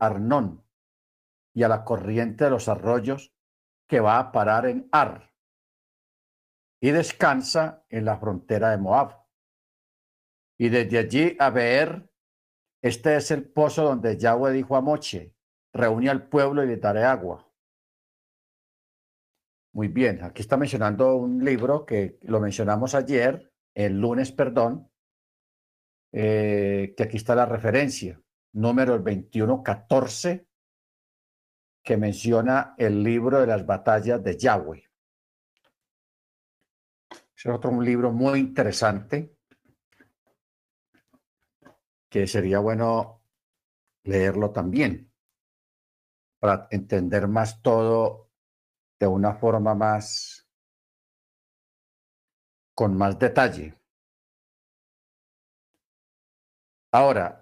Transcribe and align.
Arnón 0.00 0.64
y 1.54 1.62
a 1.62 1.68
la 1.68 1.84
corriente 1.84 2.44
de 2.44 2.50
los 2.50 2.68
arroyos 2.68 3.34
que 3.88 4.00
va 4.00 4.18
a 4.18 4.32
parar 4.32 4.66
en 4.66 4.88
Ar 4.92 5.34
y 6.80 6.90
descansa 6.90 7.84
en 7.88 8.04
la 8.04 8.18
frontera 8.18 8.70
de 8.70 8.78
Moab. 8.78 9.26
Y 10.58 10.68
desde 10.68 10.98
allí 10.98 11.36
a 11.38 11.50
ver, 11.50 12.10
este 12.82 13.16
es 13.16 13.30
el 13.30 13.50
pozo 13.50 13.84
donde 13.84 14.16
Yahweh 14.16 14.52
dijo 14.52 14.76
a 14.76 14.80
Moche, 14.80 15.34
reúne 15.72 16.08
al 16.08 16.28
pueblo 16.28 16.64
y 16.64 16.68
le 16.68 16.76
daré 16.76 17.04
agua. 17.04 17.46
Muy 19.72 19.88
bien, 19.88 20.24
aquí 20.24 20.42
está 20.42 20.56
mencionando 20.56 21.14
un 21.14 21.44
libro 21.44 21.86
que 21.86 22.18
lo 22.22 22.40
mencionamos 22.40 22.94
ayer, 22.94 23.52
el 23.74 24.00
lunes, 24.00 24.32
perdón, 24.32 24.90
eh, 26.12 26.94
que 26.96 27.04
aquí 27.04 27.16
está 27.18 27.36
la 27.36 27.46
referencia, 27.46 28.20
número 28.52 28.98
2114, 28.98 30.46
que 31.82 31.96
menciona 31.96 32.74
el 32.76 33.02
libro 33.02 33.40
de 33.40 33.46
las 33.46 33.64
batallas 33.64 34.22
de 34.22 34.36
Yahweh. 34.36 34.84
Es 37.36 37.46
otro 37.46 37.70
un 37.70 37.84
libro 37.84 38.12
muy 38.12 38.40
interesante 38.40 39.34
que 42.10 42.26
sería 42.26 42.58
bueno 42.58 43.22
leerlo 44.04 44.50
también 44.50 45.10
para 46.38 46.66
entender 46.70 47.28
más 47.28 47.62
todo 47.62 48.30
de 48.98 49.06
una 49.06 49.34
forma 49.34 49.74
más, 49.74 50.46
con 52.74 52.96
más 52.96 53.18
detalle. 53.18 53.74
Ahora, 56.92 57.39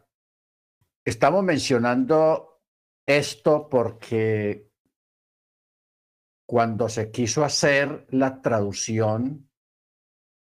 estamos 1.08 1.42
mencionando 1.42 2.62
esto 3.06 3.68
porque 3.68 4.70
cuando 6.46 6.88
se 6.88 7.10
quiso 7.10 7.44
hacer 7.44 8.06
la 8.10 8.40
traducción 8.40 9.50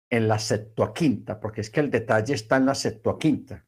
en 0.10 0.28
la 0.28 0.40
Septuaginta, 0.40 1.40
porque 1.40 1.62
es 1.62 1.70
que 1.70 1.80
el 1.80 1.90
detalle 1.90 2.34
está 2.34 2.58
en 2.58 2.66
la 2.66 2.76
Septuaginta. 2.76 3.66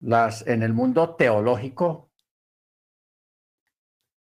Las, 0.00 0.46
en 0.46 0.62
el 0.62 0.72
mundo 0.72 1.16
teológico 1.16 2.12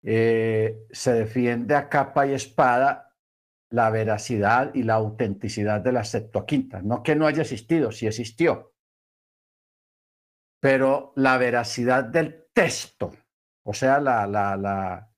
eh, 0.03 0.87
se 0.91 1.13
defiende 1.13 1.75
a 1.75 1.89
capa 1.89 2.27
y 2.27 2.33
espada 2.33 3.15
la 3.71 3.91
veracidad 3.91 4.73
y 4.75 4.85
la 4.85 4.95
autenticidad 4.95 5.81
de 5.81 5.93
la 5.93 6.05
Septuaginta. 6.05 6.81
No 6.81 7.03
que 7.03 7.15
no 7.15 7.27
haya 7.27 7.43
existido, 7.43 7.93
sí 7.93 8.07
existió. 8.07 8.76
Pero 10.61 11.13
la 11.17 11.39
veracidad 11.39 12.05
del 12.05 12.49
texto, 12.53 13.13
o 13.65 13.75
sea, 13.75 14.01
la, 14.01 14.27
la, 14.27 14.57
la, 14.57 15.13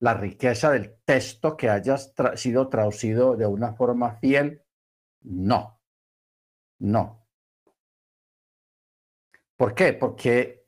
la 0.00 0.14
riqueza 0.14 0.70
del 0.70 0.98
texto 1.04 1.56
que 1.56 1.70
haya 1.70 1.96
sido 2.36 2.68
traducido 2.68 3.36
de 3.36 3.46
una 3.46 3.74
forma 3.74 4.16
fiel, 4.16 4.62
no. 5.22 5.80
No. 6.78 7.26
¿Por 9.56 9.74
qué? 9.74 9.94
Porque 9.94 10.66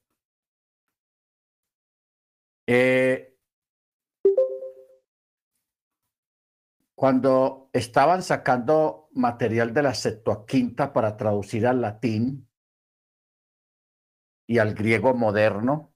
eh, 2.67 3.29
Cuando 6.99 7.71
estaban 7.73 8.25
sacando 8.25 9.09
material 9.13 9.73
de 9.73 9.85
la 9.85 9.95
Septuaginta 9.95 10.93
para 10.93 11.17
traducir 11.17 11.65
al 11.65 11.81
latín 11.81 12.48
y 14.49 14.59
al 14.59 14.75
griego 14.75 15.15
moderno, 15.15 15.95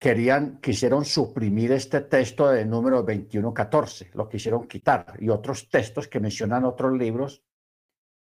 querían, 0.00 0.60
quisieron 0.60 1.04
suprimir 1.04 1.70
este 1.70 2.00
texto 2.00 2.48
de 2.48 2.64
número 2.64 2.96
2114, 3.02 4.10
lo 4.14 4.28
quisieron 4.28 4.66
quitar, 4.66 5.14
y 5.20 5.28
otros 5.28 5.70
textos 5.70 6.08
que 6.08 6.18
mencionan 6.18 6.64
otros 6.64 6.92
libros 6.98 7.44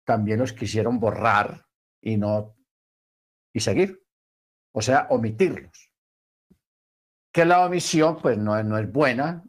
también 0.06 0.40
los 0.40 0.54
quisieron 0.54 1.00
borrar 1.00 1.66
y 2.02 2.18
no 2.18 2.56
y 3.54 3.60
seguir, 3.60 4.06
o 4.74 4.82
sea, 4.82 5.08
omitirlos. 5.10 5.92
Que 7.34 7.46
la 7.46 7.66
omisión 7.66 8.22
pues 8.22 8.38
no, 8.38 8.62
no 8.64 8.78
es 8.78 8.92
buena 8.92 9.44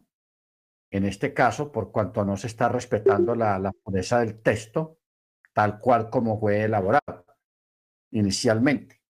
en 0.91 1.05
este 1.05 1.35
caso 1.35 1.71
por 1.71 1.93
cuanto 1.93 2.25
no 2.25 2.37
se 2.37 2.47
está 2.47 2.69
respetando 2.69 3.35
la, 3.35 3.59
la 3.59 3.73
pureza 3.73 4.21
del 4.21 4.41
texto 4.41 5.02
tal 5.53 5.81
cual 5.81 6.11
como 6.11 6.39
fue 6.39 6.65
elaborado 6.65 7.27
inicialmente. 8.11 9.01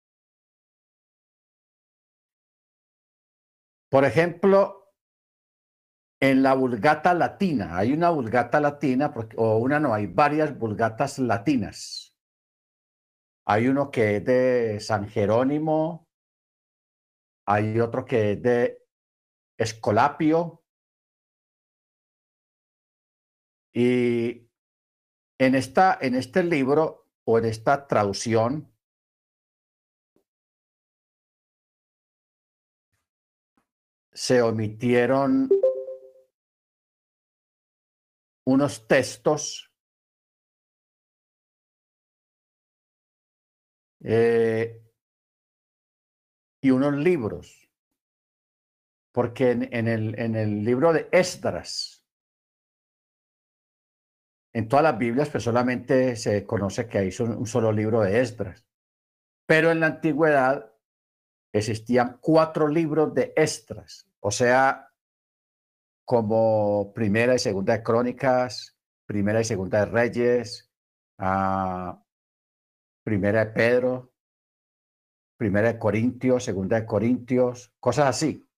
Por 3.90 4.04
ejemplo, 4.04 4.94
en 6.20 6.42
la 6.42 6.54
vulgata 6.54 7.14
latina, 7.14 7.76
hay 7.76 7.92
una 7.92 8.10
vulgata 8.10 8.60
latina, 8.60 9.12
o 9.36 9.58
una 9.58 9.80
no, 9.80 9.92
hay 9.92 10.06
varias 10.06 10.56
vulgatas 10.56 11.18
latinas. 11.18 12.16
Hay 13.44 13.66
uno 13.66 13.90
que 13.90 14.16
es 14.16 14.24
de 14.24 14.78
San 14.80 15.08
Jerónimo, 15.08 16.08
hay 17.44 17.80
otro 17.80 18.04
que 18.04 18.32
es 18.32 18.42
de 18.42 18.86
Escolapio. 19.58 20.62
Y 23.74 24.48
en, 25.42 25.56
esta, 25.56 25.98
en 26.00 26.14
este 26.14 26.44
libro 26.44 27.08
o 27.24 27.36
en 27.36 27.46
esta 27.46 27.88
traducción, 27.88 28.72
se 34.12 34.40
omitieron 34.40 35.48
unos 38.46 38.86
textos 38.86 39.72
eh, 44.04 44.80
y 46.60 46.70
unos 46.70 46.94
libros. 46.94 47.68
Porque 49.10 49.50
en, 49.50 49.88
el, 49.88 50.16
en 50.20 50.36
el 50.36 50.64
libro 50.64 50.92
de 50.92 51.08
Esdras, 51.10 52.01
en 54.52 54.68
todas 54.68 54.82
las 54.82 54.98
Biblias, 54.98 55.30
pues 55.30 55.44
solamente 55.44 56.16
se 56.16 56.44
conoce 56.44 56.88
que 56.88 56.98
hay 56.98 57.10
un 57.20 57.46
solo 57.46 57.72
libro 57.72 58.02
de 58.02 58.20
Esdras. 58.20 58.66
Pero 59.46 59.70
en 59.70 59.80
la 59.80 59.86
antigüedad 59.86 60.72
existían 61.52 62.18
cuatro 62.20 62.68
libros 62.68 63.14
de 63.14 63.32
Esdras, 63.36 64.08
o 64.20 64.30
sea, 64.30 64.88
como 66.04 66.92
primera 66.94 67.34
y 67.34 67.38
segunda 67.38 67.74
de 67.74 67.82
Crónicas, 67.82 68.76
primera 69.06 69.40
y 69.40 69.44
segunda 69.44 69.80
de 69.80 69.86
Reyes, 69.86 70.70
ah, 71.18 72.02
primera 73.04 73.44
de 73.44 73.50
Pedro, 73.52 74.12
Primera 75.42 75.72
de 75.72 75.78
Corintios, 75.80 76.44
Segunda 76.44 76.78
de 76.78 76.86
Corintios, 76.86 77.74
cosas 77.80 78.06
así. 78.06 78.48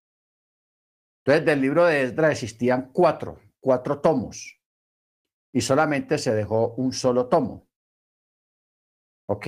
Entonces, 1.21 1.47
del 1.47 1.62
libro 1.62 1.87
de 1.87 2.03
Esdras 2.03 2.33
existían 2.33 2.91
cuatro, 2.93 3.41
cuatro 3.59 4.03
tomos, 4.03 4.60
y 5.54 5.60
solamente 5.60 6.19
se 6.19 6.34
dejó 6.34 6.75
un 6.75 6.92
solo 6.92 7.28
tomo. 7.28 7.69
¿Ok? 9.28 9.47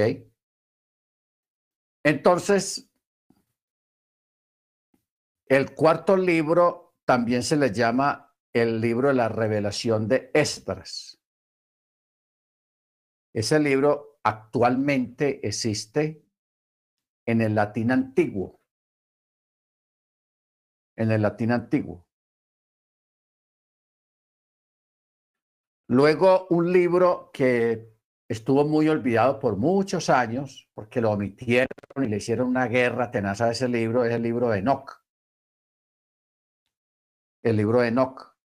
Entonces, 2.05 2.89
el 5.49 5.75
cuarto 5.75 6.17
libro 6.17 6.97
también 7.05 7.43
se 7.43 7.57
le 7.57 7.73
llama 7.73 8.33
el 8.53 8.81
libro 8.81 9.09
de 9.09 9.15
la 9.15 9.29
revelación 9.29 10.07
de 10.07 10.31
Esdras. 10.33 11.21
Ese 13.35 13.59
libro 13.59 14.21
actualmente 14.23 15.47
existe 15.47 16.25
en 17.27 17.43
el 17.43 17.57
latín 17.57 17.91
antiguo. 17.91 18.61
En 20.95 21.11
el 21.11 21.23
latín 21.23 21.51
antiguo. 21.51 22.06
Luego 25.89 26.47
un 26.51 26.73
libro 26.73 27.31
que 27.33 27.97
estuvo 28.29 28.65
muy 28.65 28.89
olvidado 28.89 29.39
por 29.39 29.57
muchos 29.57 30.11
años, 30.11 30.69
porque 30.75 31.01
lo 31.01 31.13
omitieron 31.13 31.69
y 32.03 32.09
le 32.09 32.17
hicieron 32.17 32.49
una 32.49 32.67
guerra 32.67 33.11
tenaz 33.11 33.41
a 33.41 33.51
ese 33.51 33.69
libro, 33.69 34.05
es 34.05 34.13
el 34.13 34.23
libro 34.23 34.51
de 34.51 34.59
Enoch. 34.59 35.05
El 37.43 37.57
libro 37.57 37.81
de 37.81 37.89
Enoch. 37.89 38.37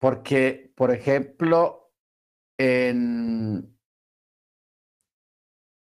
Porque, 0.00 0.72
por 0.76 0.90
ejemplo, 0.92 1.92
en 2.56 3.78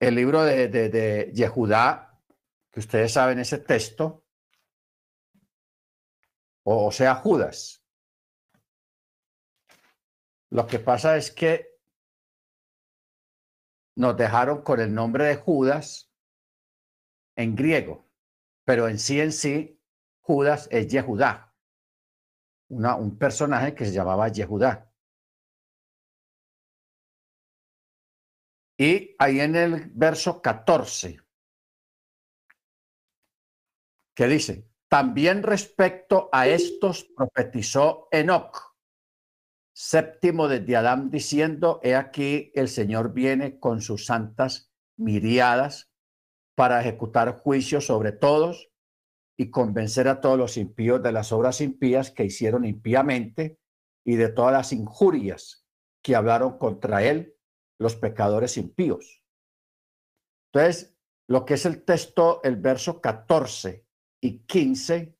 el 0.00 0.14
libro 0.14 0.42
de, 0.42 0.68
de, 0.68 1.30
Yehudá, 1.34 2.18
que 2.70 2.80
ustedes 2.80 3.12
saben 3.12 3.38
ese 3.38 3.58
texto, 3.58 4.24
o, 6.62 6.90
sea, 6.92 7.14
Judas. 7.16 7.79
Lo 10.50 10.66
que 10.66 10.80
pasa 10.80 11.16
es 11.16 11.30
que 11.30 11.78
nos 13.96 14.16
dejaron 14.16 14.62
con 14.62 14.80
el 14.80 14.92
nombre 14.92 15.24
de 15.24 15.36
Judas 15.36 16.12
en 17.36 17.54
griego, 17.54 18.10
pero 18.64 18.88
en 18.88 18.98
sí 18.98 19.20
en 19.20 19.32
sí 19.32 19.80
Judas 20.20 20.68
es 20.70 20.88
Yehudá, 20.88 21.54
una, 22.68 22.96
un 22.96 23.16
personaje 23.16 23.74
que 23.74 23.84
se 23.84 23.92
llamaba 23.92 24.28
Yehudá. 24.28 24.92
Y 28.78 29.14
ahí 29.18 29.40
en 29.40 29.56
el 29.56 29.90
verso 29.92 30.40
14, 30.40 31.20
que 34.16 34.26
dice, 34.26 34.70
también 34.88 35.42
respecto 35.42 36.28
a 36.32 36.48
estos 36.48 37.04
profetizó 37.04 38.08
Enoch, 38.10 38.69
séptimo 39.80 40.46
desde 40.46 40.76
Adán, 40.76 41.10
diciendo, 41.10 41.80
he 41.82 41.94
aquí 41.94 42.52
el 42.54 42.68
Señor 42.68 43.14
viene 43.14 43.58
con 43.58 43.80
sus 43.80 44.04
santas 44.04 44.70
miriadas 44.98 45.90
para 46.54 46.82
ejecutar 46.82 47.38
juicio 47.38 47.80
sobre 47.80 48.12
todos 48.12 48.70
y 49.38 49.50
convencer 49.50 50.06
a 50.06 50.20
todos 50.20 50.36
los 50.36 50.58
impíos 50.58 51.02
de 51.02 51.12
las 51.12 51.32
obras 51.32 51.62
impías 51.62 52.10
que 52.10 52.26
hicieron 52.26 52.66
impíamente 52.66 53.58
y 54.04 54.16
de 54.16 54.28
todas 54.28 54.52
las 54.52 54.74
injurias 54.74 55.66
que 56.04 56.14
hablaron 56.14 56.58
contra 56.58 57.02
él 57.02 57.34
los 57.78 57.96
pecadores 57.96 58.58
impíos. 58.58 59.22
Entonces, 60.52 60.94
lo 61.26 61.46
que 61.46 61.54
es 61.54 61.64
el 61.64 61.86
texto, 61.86 62.42
el 62.42 62.56
verso 62.56 63.00
14 63.00 63.86
y 64.20 64.40
15, 64.40 65.16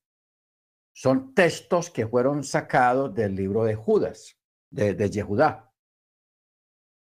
son 0.93 1.33
textos 1.33 1.89
que 1.89 2.07
fueron 2.07 2.45
sacados 2.45 3.15
del 3.15 3.35
libro 3.35 3.65
de 3.65 3.75
Judas, 3.75 4.37
de, 4.71 4.95
de 4.95 5.11
Yehudá. 5.11 5.73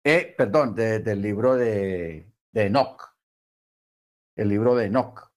Eh, 0.04 0.34
perdón, 0.36 0.74
del 0.74 1.20
libro 1.20 1.56
de, 1.56 2.32
de 2.52 2.66
Enoch, 2.66 3.14
el 4.34 4.48
libro 4.48 4.74
de 4.74 4.86
Enoch. 4.86 5.30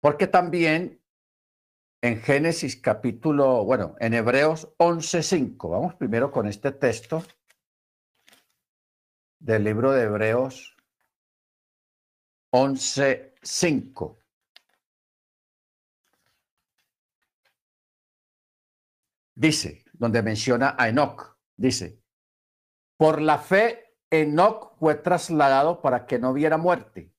Porque 0.00 0.28
también 0.28 1.00
en 2.02 2.20
Génesis 2.20 2.80
capítulo, 2.80 3.64
bueno, 3.64 3.96
en 3.98 4.14
Hebreos 4.14 4.68
11.5, 4.78 5.70
vamos 5.70 5.94
primero 5.96 6.30
con 6.30 6.46
este 6.46 6.72
texto 6.72 7.22
del 9.38 9.64
libro 9.64 9.92
de 9.92 10.04
Hebreos 10.04 10.76
11.5. 12.52 14.19
Dice, 19.40 19.86
donde 19.94 20.22
menciona 20.22 20.76
a 20.78 20.90
Enoch, 20.90 21.38
dice, 21.56 21.98
por 22.98 23.22
la 23.22 23.38
fe 23.38 23.96
Enoch 24.10 24.76
fue 24.78 24.96
trasladado 24.96 25.80
para 25.80 26.04
que 26.04 26.18
no 26.18 26.34
viera 26.34 26.58
muerte. 26.58 27.10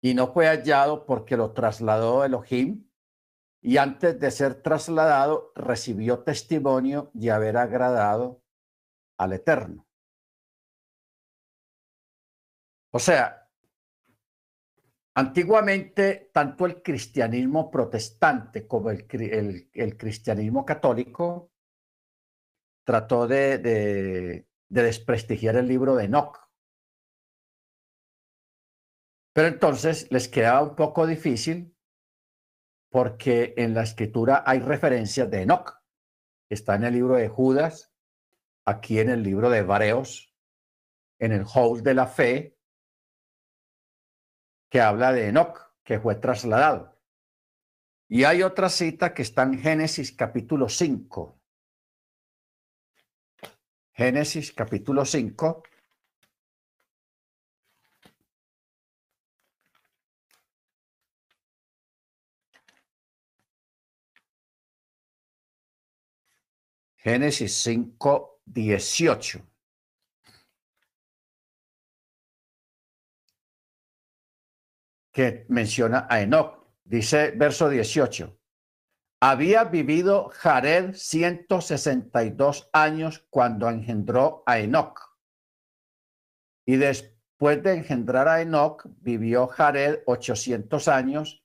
Y 0.00 0.14
no 0.14 0.32
fue 0.32 0.46
hallado 0.46 1.04
porque 1.04 1.36
lo 1.36 1.52
trasladó 1.52 2.24
Elohim. 2.24 2.88
Y 3.60 3.76
antes 3.76 4.18
de 4.18 4.30
ser 4.30 4.62
trasladado, 4.62 5.52
recibió 5.54 6.20
testimonio 6.20 7.10
de 7.12 7.32
haber 7.32 7.58
agradado 7.58 8.42
al 9.18 9.34
Eterno. 9.34 9.86
O 12.92 12.98
sea, 12.98 13.39
antiguamente 15.14 16.30
tanto 16.32 16.66
el 16.66 16.82
cristianismo 16.82 17.70
protestante 17.70 18.66
como 18.66 18.90
el, 18.90 19.06
cristianismo 19.06 20.64
católico 20.64 21.52
trató 22.84 23.26
de, 23.26 23.58
de, 23.58 24.46
desprestigiar 24.68 25.56
el 25.56 25.68
libro 25.68 25.96
de 25.96 26.04
Enoch. 26.04 26.38
Pero 29.32 29.48
entonces 29.48 30.10
les 30.10 30.28
quedaba 30.28 30.62
un 30.62 30.74
poco 30.74 31.06
difícil 31.06 31.76
porque 32.90 33.54
en 33.56 33.74
la 33.74 33.82
escritura 33.82 34.42
hay 34.46 34.58
referencias 34.58 35.30
de 35.30 35.42
Enoch. 35.42 35.80
Está 36.48 36.74
en 36.74 36.84
el 36.84 36.94
libro 36.94 37.14
de 37.14 37.28
Judas, 37.28 37.92
aquí 38.66 38.98
en 38.98 39.08
el 39.08 39.22
libro 39.22 39.50
de 39.50 39.58
Hebreos, 39.58 40.34
en 41.20 41.32
el 41.32 41.44
Hall 41.44 41.82
de 41.82 41.94
la 41.94 42.06
Fe, 42.06 42.59
que 44.70 44.80
habla 44.80 45.12
de 45.12 45.28
Enoch, 45.28 45.74
que 45.84 45.98
fue 45.98 46.14
trasladado. 46.14 46.96
Y 48.08 48.24
hay 48.24 48.42
otra 48.42 48.68
cita 48.68 49.12
que 49.12 49.22
está 49.22 49.42
en 49.42 49.58
Génesis 49.58 50.12
capítulo 50.12 50.68
5. 50.68 51.38
Génesis 53.92 54.52
capítulo 54.52 55.04
5. 55.04 55.62
Génesis 66.96 67.54
5, 67.62 68.42
18. 68.44 69.49
Que 75.12 75.46
menciona 75.48 76.06
a 76.08 76.20
Enoch. 76.20 76.66
Dice 76.84 77.32
verso 77.32 77.68
18. 77.68 78.36
Había 79.22 79.64
vivido 79.64 80.30
Jared 80.30 80.94
162 80.94 82.70
años 82.72 83.26
cuando 83.28 83.68
engendró 83.68 84.42
a 84.46 84.58
Enoch. 84.58 84.98
Y 86.66 86.76
después 86.76 87.62
de 87.62 87.74
engendrar 87.74 88.28
a 88.28 88.40
Enoch, 88.40 88.86
vivió 89.00 89.46
Jared 89.46 90.00
800 90.06 90.88
años 90.88 91.44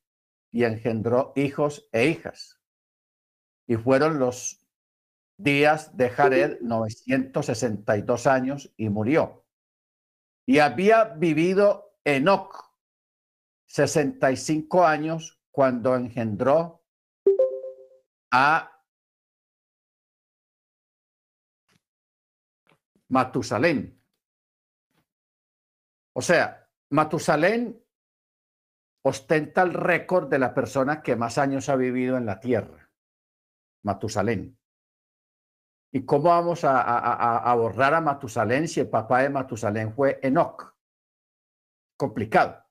y 0.52 0.64
engendró 0.64 1.34
hijos 1.36 1.90
e 1.92 2.06
hijas. 2.08 2.62
Y 3.68 3.76
fueron 3.76 4.20
los 4.20 4.66
días 5.38 5.98
de 5.98 6.10
Jared 6.10 6.60
962 6.62 8.28
años 8.28 8.74
y 8.78 8.90
murió. 8.90 9.46
Y 10.46 10.60
había 10.60 11.04
vivido 11.06 11.98
Enoch 12.06 12.65
65 13.76 14.86
años 14.86 15.38
cuando 15.52 15.98
engendró 15.98 16.82
a 18.32 18.72
Matusalén. 23.10 24.02
O 26.14 26.22
sea, 26.22 26.70
Matusalén 26.92 27.84
ostenta 29.04 29.64
el 29.64 29.74
récord 29.74 30.30
de 30.30 30.40
la 30.40 30.54
persona 30.54 31.04
que 31.04 31.18
más 31.18 31.38
años 31.38 31.68
ha 31.68 31.76
vivido 31.76 32.16
en 32.16 32.26
la 32.26 32.40
tierra. 32.40 32.90
Matusalén. 33.84 34.58
¿Y 35.92 36.06
cómo 36.06 36.30
vamos 36.30 36.64
a, 36.64 36.80
a, 36.82 37.56
borrar 37.56 37.94
a 37.94 38.00
Matusalén 38.00 38.70
si 38.70 38.80
el 38.80 38.90
papá 38.90 39.24
de 39.24 39.30
Matusalén 39.32 39.94
fue 39.94 40.18
Enoch? 40.24 40.74
Complicado. 41.98 42.65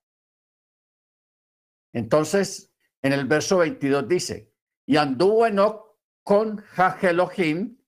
Entonces, 1.95 2.71
en 3.03 3.15
el 3.15 3.27
verso 3.27 3.57
22 3.59 4.09
dice, 4.09 4.53
y 4.85 4.97
anduvo 4.99 5.47
Enoch 5.47 5.97
con 6.23 6.59
Jajelohim 6.59 7.79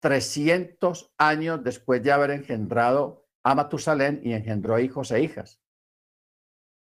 300 0.00 1.14
años 1.18 1.62
después 1.62 2.02
de 2.02 2.10
haber 2.10 2.30
engendrado 2.30 3.28
a 3.42 3.54
Matusalén 3.54 4.22
y 4.24 4.32
engendró 4.32 4.80
hijos 4.80 5.12
e 5.12 5.22
hijas. 5.22 5.60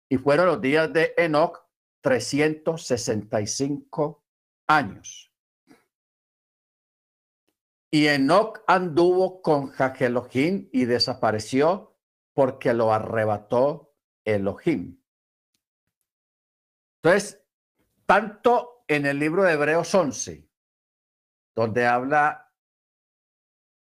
Y 0.07 0.17
fueron 0.17 0.45
los 0.45 0.61
días 0.61 0.93
de 0.93 1.15
Enoch 1.17 1.65
365 2.01 4.23
años. 4.67 5.33
Y 7.89 8.05
Enoch 8.07 8.61
anduvo 8.67 9.41
con 9.41 9.69
Jajelohim 9.69 10.69
y 10.71 10.85
desapareció 10.85 11.97
porque 12.33 12.71
lo 12.73 12.93
arrebató 12.93 13.95
Elohim. 14.23 15.01
Entonces, 17.05 17.39
tanto 18.07 18.83
en 18.87 19.05
el 19.05 19.19
libro 19.19 19.43
de 19.43 19.53
Hebreos 19.53 19.93
11, 19.93 20.49
donde 21.53 21.85
habla 21.85 22.51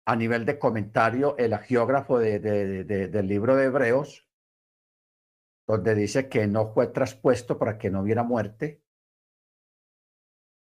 a 0.06 0.16
nivel 0.16 0.46
de 0.46 0.58
comentario 0.58 1.36
el 1.36 1.52
agiógrafo 1.52 2.18
del 2.18 3.28
libro 3.28 3.54
de 3.54 3.66
Hebreos, 3.66 4.26
donde 5.66 5.94
dice 5.94 6.30
que 6.30 6.46
no 6.46 6.72
fue 6.72 6.86
traspuesto 6.86 7.58
para 7.58 7.76
que 7.76 7.90
no 7.90 8.00
hubiera 8.00 8.22
muerte. 8.22 8.82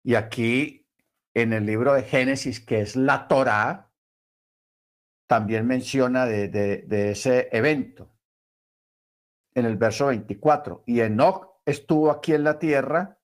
Y 0.03 0.17
aquí 0.17 0.91
en 1.35 1.53
el 1.53 1.65
libro 1.65 1.95
de 1.95 2.03
Génesis, 2.03 2.59
que 2.59 2.81
es 2.81 2.97
la 2.97 3.29
Torá, 3.29 3.93
también 5.29 5.65
menciona 5.69 6.27
de, 6.27 6.49
de 6.49 7.11
ese 7.13 7.49
evento 7.53 8.13
en 9.55 9.65
el 9.65 9.77
verso 9.77 10.07
24. 10.07 10.83
Y 10.87 11.03
Enoch 11.03 11.52
estuvo 11.65 12.11
aquí 12.11 12.35
en 12.35 12.45
la 12.45 12.59
tierra 12.59 13.19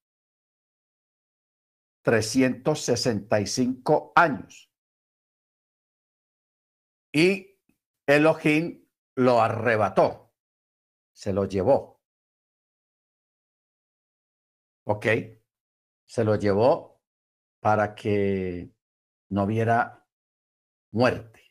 365 2.02 4.12
años. 4.14 4.68
y 7.12 7.58
Elohim 8.06 8.86
lo 9.16 9.40
arrebató, 9.40 10.34
se 11.12 11.32
lo 11.32 11.46
llevó. 11.46 12.02
¿Ok? 14.84 15.06
Se 16.06 16.24
lo 16.24 16.36
llevó 16.36 17.02
para 17.60 17.94
que 17.94 18.70
no 19.30 19.44
hubiera 19.44 20.06
muerte. 20.92 21.42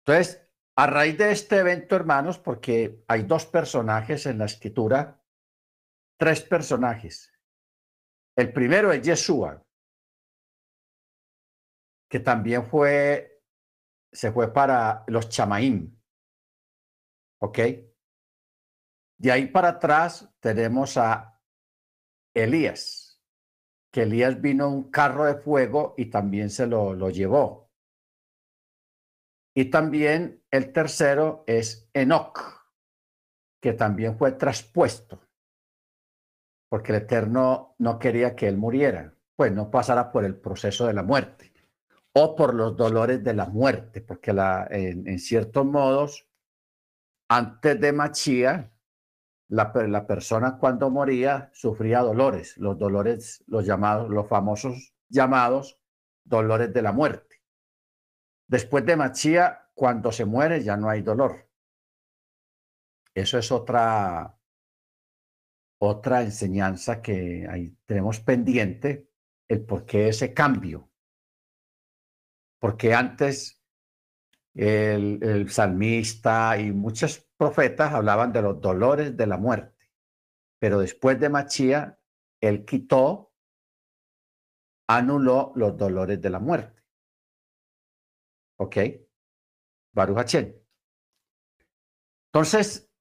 Entonces, 0.00 0.49
a 0.76 0.86
raíz 0.86 1.18
de 1.18 1.32
este 1.32 1.58
evento, 1.58 1.96
hermanos, 1.96 2.38
porque 2.38 3.02
hay 3.08 3.22
dos 3.24 3.46
personajes 3.46 4.26
en 4.26 4.38
la 4.38 4.46
escritura, 4.46 5.22
tres 6.18 6.42
personajes. 6.42 7.32
El 8.36 8.52
primero 8.52 8.92
es 8.92 9.02
Yeshua, 9.02 9.64
que 12.08 12.20
también 12.20 12.66
fue, 12.66 13.42
se 14.12 14.32
fue 14.32 14.52
para 14.52 15.04
los 15.06 15.28
chamaín. 15.28 16.00
¿Ok? 17.42 17.58
De 19.18 19.32
ahí 19.32 19.46
para 19.46 19.68
atrás 19.68 20.34
tenemos 20.40 20.96
a 20.96 21.40
Elías, 22.34 23.22
que 23.92 24.02
Elías 24.02 24.40
vino 24.40 24.68
un 24.68 24.90
carro 24.90 25.24
de 25.24 25.34
fuego 25.34 25.94
y 25.96 26.06
también 26.06 26.50
se 26.50 26.66
lo, 26.66 26.94
lo 26.94 27.10
llevó. 27.10 27.69
Y 29.54 29.66
también 29.66 30.42
el 30.50 30.72
tercero 30.72 31.44
es 31.46 31.88
Enoch, 31.92 32.38
que 33.60 33.72
también 33.72 34.16
fue 34.16 34.32
traspuesto, 34.32 35.20
porque 36.68 36.92
el 36.92 37.02
Eterno 37.02 37.74
no 37.78 37.98
quería 37.98 38.36
que 38.36 38.48
él 38.48 38.56
muriera, 38.56 39.14
pues 39.36 39.52
no 39.52 39.70
pasara 39.70 40.12
por 40.12 40.24
el 40.24 40.36
proceso 40.36 40.86
de 40.86 40.94
la 40.94 41.02
muerte 41.02 41.52
o 42.12 42.34
por 42.34 42.54
los 42.54 42.76
dolores 42.76 43.22
de 43.22 43.34
la 43.34 43.46
muerte, 43.46 44.00
porque 44.00 44.32
la, 44.32 44.66
en, 44.70 45.18
ciertos 45.18 45.64
modos, 45.64 46.28
antes 47.28 47.80
de 47.80 47.92
Machía, 47.92 48.72
la, 49.48 49.72
la, 49.88 50.06
persona 50.06 50.58
cuando 50.58 50.90
moría 50.90 51.50
sufría 51.52 52.00
dolores, 52.00 52.56
los 52.56 52.78
dolores, 52.78 53.44
los 53.46 53.64
llamados, 53.64 54.10
los 54.10 54.28
famosos 54.28 54.94
llamados 55.08 55.80
dolores 56.24 56.72
de 56.72 56.82
la 56.82 56.92
muerte. 56.92 57.29
Después 58.50 58.84
de 58.84 58.96
Machía, 58.96 59.70
cuando 59.74 60.10
se 60.10 60.24
muere 60.24 60.64
ya 60.64 60.76
no 60.76 60.90
hay 60.90 61.02
dolor. 61.02 61.48
Eso 63.14 63.38
es 63.38 63.52
otra, 63.52 64.36
otra 65.78 66.22
enseñanza 66.22 67.00
que 67.00 67.46
ahí 67.48 67.78
tenemos 67.86 68.18
pendiente, 68.18 69.08
el 69.46 69.64
por 69.64 69.86
qué 69.86 70.08
ese 70.08 70.34
cambio. 70.34 70.90
Porque 72.58 72.92
antes 72.92 73.62
el, 74.54 75.22
el 75.22 75.48
salmista 75.48 76.58
y 76.58 76.72
muchos 76.72 77.20
profetas 77.36 77.94
hablaban 77.94 78.32
de 78.32 78.42
los 78.42 78.60
dolores 78.60 79.16
de 79.16 79.26
la 79.28 79.36
muerte, 79.36 79.92
pero 80.58 80.80
después 80.80 81.20
de 81.20 81.28
Machía, 81.28 82.00
él 82.40 82.64
quitó, 82.64 83.32
anuló 84.88 85.52
los 85.54 85.76
dolores 85.76 86.20
de 86.20 86.30
la 86.30 86.40
muerte. 86.40 86.79
¿Ok? 88.60 88.76
Baruch 89.94 90.34
Entonces, 92.26 92.92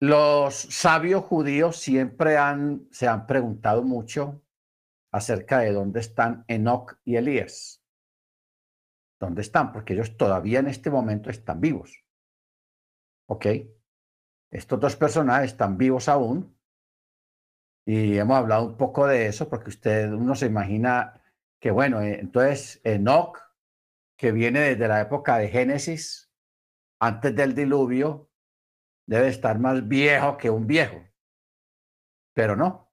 los 0.00 0.54
sabios 0.54 1.24
judíos 1.24 1.76
siempre 1.76 2.38
han, 2.38 2.88
se 2.90 3.06
han 3.06 3.26
preguntado 3.26 3.82
mucho 3.82 4.42
acerca 5.12 5.58
de 5.58 5.72
dónde 5.72 6.00
están 6.00 6.46
Enoch 6.48 6.98
y 7.04 7.16
Elías. 7.16 7.84
¿Dónde 9.20 9.42
están? 9.42 9.72
Porque 9.72 9.92
ellos 9.92 10.16
todavía 10.16 10.60
en 10.60 10.68
este 10.68 10.90
momento 10.90 11.28
están 11.28 11.60
vivos. 11.60 12.02
¿Ok? 13.28 13.44
Estos 14.50 14.80
dos 14.80 14.96
personajes 14.96 15.50
están 15.50 15.76
vivos 15.76 16.08
aún. 16.08 16.58
Y 17.84 18.16
hemos 18.16 18.38
hablado 18.38 18.68
un 18.68 18.78
poco 18.78 19.06
de 19.06 19.26
eso 19.26 19.50
porque 19.50 19.68
usted, 19.68 20.10
uno 20.10 20.34
se 20.34 20.46
imagina 20.46 21.22
que, 21.60 21.70
bueno, 21.70 22.00
eh, 22.00 22.18
entonces 22.20 22.80
Enoch 22.84 23.49
que 24.20 24.32
viene 24.32 24.60
desde 24.60 24.86
la 24.86 25.00
época 25.00 25.38
de 25.38 25.48
Génesis, 25.48 26.30
antes 27.00 27.34
del 27.34 27.54
diluvio, 27.54 28.30
debe 29.06 29.28
estar 29.28 29.58
más 29.58 29.88
viejo 29.88 30.36
que 30.36 30.50
un 30.50 30.66
viejo. 30.66 31.02
Pero 32.34 32.54
no. 32.54 32.92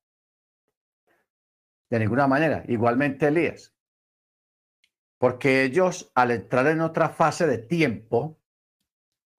De 1.90 2.00
ninguna 2.00 2.28
manera. 2.28 2.64
Igualmente 2.70 3.28
Elías. 3.28 3.76
Porque 5.18 5.64
ellos, 5.64 6.10
al 6.16 6.32
entrar 6.32 6.66
en 6.68 6.80
otra 6.80 7.10
fase 7.10 7.46
de 7.46 7.58
tiempo, 7.58 8.40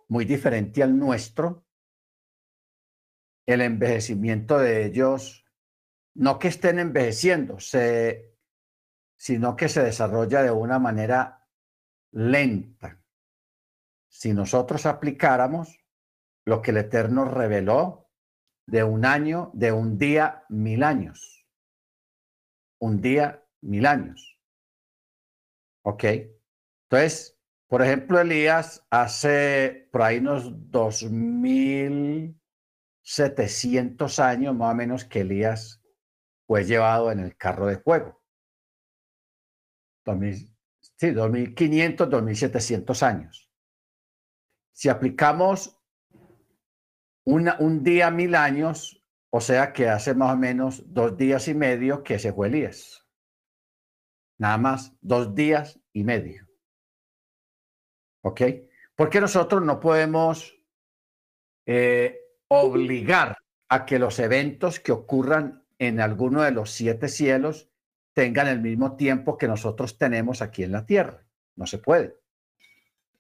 muy 0.09 0.26
diferente 0.26 0.83
al 0.83 0.99
nuestro, 0.99 1.64
el 3.47 3.62
envejecimiento 3.62 4.59
de 4.59 4.85
ellos, 4.85 5.47
no 6.12 6.38
que 6.38 6.49
estén 6.49 6.80
envejeciendo, 6.80 7.59
se, 7.61 8.37
sino 9.16 9.57
que 9.57 9.71
se 9.71 9.83
desarrolla 9.83 10.42
de 10.42 10.50
una 10.50 10.78
manera 10.78 11.38
lenta. 12.18 13.00
Si 14.08 14.32
nosotros 14.32 14.87
aplicáramos 14.87 15.78
lo 16.44 16.60
que 16.60 16.72
el 16.72 16.78
Eterno 16.78 17.25
reveló 17.26 18.10
de 18.66 18.82
un 18.82 19.04
año, 19.04 19.52
de 19.54 19.70
un 19.70 19.98
día, 19.98 20.44
mil 20.48 20.82
años. 20.82 21.46
Un 22.80 23.00
día, 23.00 23.46
mil 23.60 23.87
años. 23.87 24.37
¿Ok? 25.84 26.04
Entonces, 26.90 27.38
por 27.68 27.82
ejemplo, 27.82 28.20
Elías 28.20 28.84
hace 28.90 29.88
por 29.92 30.02
ahí 30.02 30.18
unos 30.18 30.70
dos 30.70 31.04
mil 31.04 32.40
setecientos 33.00 34.18
años 34.18 34.56
más 34.56 34.72
o 34.72 34.75
menos 34.75 35.04
que 35.04 35.20
Elías 35.20 35.80
fue 36.46 36.64
llevado 36.64 37.12
en 37.12 37.20
el 37.20 37.37
carro 37.37 37.66
de 37.66 37.78
fuego. 37.78 38.20
Sí, 40.99 41.09
2.500, 41.09 42.09
2.700 42.09 43.02
años. 43.02 43.50
Si 44.73 44.88
aplicamos 44.88 45.78
un 47.25 47.83
día 47.83 48.11
mil 48.11 48.35
años, 48.35 49.05
o 49.31 49.40
sea 49.40 49.73
que 49.73 49.88
hace 49.88 50.14
más 50.14 50.35
o 50.35 50.37
menos 50.37 50.83
dos 50.93 51.17
días 51.17 51.47
y 51.49 51.55
medio 51.55 52.02
que 52.02 52.19
se 52.19 52.33
fue 52.33 52.49
Elías. 52.49 53.07
Nada 54.38 54.59
más 54.59 54.97
dos 55.00 55.35
días 55.35 55.81
y 55.93 56.05
medio. 56.05 56.49
¿Ok? 58.23 58.43
Porque 58.97 59.21
nosotros 59.21 59.62
no 59.62 59.78
podemos 59.78 60.59
eh, 61.67 62.21
obligar 62.49 63.37
a 63.69 63.85
que 63.85 63.99
los 63.99 64.19
eventos 64.19 64.81
que 64.81 64.93
ocurran 64.93 65.64
en 65.78 66.00
alguno 66.00 66.43
de 66.43 66.50
los 66.50 66.71
siete 66.71 67.09
cielos 67.09 67.71
tengan 68.18 68.48
el 68.48 68.60
mismo 68.60 68.96
tiempo 68.96 69.38
que 69.38 69.46
nosotros 69.46 69.96
tenemos 69.96 70.42
aquí 70.42 70.64
en 70.64 70.72
la 70.72 70.84
Tierra. 70.84 71.25
No 71.54 71.68
se 71.68 71.78
puede. 71.78 72.16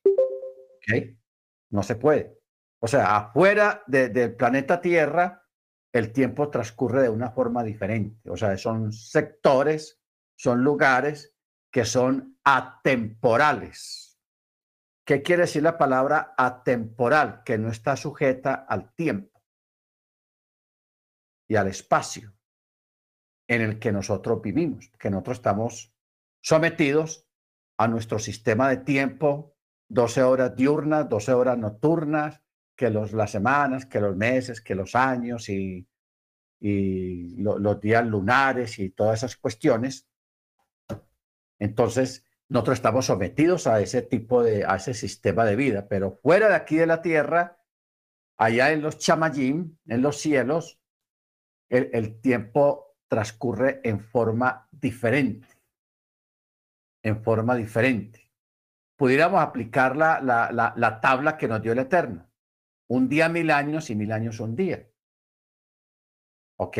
¿Ok? 0.04 1.16
No 1.70 1.84
se 1.84 1.94
puede. 1.94 2.36
O 2.80 2.88
sea, 2.88 3.16
afuera 3.16 3.84
del 3.86 4.34
planeta 4.34 4.80
Tierra, 4.80 5.46
el 5.92 6.12
tiempo 6.12 6.50
transcurre 6.50 7.02
de 7.02 7.10
una 7.10 7.30
forma 7.30 7.62
diferente. 7.62 8.28
O 8.28 8.36
sea, 8.36 8.58
son 8.58 8.92
sectores, 8.92 10.00
son 10.34 10.64
lugares 10.64 11.32
que 11.70 11.84
son 11.84 12.36
atemporales. 12.42 14.18
¿Qué 15.04 15.22
quiere 15.22 15.42
decir 15.42 15.62
la 15.62 15.78
palabra 15.78 16.34
atemporal? 16.36 17.44
Que 17.44 17.56
no 17.56 17.70
está 17.70 17.94
sujeta 17.94 18.66
al 18.68 18.92
tiempo 18.96 19.44
y 21.46 21.54
al 21.54 21.68
espacio 21.68 22.34
en 23.48 23.62
el 23.62 23.78
que 23.78 23.90
nosotros 23.90 24.40
vivimos, 24.42 24.90
que 24.98 25.10
nosotros 25.10 25.38
estamos 25.38 25.92
sometidos 26.40 27.26
a 27.78 27.88
nuestro 27.88 28.18
sistema 28.18 28.68
de 28.68 28.76
tiempo, 28.78 29.56
12 29.88 30.22
horas 30.22 30.54
diurnas, 30.54 31.08
12 31.08 31.32
horas 31.32 31.58
nocturnas, 31.58 32.42
que 32.76 32.90
los, 32.90 33.12
las 33.12 33.30
semanas, 33.30 33.86
que 33.86 34.00
los 34.00 34.14
meses, 34.16 34.60
que 34.60 34.74
los 34.74 34.94
años 34.94 35.48
y, 35.48 35.88
y 36.60 37.36
los 37.36 37.80
días 37.80 38.06
lunares 38.06 38.78
y 38.78 38.90
todas 38.90 39.18
esas 39.18 39.36
cuestiones. 39.36 40.06
Entonces, 41.58 42.24
nosotros 42.48 42.78
estamos 42.78 43.06
sometidos 43.06 43.66
a 43.66 43.80
ese 43.80 44.02
tipo 44.02 44.42
de, 44.42 44.64
a 44.64 44.76
ese 44.76 44.94
sistema 44.94 45.44
de 45.44 45.56
vida, 45.56 45.88
pero 45.88 46.18
fuera 46.22 46.48
de 46.48 46.54
aquí 46.54 46.76
de 46.76 46.86
la 46.86 47.02
tierra, 47.02 47.58
allá 48.36 48.72
en 48.72 48.82
los 48.82 48.98
chamayim, 48.98 49.76
en 49.86 50.02
los 50.02 50.18
cielos, 50.18 50.80
el, 51.68 51.90
el 51.92 52.20
tiempo 52.20 52.87
transcurre 53.08 53.80
en 53.84 54.00
forma 54.00 54.68
diferente, 54.70 55.48
en 57.02 57.22
forma 57.22 57.54
diferente. 57.56 58.30
Pudiéramos 58.96 59.40
aplicar 59.40 59.96
la, 59.96 60.20
la, 60.20 60.74
la, 60.76 61.00
tabla 61.00 61.36
que 61.36 61.48
nos 61.48 61.62
dio 61.62 61.72
el 61.72 61.78
Eterno. 61.78 62.28
Un 62.88 63.08
día 63.08 63.28
mil 63.28 63.50
años 63.50 63.90
y 63.90 63.94
mil 63.94 64.12
años 64.12 64.40
un 64.40 64.56
día. 64.56 64.88
¿Ok? 66.58 66.78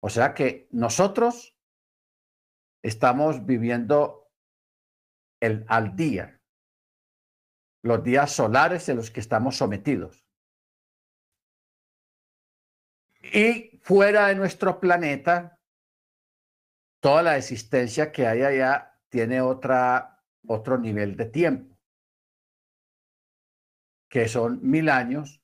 O 0.00 0.10
sea 0.10 0.34
que 0.34 0.68
nosotros 0.70 1.56
estamos 2.82 3.44
viviendo 3.46 4.30
el, 5.40 5.64
al 5.68 5.96
día, 5.96 6.40
los 7.82 8.04
días 8.04 8.32
solares 8.32 8.88
en 8.88 8.96
los 8.96 9.10
que 9.10 9.20
estamos 9.20 9.56
sometidos. 9.56 10.26
Y 13.22 13.78
fuera 13.82 14.28
de 14.28 14.34
nuestro 14.34 14.78
planeta, 14.78 15.55
toda 17.06 17.22
la 17.22 17.36
existencia 17.36 18.10
que 18.10 18.26
hay 18.26 18.42
allá 18.42 18.98
tiene 19.10 19.40
otro 19.40 20.78
nivel 20.80 21.16
de 21.16 21.26
tiempo, 21.26 21.78
que 24.10 24.26
son 24.26 24.58
mil 24.68 24.88
años, 24.88 25.40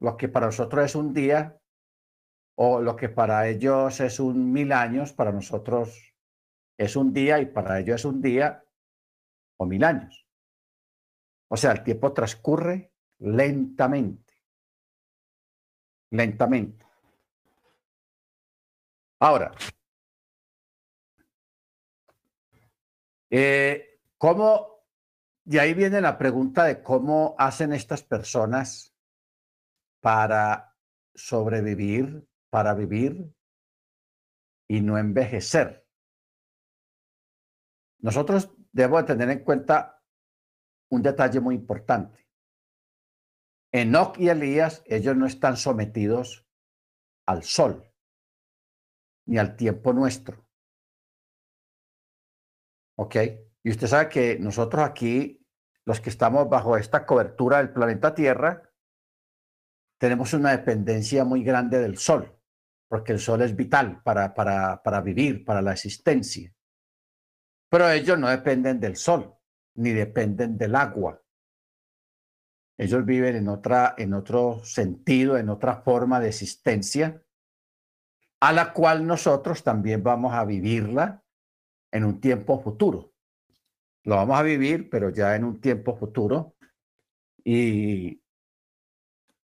lo 0.00 0.16
que 0.16 0.28
para 0.28 0.46
nosotros 0.46 0.84
es 0.84 0.96
un 0.96 1.14
día, 1.14 1.62
o 2.56 2.80
lo 2.80 2.96
que 2.96 3.08
para 3.08 3.46
ellos 3.46 4.00
es 4.00 4.18
un 4.18 4.52
mil 4.52 4.72
años, 4.72 5.12
para 5.12 5.30
nosotros 5.30 6.16
es 6.76 6.96
un 6.96 7.12
día 7.12 7.38
y 7.38 7.46
para 7.46 7.78
ellos 7.78 8.00
es 8.00 8.04
un 8.04 8.20
día 8.20 8.64
o 9.58 9.66
mil 9.66 9.84
años. 9.84 10.26
O 11.46 11.56
sea, 11.56 11.70
el 11.70 11.84
tiempo 11.84 12.12
transcurre 12.12 12.92
lentamente, 13.20 14.34
lentamente. 16.10 16.84
Ahora, 19.20 19.52
eh, 23.38 24.00
¿cómo? 24.18 24.84
Y 25.44 25.58
ahí 25.58 25.74
viene 25.74 26.00
la 26.00 26.18
pregunta 26.18 26.64
de 26.64 26.82
cómo 26.82 27.34
hacen 27.38 27.72
estas 27.72 28.02
personas 28.02 28.94
para 30.00 30.76
sobrevivir 31.14 32.26
para 32.56 32.72
vivir 32.72 33.34
y 34.66 34.80
no 34.80 34.96
envejecer. 34.96 35.86
Nosotros 37.98 38.50
debemos 38.72 39.04
tener 39.04 39.28
en 39.30 39.44
cuenta 39.44 40.02
un 40.90 41.02
detalle 41.02 41.40
muy 41.40 41.54
importante. 41.54 42.26
Enoch 43.72 44.18
y 44.18 44.28
Elías, 44.28 44.82
ellos 44.86 45.16
no 45.16 45.26
están 45.26 45.58
sometidos 45.58 46.48
al 47.26 47.42
sol 47.42 47.92
ni 49.26 49.38
al 49.38 49.56
tiempo 49.56 49.92
nuestro. 49.92 50.45
¿Ok? 52.98 53.16
Y 53.62 53.70
usted 53.70 53.86
sabe 53.86 54.08
que 54.08 54.38
nosotros 54.38 54.82
aquí, 54.82 55.44
los 55.84 56.00
que 56.00 56.10
estamos 56.10 56.48
bajo 56.48 56.76
esta 56.76 57.04
cobertura 57.04 57.58
del 57.58 57.72
planeta 57.72 58.14
Tierra, 58.14 58.62
tenemos 59.98 60.32
una 60.34 60.50
dependencia 60.50 61.24
muy 61.24 61.42
grande 61.42 61.78
del 61.78 61.98
sol 61.98 62.36
porque 62.88 63.12
el 63.12 63.20
sol 63.20 63.42
es 63.42 63.54
vital 63.54 64.02
para, 64.02 64.34
para, 64.34 64.82
para 64.82 65.00
vivir, 65.00 65.44
para 65.44 65.62
la 65.62 65.72
existencia. 65.72 66.52
Pero 67.68 67.90
ellos 67.90 68.18
no 68.18 68.28
dependen 68.28 68.78
del 68.78 68.96
sol, 68.96 69.36
ni 69.74 69.90
dependen 69.90 70.56
del 70.56 70.76
agua. 70.76 71.20
Ellos 72.78 73.04
viven 73.04 73.36
en, 73.36 73.48
otra, 73.48 73.94
en 73.98 74.14
otro 74.14 74.62
sentido, 74.64 75.36
en 75.36 75.48
otra 75.48 75.82
forma 75.82 76.20
de 76.20 76.28
existencia, 76.28 77.22
a 78.40 78.52
la 78.52 78.72
cual 78.72 79.06
nosotros 79.06 79.64
también 79.64 80.02
vamos 80.02 80.34
a 80.34 80.44
vivirla 80.44 81.24
en 81.90 82.04
un 82.04 82.20
tiempo 82.20 82.60
futuro. 82.62 83.12
Lo 84.04 84.16
vamos 84.16 84.38
a 84.38 84.42
vivir, 84.42 84.88
pero 84.90 85.10
ya 85.10 85.34
en 85.34 85.44
un 85.44 85.60
tiempo 85.60 85.96
futuro. 85.96 86.54
Y, 87.44 88.22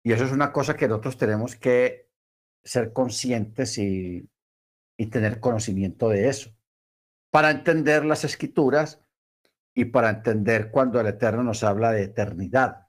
y 0.04 0.12
eso 0.12 0.26
es 0.26 0.32
una 0.32 0.52
cosa 0.52 0.76
que 0.76 0.88
nosotros 0.88 1.18
tenemos 1.18 1.56
que 1.56 2.10
ser 2.64 2.94
conscientes 2.94 3.78
y, 3.78 4.30
tener 5.12 5.40
conocimiento 5.40 6.10
de 6.10 6.28
eso, 6.28 6.52
para 7.32 7.52
entender 7.52 8.04
las 8.04 8.26
escrituras 8.26 9.02
y 9.74 9.86
para 9.86 10.10
entender 10.10 10.72
cuando 10.72 11.00
el 11.00 11.08
Eterno 11.08 11.42
nos 11.42 11.64
habla 11.64 11.92
de 11.92 12.04
eternidad, 12.04 12.88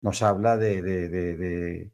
nos 0.00 0.22
habla 0.22 0.56
de, 0.56 0.82
de, 0.82 1.08
de, 1.08 1.92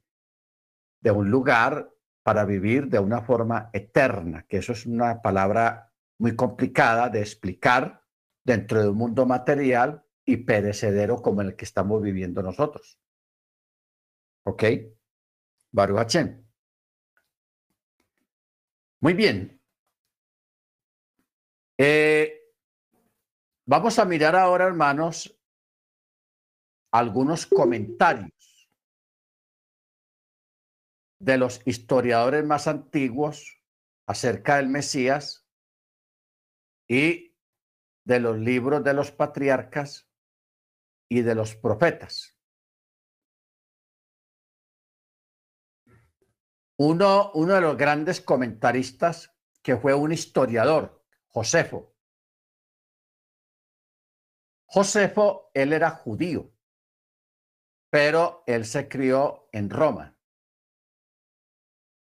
de, 1.00 1.10
un 1.10 1.30
lugar 1.30 1.90
para 2.22 2.46
vivir 2.46 2.88
de 2.88 2.98
una 2.98 3.20
forma 3.20 3.68
eterna, 3.74 4.46
que 4.48 4.56
eso 4.56 4.72
es 4.72 4.86
una 4.86 5.20
palabra 5.20 5.85
muy 6.18 6.36
complicada 6.36 7.08
de 7.08 7.20
explicar 7.20 8.02
dentro 8.44 8.82
de 8.82 8.88
un 8.88 8.96
mundo 8.96 9.26
material 9.26 10.04
y 10.24 10.38
perecedero 10.38 11.22
como 11.22 11.42
el 11.42 11.56
que 11.56 11.64
estamos 11.64 12.02
viviendo 12.02 12.42
nosotros. 12.42 13.00
¿Ok? 14.44 14.64
Baruch 15.72 16.16
muy 19.00 19.12
bien. 19.14 19.60
Eh, 21.78 22.40
vamos 23.66 23.98
a 23.98 24.04
mirar 24.04 24.34
ahora, 24.34 24.64
hermanos, 24.64 25.38
algunos 26.92 27.46
comentarios 27.46 28.68
de 31.20 31.38
los 31.38 31.60
historiadores 31.66 32.44
más 32.44 32.66
antiguos 32.66 33.62
acerca 34.08 34.56
del 34.56 34.68
Mesías 34.68 35.45
y 36.88 37.36
de 38.04 38.20
los 38.20 38.38
libros 38.38 38.84
de 38.84 38.94
los 38.94 39.10
patriarcas 39.10 40.08
y 41.08 41.22
de 41.22 41.34
los 41.34 41.56
profetas. 41.56 42.36
Uno, 46.78 47.32
uno 47.32 47.54
de 47.54 47.60
los 47.60 47.76
grandes 47.76 48.20
comentaristas 48.20 49.34
que 49.62 49.76
fue 49.76 49.94
un 49.94 50.12
historiador, 50.12 51.04
Josefo. 51.28 51.96
Josefo, 54.66 55.50
él 55.54 55.72
era 55.72 55.90
judío, 55.90 56.52
pero 57.90 58.44
él 58.46 58.64
se 58.64 58.88
crió 58.88 59.48
en 59.52 59.70
Roma. 59.70 60.16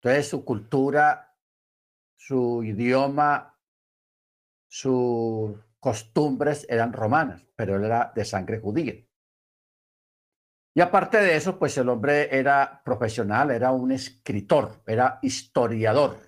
Entonces 0.00 0.28
su 0.28 0.44
cultura, 0.44 1.36
su 2.16 2.62
idioma, 2.64 3.57
sus 4.68 5.58
costumbres 5.80 6.66
eran 6.68 6.92
romanas, 6.92 7.46
pero 7.56 7.76
él 7.76 7.84
era 7.84 8.12
de 8.14 8.24
sangre 8.24 8.60
judía. 8.60 8.94
Y 10.74 10.80
aparte 10.80 11.18
de 11.18 11.34
eso, 11.34 11.58
pues 11.58 11.76
el 11.78 11.88
hombre 11.88 12.36
era 12.36 12.82
profesional, 12.84 13.50
era 13.50 13.72
un 13.72 13.90
escritor, 13.90 14.82
era 14.86 15.18
historiador, 15.22 16.18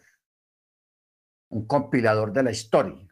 un 1.50 1.66
compilador 1.66 2.32
de 2.32 2.42
la 2.42 2.50
historia. 2.50 3.06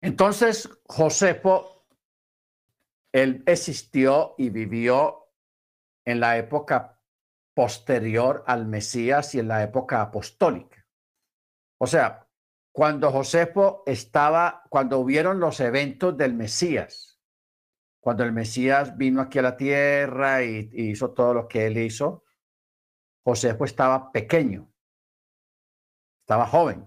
Entonces, 0.00 0.68
Josefo, 0.84 1.86
él 3.12 3.42
existió 3.46 4.34
y 4.36 4.50
vivió 4.50 5.32
en 6.04 6.20
la 6.20 6.36
época 6.38 7.00
posterior 7.54 8.44
al 8.46 8.66
Mesías 8.66 9.34
y 9.34 9.38
en 9.38 9.48
la 9.48 9.62
época 9.62 10.02
apostólica. 10.02 10.86
O 11.78 11.86
sea, 11.86 12.25
cuando 12.76 13.10
Josefo 13.10 13.82
estaba, 13.86 14.62
cuando 14.68 14.98
hubieron 14.98 15.40
los 15.40 15.60
eventos 15.60 16.14
del 16.14 16.34
Mesías, 16.34 17.18
cuando 17.98 18.22
el 18.22 18.32
Mesías 18.32 18.98
vino 18.98 19.22
aquí 19.22 19.38
a 19.38 19.42
la 19.42 19.56
tierra 19.56 20.42
y, 20.42 20.68
hizo 20.74 21.14
todo 21.14 21.32
lo 21.32 21.48
que 21.48 21.68
él 21.68 21.78
hizo, 21.78 22.24
José 23.24 23.56
estaba 23.64 24.12
pequeño, 24.12 24.70
estaba 26.20 26.46
joven. 26.46 26.86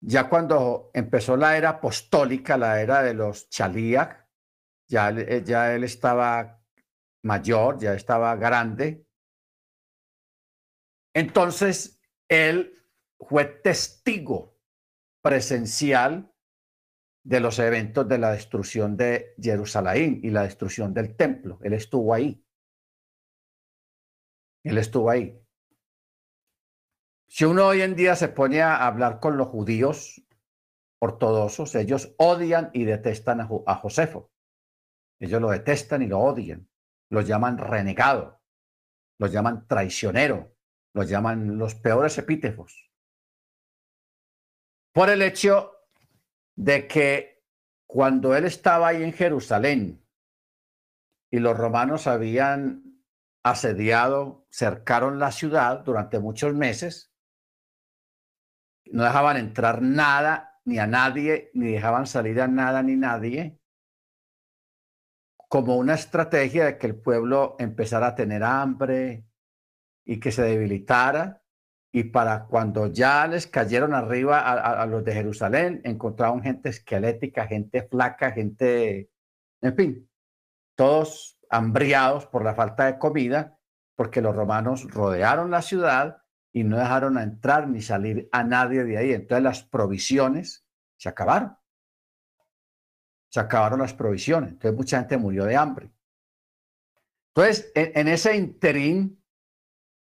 Ya 0.00 0.28
cuando 0.28 0.92
empezó 0.94 1.36
la 1.36 1.56
era 1.56 1.70
apostólica, 1.70 2.56
la 2.56 2.80
era 2.80 3.02
de 3.02 3.14
los 3.14 3.48
chalíac, 3.48 4.28
ya, 4.86 5.10
eh, 5.10 5.42
ya 5.44 5.74
él 5.74 5.82
estaba 5.82 6.62
mayor, 7.24 7.80
ya 7.80 7.94
estaba 7.94 8.36
grande. 8.36 9.04
Entonces, 11.12 11.99
él 12.30 12.80
fue 13.18 13.44
testigo 13.44 14.56
presencial 15.20 16.32
de 17.22 17.40
los 17.40 17.58
eventos 17.58 18.08
de 18.08 18.18
la 18.18 18.32
destrucción 18.32 18.96
de 18.96 19.34
Jerusalén 19.38 20.20
y 20.22 20.30
la 20.30 20.44
destrucción 20.44 20.94
del 20.94 21.16
templo. 21.16 21.58
Él 21.62 21.74
estuvo 21.74 22.14
ahí. 22.14 22.42
Él 24.62 24.78
estuvo 24.78 25.10
ahí. 25.10 25.38
Si 27.28 27.44
uno 27.44 27.66
hoy 27.66 27.82
en 27.82 27.94
día 27.94 28.16
se 28.16 28.28
pone 28.28 28.62
a 28.62 28.86
hablar 28.86 29.20
con 29.20 29.36
los 29.36 29.48
judíos 29.48 30.24
ortodoxos, 31.00 31.74
ellos 31.74 32.14
odian 32.16 32.70
y 32.72 32.84
detestan 32.84 33.40
a, 33.40 33.74
Josefo. 33.76 34.30
Ellos 35.18 35.40
lo 35.40 35.50
detestan 35.50 36.02
y 36.02 36.06
lo 36.06 36.20
odian. 36.20 36.68
Lo 37.10 37.22
llaman 37.22 37.58
renegado, 37.58 38.40
lo 39.18 39.26
llaman 39.26 39.66
traicionero, 39.66 40.54
lo 40.92 41.02
llaman 41.02 41.58
los 41.58 41.74
peores 41.74 42.18
epítefos. 42.18 42.90
Por 44.92 45.08
el 45.08 45.22
hecho 45.22 45.72
de 46.56 46.86
que 46.86 47.44
cuando 47.86 48.34
él 48.34 48.44
estaba 48.44 48.88
ahí 48.88 49.02
en 49.02 49.12
Jerusalén 49.12 50.04
y 51.30 51.38
los 51.38 51.56
romanos 51.56 52.06
habían 52.06 53.02
asediado, 53.42 54.46
cercaron 54.50 55.18
la 55.18 55.32
ciudad 55.32 55.80
durante 55.80 56.18
muchos 56.18 56.54
meses, 56.54 57.14
no 58.86 59.04
dejaban 59.04 59.36
entrar 59.36 59.80
nada 59.80 60.60
ni 60.64 60.78
a 60.78 60.86
nadie, 60.86 61.50
ni 61.54 61.72
dejaban 61.72 62.06
salir 62.06 62.40
a 62.40 62.48
nada 62.48 62.82
ni 62.82 62.96
nadie, 62.96 63.60
como 65.48 65.76
una 65.76 65.94
estrategia 65.94 66.64
de 66.64 66.78
que 66.78 66.86
el 66.86 67.00
pueblo 67.00 67.56
empezara 67.58 68.08
a 68.08 68.14
tener 68.14 68.42
hambre 68.44 69.29
y 70.10 70.18
que 70.18 70.32
se 70.32 70.42
debilitara. 70.42 71.40
Y 71.92 72.04
para 72.04 72.46
cuando 72.46 72.88
ya 72.88 73.28
les 73.28 73.46
cayeron 73.46 73.94
arriba 73.94 74.40
a, 74.40 74.84
los 74.86 75.04
de 75.04 75.12
Jerusalén, 75.12 75.80
encontraron 75.84 76.42
gente 76.42 76.68
esquelética, 76.68 77.46
gente 77.46 77.82
flaca, 77.82 78.32
gente, 78.32 79.08
en 79.60 79.76
fin, 79.76 80.10
todos 80.74 81.38
hambriados 81.48 82.26
por 82.26 82.44
la 82.44 82.54
falta 82.54 82.86
de 82.86 82.98
comida, 82.98 83.56
porque 83.94 84.20
los 84.20 84.34
romanos 84.34 84.90
rodearon 84.90 85.52
la 85.52 85.62
ciudad 85.62 86.22
y 86.52 86.64
no 86.64 86.76
dejaron 86.76 87.16
entrar 87.16 87.68
ni 87.68 87.80
salir 87.80 88.28
a 88.32 88.42
nadie 88.42 88.82
de 88.82 88.98
ahí. 88.98 89.12
Entonces 89.12 89.44
las 89.44 89.62
provisiones 89.62 90.66
se 90.96 91.08
acabaron. 91.08 91.56
Se 93.28 93.38
acabaron 93.38 93.78
las 93.78 93.94
provisiones. 93.94 94.50
Entonces 94.50 94.76
mucha 94.76 94.98
gente 94.98 95.18
murió 95.18 95.44
de 95.44 95.56
hambre. 95.56 95.92
Entonces, 97.32 97.70
en, 97.76 98.08
ese 98.08 98.36
interín, 98.36 99.19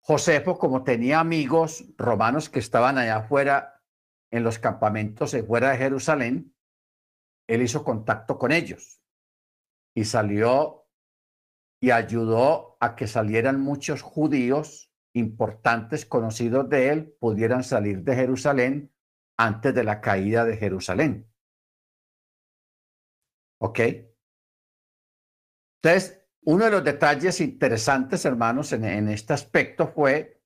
Josefo, 0.07 0.57
como 0.57 0.85
tenía 0.85 1.19
amigos 1.19 1.85
romanos 1.97 2.49
que 2.49 2.61
estaban 2.61 2.97
allá 2.97 3.17
afuera 3.17 3.83
en 4.31 4.45
los 4.45 4.61
campamentos 4.61 5.37
fuera 5.45 5.71
de 5.71 5.79
Jerusalén, 5.79 6.55
él 7.49 7.63
hizo 7.63 7.83
contacto 7.83 8.39
con 8.39 8.53
ellos 8.53 9.03
y 9.97 10.05
salió 10.05 10.87
y 11.83 11.91
ayudó 11.91 12.77
a 12.79 12.95
que 12.95 13.09
salieran 13.09 13.61
muchos 13.61 14.03
judíos 14.03 14.93
importantes 15.13 16.07
conocidos 16.07 16.69
de 16.69 16.91
él 16.91 17.17
pudieran 17.19 17.65
salir 17.65 18.05
de 18.05 18.15
Jerusalén 18.15 18.95
antes 19.37 19.75
de 19.75 19.83
la 19.83 20.01
caída 20.01 20.45
de 20.45 20.57
Jerusalén. 20.57 21.29
¿Ok? 23.59 23.81
Entonces, 25.83 26.26
uno 26.47 26.65
de 26.65 26.71
los 26.71 26.85
detalles 26.85 27.41
interesantes, 27.41 28.25
hermanos, 28.25 28.73
en, 28.73 29.09
este 29.09 29.33
aspecto 29.33 29.89
fue 29.89 30.41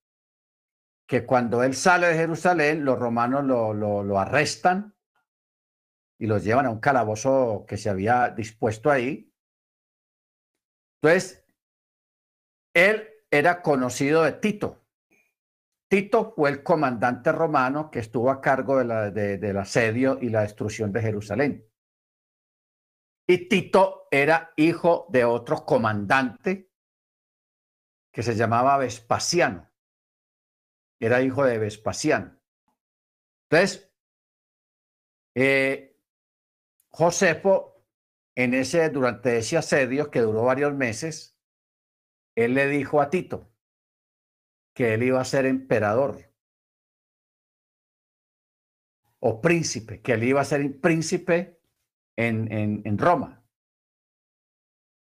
que 1.06 1.26
cuando 1.26 1.62
él 1.62 1.74
sale 1.74 2.06
de 2.06 2.14
Jerusalén, 2.14 2.86
los 2.86 2.98
romanos 2.98 3.44
lo, 3.44 4.18
arrestan 4.18 4.94
y 6.18 6.26
los 6.26 6.42
llevan 6.42 6.64
a 6.64 6.70
un 6.70 6.80
calabozo 6.80 7.66
que 7.68 7.76
se 7.76 7.90
había 7.90 8.30
dispuesto 8.30 8.90
ahí. 8.90 9.30
Entonces, 11.02 11.44
él 12.72 13.06
era 13.30 13.60
conocido 13.60 14.22
de 14.22 14.32
Tito. 14.32 14.82
Tito 15.88 16.32
fue 16.34 16.48
el 16.48 16.62
comandante 16.62 17.30
romano 17.30 17.90
que 17.90 17.98
estuvo 17.98 18.30
a 18.30 18.40
cargo 18.40 18.78
de 18.78 18.84
la, 18.86 19.10
del 19.10 19.56
asedio 19.58 20.18
y 20.18 20.30
la 20.30 20.42
destrucción 20.42 20.92
de 20.92 21.02
Jerusalén. 21.02 21.69
Y 23.30 23.46
Tito 23.46 24.08
era 24.10 24.52
hijo 24.56 25.06
de 25.08 25.24
otro 25.24 25.64
comandante 25.64 26.68
que 28.12 28.24
se 28.24 28.34
llamaba 28.34 28.76
Vespasiano. 28.76 29.70
Era 30.98 31.22
hijo 31.22 31.44
de 31.44 31.58
Vespasiano. 31.58 32.36
Entonces, 33.44 33.88
eh, 35.36 35.96
Josefo, 36.88 37.86
en 38.34 38.54
ese, 38.54 38.90
durante 38.90 39.38
ese 39.38 39.56
asedio 39.56 40.10
que 40.10 40.22
duró 40.22 40.42
varios 40.42 40.74
meses, 40.74 41.38
él 42.34 42.54
le 42.54 42.66
dijo 42.66 43.00
a 43.00 43.10
Tito 43.10 43.54
que 44.74 44.94
él 44.94 45.04
iba 45.04 45.20
a 45.20 45.24
ser 45.24 45.46
emperador 45.46 46.34
o 49.20 49.40
príncipe, 49.40 50.02
que 50.02 50.14
él 50.14 50.24
iba 50.24 50.40
a 50.40 50.44
ser 50.44 50.80
príncipe 50.80 51.59
en, 52.26 52.98
Roma. 52.98 53.42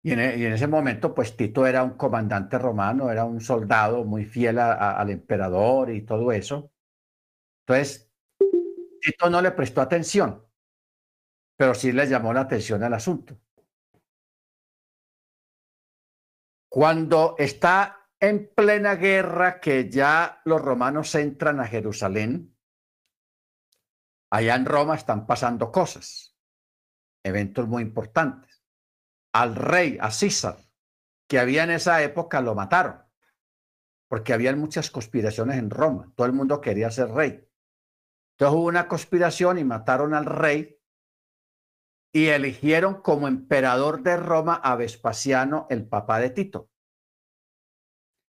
Y 0.04 0.12
en, 0.12 0.20
y 0.40 0.46
en, 0.46 0.54
ese 0.54 0.68
momento, 0.68 1.14
pues 1.14 1.36
Tito 1.36 1.66
era 1.66 1.84
un 1.84 1.98
comandante 1.98 2.58
romano, 2.58 3.12
era 3.12 3.26
un 3.26 3.42
soldado 3.42 4.04
muy 4.04 4.26
fiel 4.26 4.60
al 4.60 5.10
emperador 5.10 5.92
y 5.92 6.06
todo 6.06 6.32
eso. 6.32 6.72
Entonces, 7.68 8.12
Tito 9.02 9.30
no 9.30 9.42
le 9.42 9.52
prestó 9.52 9.82
atención, 9.82 10.46
pero 11.58 11.74
sí 11.74 11.92
le 11.92 12.08
llamó 12.08 12.34
la 12.34 12.42
atención 12.42 12.84
al 12.84 12.94
asunto. 12.94 13.38
Cuando 16.70 17.36
está 17.38 18.10
en 18.20 18.52
plena 18.54 18.96
guerra, 18.96 19.60
que 19.60 19.90
ya 19.90 20.42
los 20.46 20.62
romanos 20.62 21.16
entran 21.16 21.60
a 21.60 21.68
Jerusalén, 21.68 22.56
allá 24.30 24.56
en 24.56 24.66
Roma 24.66 24.96
están 24.96 25.26
pasando 25.26 25.72
cosas, 25.72 26.35
eventos 27.26 27.68
muy 27.68 27.82
importantes. 27.82 28.64
Al 29.34 29.56
rey, 29.56 29.98
a 30.00 30.12
César, 30.12 30.58
que 31.28 31.40
había 31.40 31.64
en 31.64 31.72
esa 31.72 32.02
época, 32.04 32.40
lo 32.40 32.56
mataron, 32.56 33.04
porque 34.08 34.32
habían 34.32 34.60
muchas 34.60 34.92
conspiraciones 34.92 35.58
en 35.58 35.70
Roma. 35.70 36.14
Todo 36.16 36.28
el 36.28 36.34
mundo 36.34 36.62
quería 36.62 36.92
ser 36.92 37.10
rey. 37.10 37.46
Entonces 38.34 38.56
hubo 38.56 38.68
una 38.68 38.88
conspiración 38.88 39.58
y 39.58 39.64
mataron 39.64 40.14
al 40.14 40.26
rey 40.26 40.80
y 42.14 42.28
eligieron 42.28 43.02
como 43.02 43.28
emperador 43.28 44.04
de 44.04 44.16
Roma 44.18 44.56
a 44.56 44.76
Vespasiano, 44.76 45.68
el 45.70 45.88
papá 45.88 46.20
de 46.20 46.30
Tito. 46.30 46.70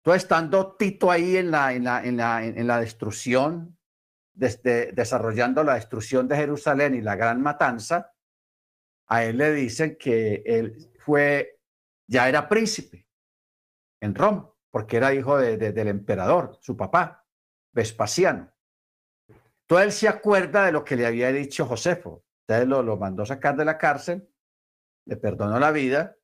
Entonces, 0.02 0.24
estando 0.24 0.76
Tito 0.76 1.10
ahí 1.10 1.36
en 1.36 1.50
la, 1.50 1.72
en 1.72 1.84
la, 1.84 2.04
en 2.04 2.16
la, 2.16 2.44
en 2.44 2.66
la 2.66 2.80
destrucción, 2.80 3.78
desde, 4.32 4.92
desarrollando 4.92 5.62
la 5.64 5.74
destrucción 5.74 6.28
de 6.28 6.36
Jerusalén 6.36 6.94
y 6.94 7.00
la 7.00 7.16
gran 7.16 7.40
matanza, 7.40 8.12
a 9.10 9.24
él 9.24 9.38
le 9.38 9.52
dicen 9.52 9.96
que 9.98 10.42
él 10.46 10.88
fue, 11.04 11.60
ya 12.06 12.28
era 12.28 12.48
príncipe 12.48 13.08
en 14.00 14.14
Roma, 14.14 14.50
porque 14.70 14.98
era 14.98 15.12
hijo 15.12 15.36
de, 15.36 15.56
del 15.56 15.88
emperador, 15.88 16.58
su 16.62 16.76
papá, 16.76 17.26
Vespasiano. 17.72 18.52
Entonces 19.62 19.86
él 19.86 19.92
se 19.92 20.08
acuerda 20.08 20.64
de 20.64 20.72
lo 20.72 20.84
que 20.84 20.96
le 20.96 21.06
había 21.06 21.32
dicho 21.32 21.66
Josefo, 21.66 22.24
entonces 22.46 22.68
lo, 22.68 22.82
lo 22.82 22.96
mandó 22.96 23.26
sacar 23.26 23.56
de 23.56 23.64
la 23.64 23.78
cárcel, 23.78 24.28
le 25.06 25.16
perdonó 25.16 25.58
la 25.58 25.72
vida. 25.72 26.16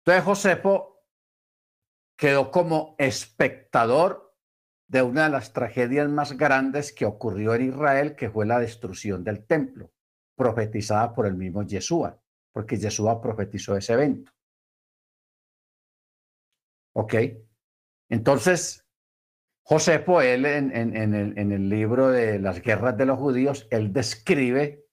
Entonces 0.00 0.24
Josefo 0.24 1.06
quedó 2.16 2.50
como 2.50 2.94
espectador 2.98 4.34
de 4.86 5.02
una 5.02 5.24
de 5.24 5.30
las 5.30 5.52
tragedias 5.52 6.08
más 6.08 6.32
grandes 6.32 6.92
que 6.92 7.04
ocurrió 7.04 7.54
en 7.54 7.68
Israel, 7.68 8.16
que 8.16 8.30
fue 8.30 8.46
la 8.46 8.58
destrucción 8.58 9.24
del 9.24 9.46
templo, 9.46 9.93
profetizada 10.36 11.14
por 11.14 11.26
el 11.26 11.34
mismo 11.34 11.62
Yeshua, 11.62 12.20
porque 12.52 12.76
Yeshua 12.76 13.20
profetizó 13.20 13.76
ese 13.76 13.92
evento. 13.94 14.32
¿Ok? 16.94 17.14
Entonces, 18.08 18.86
Josefo, 19.62 20.20
él 20.20 20.44
en, 20.44 20.70
el, 20.72 21.38
en 21.38 21.52
el 21.52 21.68
libro 21.68 22.10
de 22.10 22.38
las 22.38 22.60
guerras 22.60 22.96
de 22.96 23.06
los 23.06 23.18
judíos, 23.18 23.66
él 23.70 23.92
describe 23.92 24.86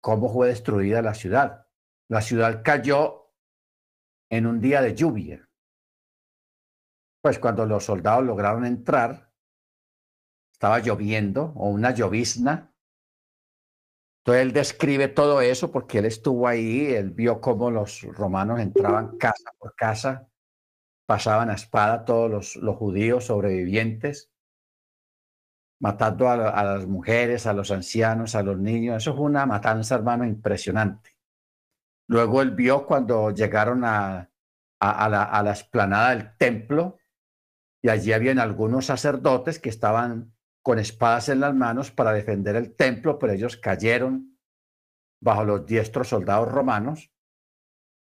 cómo 0.00 0.32
fue 0.32 0.48
destruida 0.48 1.02
la 1.02 1.14
ciudad. 1.14 1.66
La 2.08 2.20
ciudad 2.20 2.62
cayó 2.64 3.32
en 4.30 4.46
un 4.46 4.60
día 4.60 4.82
de 4.82 4.94
lluvia. 4.94 5.48
Pues 7.22 7.38
cuando 7.38 7.66
los 7.66 7.84
soldados 7.84 8.24
lograron 8.24 8.64
entrar, 8.64 9.30
estaba 10.52 10.78
lloviendo 10.78 11.52
o 11.56 11.68
una 11.68 11.92
llovizna. 11.92 12.69
Entonces 14.20 14.42
él 14.42 14.52
describe 14.52 15.08
todo 15.08 15.40
eso 15.40 15.70
porque 15.72 15.98
él 15.98 16.04
estuvo 16.04 16.46
ahí, 16.46 16.86
él 16.92 17.10
vio 17.10 17.40
cómo 17.40 17.70
los 17.70 18.02
romanos 18.02 18.60
entraban 18.60 19.16
casa 19.16 19.50
por 19.58 19.74
casa 19.74 20.30
pasaban 21.10 21.50
a 21.50 21.54
espada 21.54 22.04
todos 22.04 22.54
los, 22.54 22.76
judíos 22.76 23.24
sobrevivientes, 23.24 24.30
matando 25.80 26.28
a, 26.28 26.36
las 26.36 26.86
mujeres, 26.86 27.48
a 27.48 27.52
los 27.52 27.72
ancianos, 27.72 28.36
a 28.36 28.44
los 28.44 28.56
niños. 28.56 28.98
Eso 28.98 29.16
fue 29.16 29.24
una 29.24 29.44
matanza, 29.44 29.96
hermano, 29.96 30.24
impresionante. 30.24 31.16
Luego 32.06 32.42
él 32.42 32.52
vio 32.52 32.86
cuando 32.86 33.32
llegaron 33.32 33.84
a, 33.84 34.30
la, 34.80 35.42
la 35.42 35.50
esplanada 35.50 36.10
del 36.10 36.36
templo 36.36 37.00
y 37.82 37.88
allí 37.88 38.12
habían 38.12 38.38
algunos 38.38 38.86
sacerdotes 38.86 39.58
que 39.58 39.68
estaban 39.68 40.32
con 40.62 40.78
espadas 40.78 41.28
en 41.28 41.40
las 41.40 41.54
manos 41.54 41.90
para 41.90 42.12
defender 42.12 42.56
el 42.56 42.74
templo, 42.74 43.18
pero 43.18 43.32
ellos 43.32 43.56
cayeron 43.56 44.38
bajo 45.20 45.44
los 45.44 45.66
diestros 45.66 46.08
soldados 46.08 46.48
romanos. 46.50 47.10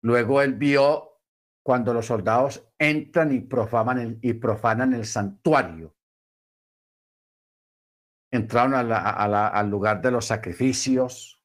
Luego 0.04 0.42
él 0.42 0.54
vio 0.54 1.22
cuando 1.64 1.94
los 1.94 2.06
soldados 2.06 2.68
entran 2.80 3.32
y 3.32 3.42
profanan 3.42 4.94
el, 4.94 5.06
santuario. 5.06 5.96
Entraron 8.32 8.74
al 8.74 9.70
lugar 9.70 10.02
de 10.02 10.12
los 10.12 10.26
sacrificios, 10.26 11.44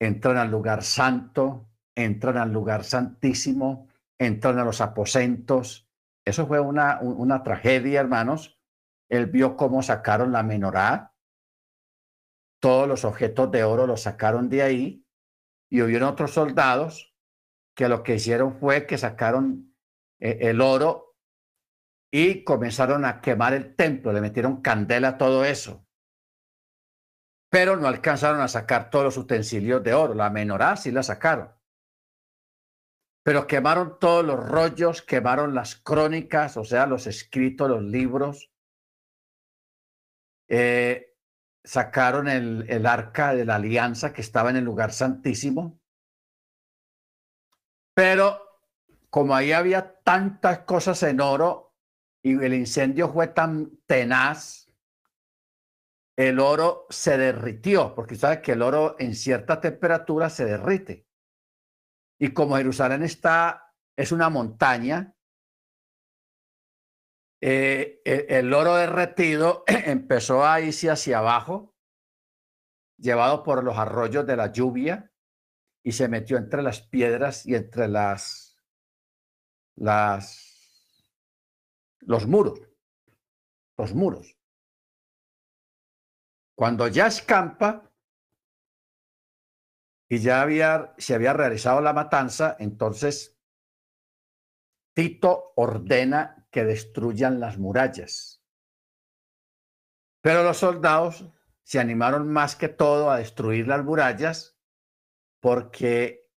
entran 0.00 0.36
al 0.36 0.50
lugar 0.50 0.82
santo, 0.82 1.68
entran 1.94 2.38
al 2.38 2.52
lugar 2.52 2.84
santísimo, 2.84 3.88
entran 4.18 4.58
a 4.58 4.64
los 4.64 4.80
aposentos. 4.80 5.88
Eso 6.24 6.46
fue 6.46 6.60
una 6.60 7.42
tragedia, 7.42 8.00
hermanos, 8.00 8.55
él 9.08 9.26
vio 9.26 9.56
cómo 9.56 9.82
sacaron 9.82 10.32
la 10.32 10.42
menorá, 10.42 11.14
todos 12.60 12.88
los 12.88 13.04
objetos 13.04 13.50
de 13.50 13.64
oro 13.64 13.86
los 13.86 14.02
sacaron 14.02 14.48
de 14.48 14.62
ahí 14.62 15.06
y 15.70 15.82
hubieron 15.82 16.08
otros 16.08 16.32
soldados 16.32 17.14
que 17.76 17.88
lo 17.88 18.02
que 18.02 18.14
hicieron 18.16 18.58
fue 18.58 18.86
que 18.86 18.98
sacaron 18.98 19.76
eh, 20.18 20.38
el 20.42 20.60
oro 20.60 21.16
y 22.10 22.44
comenzaron 22.44 23.04
a 23.04 23.20
quemar 23.20 23.52
el 23.52 23.76
templo, 23.76 24.12
le 24.12 24.20
metieron 24.20 24.62
candela 24.62 25.18
todo 25.18 25.44
eso. 25.44 25.86
Pero 27.50 27.76
no 27.76 27.86
alcanzaron 27.86 28.40
a 28.40 28.48
sacar 28.48 28.90
todos 28.90 29.04
los 29.04 29.16
utensilios 29.16 29.82
de 29.82 29.94
oro, 29.94 30.14
la 30.14 30.30
menorá 30.30 30.76
sí 30.76 30.90
la 30.90 31.02
sacaron. 31.02 31.52
Pero 33.22 33.46
quemaron 33.46 33.98
todos 33.98 34.24
los 34.24 34.38
rollos, 34.48 35.02
quemaron 35.02 35.54
las 35.54 35.74
crónicas, 35.74 36.56
o 36.56 36.64
sea, 36.64 36.86
los 36.86 37.06
escritos, 37.06 37.68
los 37.68 37.82
libros. 37.82 38.52
Eh, 40.48 41.16
sacaron 41.66 42.28
el, 42.28 42.86
arca 42.86 43.34
de 43.34 43.44
la 43.44 43.56
alianza 43.56 44.12
que 44.12 44.20
estaba 44.20 44.50
en 44.50 44.56
el 44.56 44.64
lugar 44.64 44.92
santísimo. 44.92 45.80
Pero 47.94 48.40
como 49.10 49.34
ahí 49.34 49.52
había 49.52 50.00
tantas 50.02 50.60
cosas 50.60 51.02
en 51.02 51.20
oro 51.20 51.74
y 52.22 52.32
el 52.42 52.54
incendio 52.54 53.12
fue 53.12 53.28
tan 53.28 53.78
tenaz, 53.86 54.70
el 56.16 56.38
oro 56.38 56.86
se 56.88 57.18
derritió, 57.18 57.94
porque 57.94 58.14
sabes 58.14 58.40
que 58.40 58.52
el 58.52 58.62
oro 58.62 58.96
en 58.98 59.14
cierta 59.14 59.60
temperatura 59.60 60.30
se 60.30 60.44
derrite. 60.44 61.06
Y 62.18 62.32
como 62.32 62.56
Jerusalén 62.56 63.02
está, 63.02 63.74
es 63.96 64.12
una 64.12 64.30
montaña, 64.30 65.15
eh, 67.40 68.00
el, 68.04 68.52
oro 68.52 68.76
derretido 68.76 69.64
empezó 69.66 70.44
a 70.44 70.60
irse 70.60 70.90
hacia 70.90 71.18
abajo, 71.18 71.74
llevado 72.98 73.42
por 73.42 73.62
los 73.62 73.76
arroyos 73.76 74.26
de 74.26 74.36
la 74.36 74.52
lluvia, 74.52 75.12
y 75.82 75.92
se 75.92 76.08
metió 76.08 76.36
entre 76.36 76.62
las 76.62 76.80
piedras 76.80 77.46
y 77.46 77.54
entre 77.54 77.86
las, 77.88 78.58
las, 79.76 81.06
los 82.00 82.26
muros, 82.26 82.60
los 83.78 83.94
muros. 83.94 84.36
Cuando 86.56 86.88
ya 86.88 87.06
escampa 87.06 87.92
y 90.08 90.18
ya 90.18 90.40
había, 90.40 90.94
se 90.96 91.14
había 91.14 91.34
realizado 91.34 91.80
la 91.80 91.92
matanza, 91.92 92.56
entonces 92.58 93.38
Tito 94.94 95.52
ordena 95.56 96.45
que 96.56 96.64
destruyan 96.64 97.38
las 97.38 97.58
murallas. 97.58 98.42
Pero 100.22 100.42
los 100.42 100.56
soldados 100.56 101.30
se 101.64 101.78
animaron 101.78 102.32
más 102.32 102.56
que 102.56 102.70
todo 102.70 103.10
a 103.10 103.18
destruir 103.18 103.68
las 103.68 103.84
murallas 103.84 104.58
porque 105.38 106.30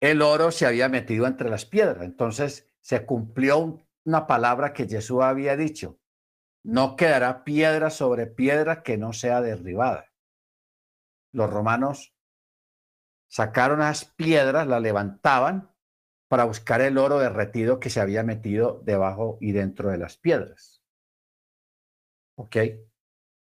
el 0.00 0.20
oro 0.20 0.50
se 0.50 0.66
había 0.66 0.90
metido 0.90 1.26
entre 1.26 1.48
las 1.48 1.64
piedras. 1.64 2.04
Entonces 2.04 2.70
se 2.82 3.06
cumplió 3.06 3.88
una 4.04 4.26
palabra 4.26 4.74
que 4.74 4.86
Jesús 4.86 5.22
había 5.22 5.56
dicho. 5.56 5.98
No 6.62 6.94
quedará 6.94 7.42
piedra 7.42 7.88
sobre 7.88 8.26
piedra 8.26 8.82
que 8.82 8.98
no 8.98 9.14
sea 9.14 9.40
derribada. 9.40 10.12
Los 11.32 11.48
romanos 11.48 12.14
sacaron 13.28 13.78
las 13.78 14.04
piedras, 14.04 14.66
las 14.66 14.82
levantaban 14.82 15.73
para 16.34 16.46
buscar 16.46 16.80
el 16.80 16.98
oro 16.98 17.20
derretido 17.20 17.78
que 17.78 17.90
se 17.90 18.00
había 18.00 18.24
metido 18.24 18.82
debajo 18.82 19.38
y 19.40 19.52
dentro 19.52 19.90
de 19.90 19.98
las 19.98 20.16
piedras. 20.16 20.82
¿Ok? 22.36 22.56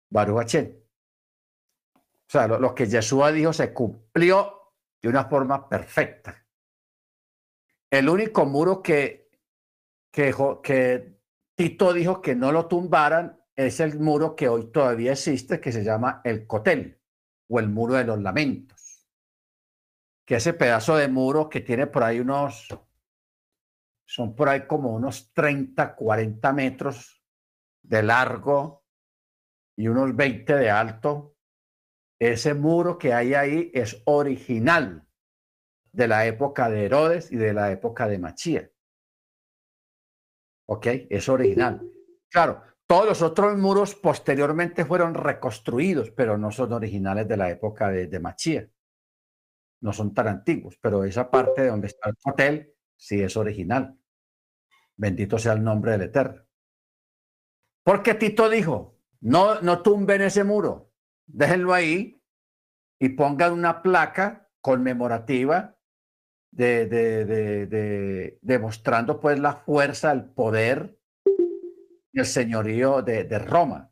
Baruch 0.10 0.56
O 0.56 2.28
sea, 2.28 2.50
lo, 2.50 2.76
que 2.76 2.88
Yeshua 2.88 3.32
dijo 3.32 3.54
se 3.54 3.72
cumplió 3.72 4.74
de 5.02 5.08
una 5.08 5.24
forma 5.24 5.70
perfecta. 5.70 6.46
El 7.90 8.10
único 8.10 8.46
muro 8.46 8.84
que, 8.84 9.30
Tito 11.56 11.94
dijo 11.94 12.22
que 12.22 12.36
no 12.36 12.52
lo 12.52 12.68
tumbaran 12.68 13.42
es 13.56 13.80
el 13.80 14.02
muro 14.02 14.36
que 14.36 14.50
hoy 14.50 14.70
todavía 14.70 15.14
existe, 15.14 15.62
que 15.62 15.72
se 15.72 15.86
llama 15.86 16.20
el 16.26 16.46
Cotel 16.46 17.00
o 17.48 17.58
el 17.58 17.70
muro 17.70 17.94
de 17.94 18.04
los 18.04 18.22
lamentos 18.22 18.81
que 20.26 20.36
ese 20.36 20.54
pedazo 20.54 20.96
de 20.96 21.08
muro 21.08 21.50
que 21.50 21.62
tiene 21.62 21.88
por 21.88 22.04
ahí 22.04 22.20
unos, 22.20 22.68
son 24.06 24.36
por 24.36 24.50
ahí 24.50 24.68
como 24.68 24.94
unos 24.94 25.34
30, 25.34 25.96
40 25.96 26.54
metros 26.54 27.24
de 27.82 28.04
largo 28.04 28.86
y 29.76 29.88
unos 29.88 30.16
20 30.16 30.56
de 30.56 30.70
alto, 30.70 31.36
ese 32.20 32.54
muro 32.54 32.98
que 32.98 33.14
hay 33.14 33.34
ahí 33.34 33.72
es 33.74 34.02
original 34.06 35.08
de 35.92 36.08
la 36.08 36.26
época 36.26 36.70
de 36.70 36.86
Herodes 36.86 37.32
y 37.32 37.38
de 37.38 37.54
la 37.54 37.72
época 37.72 38.08
de 38.08 38.20
Machía. 38.20 38.72
¿Ok? 40.68 40.88
Es 41.10 41.28
original. 41.28 41.82
Claro, 42.30 42.62
todos 42.86 43.06
los 43.06 43.22
otros 43.22 43.58
muros 43.58 43.96
posteriormente 43.96 44.86
fueron 44.86 45.16
reconstruidos, 45.16 46.12
pero 46.12 46.38
no 46.38 46.52
son 46.52 46.72
originales 46.74 47.28
de 47.28 47.38
la 47.38 47.50
época 47.50 47.90
de, 47.90 48.08
de 48.08 48.20
Machía 48.20 48.70
no 49.82 49.94
son 49.94 50.14
tan 50.14 50.28
antiguos, 50.28 50.78
pero 50.82 51.04
esa 51.04 51.30
parte 51.30 51.64
de 51.64 51.70
donde 51.70 51.88
está 51.88 52.10
el 52.10 52.16
hotel 52.24 52.74
sí 52.96 53.22
es 53.22 53.36
original. 53.36 53.98
Bendito 54.96 55.38
sea 55.38 55.54
el 55.54 55.64
nombre 55.64 55.92
del 55.94 56.04
Eterno. 56.04 56.44
Porque 57.84 58.14
Tito 58.14 58.50
dijo, 58.50 59.00
no, 59.22 59.60
no 59.62 59.82
tumben 59.82 60.22
ese 60.22 60.44
muro, 60.44 60.94
déjenlo 61.26 61.74
ahí 61.74 62.24
y 63.00 63.10
pongan 63.10 63.54
una 63.54 63.82
placa 63.82 64.50
conmemorativa 64.62 65.76
de, 66.52 66.86
de, 66.86 67.26
de, 67.26 68.40
demostrando 68.42 69.20
pues 69.20 69.40
la 69.40 69.56
fuerza, 69.56 70.12
el 70.12 70.26
poder 70.26 71.00
y 72.12 72.20
el 72.20 72.26
señorío 72.26 73.02
de, 73.02 73.24
de 73.24 73.40
Roma 73.40 73.92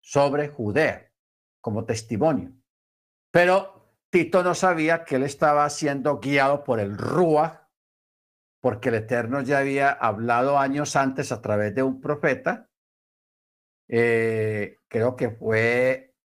sobre 0.00 0.48
Judea 0.48 1.12
como 1.60 1.84
testimonio. 1.84 2.52
Pero 3.30 3.77
Tito 4.10 4.42
no 4.42 4.54
sabía 4.54 5.04
que 5.04 5.16
él 5.16 5.22
estaba 5.22 5.68
siendo 5.68 6.18
guiado 6.18 6.64
por 6.64 6.80
el 6.80 6.96
Rúa, 6.96 7.70
porque 8.60 8.88
el 8.88 8.96
Eterno 8.96 9.42
ya 9.42 9.58
había 9.58 9.90
hablado 9.90 10.58
años 10.58 10.96
antes 10.96 11.30
a 11.30 11.42
través 11.42 11.74
de 11.74 11.82
un 11.82 12.00
profeta. 12.00 12.70
Eh, 13.86 14.78
creo 14.88 15.14
que 15.14 15.30
fue 15.30 16.16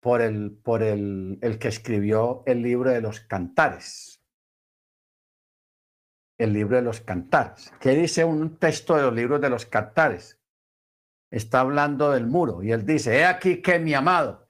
por, 0.00 0.22
el, 0.22 0.56
por 0.56 0.82
el, 0.82 1.38
el 1.42 1.58
que 1.58 1.68
escribió 1.68 2.42
el 2.46 2.62
libro 2.62 2.90
de 2.90 3.00
los 3.00 3.20
cantares. 3.20 4.22
El 6.38 6.52
libro 6.52 6.76
de 6.76 6.82
los 6.82 7.00
cantares. 7.00 7.72
¿Qué 7.78 7.90
dice 7.90 8.24
un 8.24 8.58
texto 8.58 8.96
de 8.96 9.02
los 9.02 9.14
libros 9.14 9.40
de 9.40 9.50
los 9.50 9.66
cantares? 9.66 10.40
Está 11.30 11.60
hablando 11.60 12.10
del 12.10 12.26
muro 12.26 12.62
y 12.62 12.72
él 12.72 12.84
dice, 12.84 13.18
he 13.18 13.24
aquí 13.24 13.60
que 13.60 13.78
mi 13.78 13.94
amado 13.94 14.43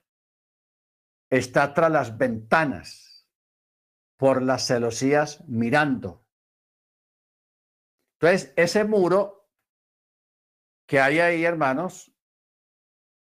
está 1.29 1.73
tras 1.73 1.91
las 1.91 2.17
ventanas, 2.17 3.27
por 4.17 4.41
las 4.41 4.67
celosías 4.67 5.43
mirando. 5.47 6.25
Entonces, 8.19 8.53
ese 8.55 8.85
muro 8.85 9.49
que 10.87 10.99
hay 10.99 11.19
ahí, 11.19 11.43
hermanos, 11.43 12.13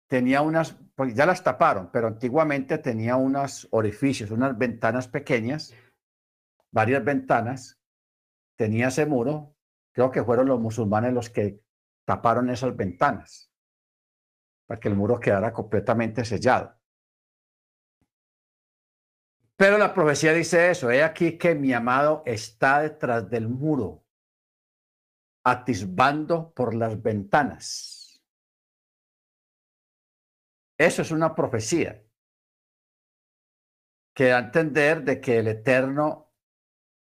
tenía 0.09 0.43
unas, 0.43 0.77
pues 0.95 1.15
ya 1.15 1.27
las 1.27 1.43
taparon, 1.43 1.91
pero 1.91 2.07
antiguamente 2.07 2.79
tenía 2.79 3.17
unos 3.17 3.67
orificios, 3.73 4.31
unas 4.31 4.57
ventanas 4.57 5.09
pequeñas, 5.09 5.75
varias 6.71 7.05
ventanas, 7.05 7.81
tenía 8.57 8.89
ese 8.89 9.07
muro, 9.07 9.57
creo 9.93 10.11
que 10.11 10.23
fueron 10.23 10.47
los 10.47 10.61
musulmanes 10.61 11.13
los 11.13 11.31
que 11.31 11.61
taparon 12.05 12.51
esas 12.51 12.77
ventanas, 12.77 13.51
para 14.67 14.79
que 14.79 14.89
el 14.89 14.95
muro 14.95 15.19
quedara 15.19 15.53
completamente 15.53 16.25
sellado. 16.25 16.76
Pero 19.57 19.79
la 19.79 19.95
profecía 19.95 20.35
dice 20.35 20.71
eso, 20.71 20.91
he 20.91 21.03
aquí 21.03 21.39
que 21.39 21.55
mi 21.55 21.73
amado 21.73 22.23
está 22.27 22.81
detrás 22.81 23.31
del 23.31 23.49
muro, 23.49 24.05
atisbando 25.45 26.53
por 26.53 26.75
las 26.75 27.03
ventanas. 27.03 28.23
Eso 30.79 31.01
es 31.01 31.11
una 31.11 31.35
profecía 31.35 32.03
que 34.15 34.29
da 34.29 34.37
a 34.37 34.41
entender 34.41 35.05
de 35.05 35.21
que 35.23 35.39
el 35.39 35.49
Eterno, 35.49 36.35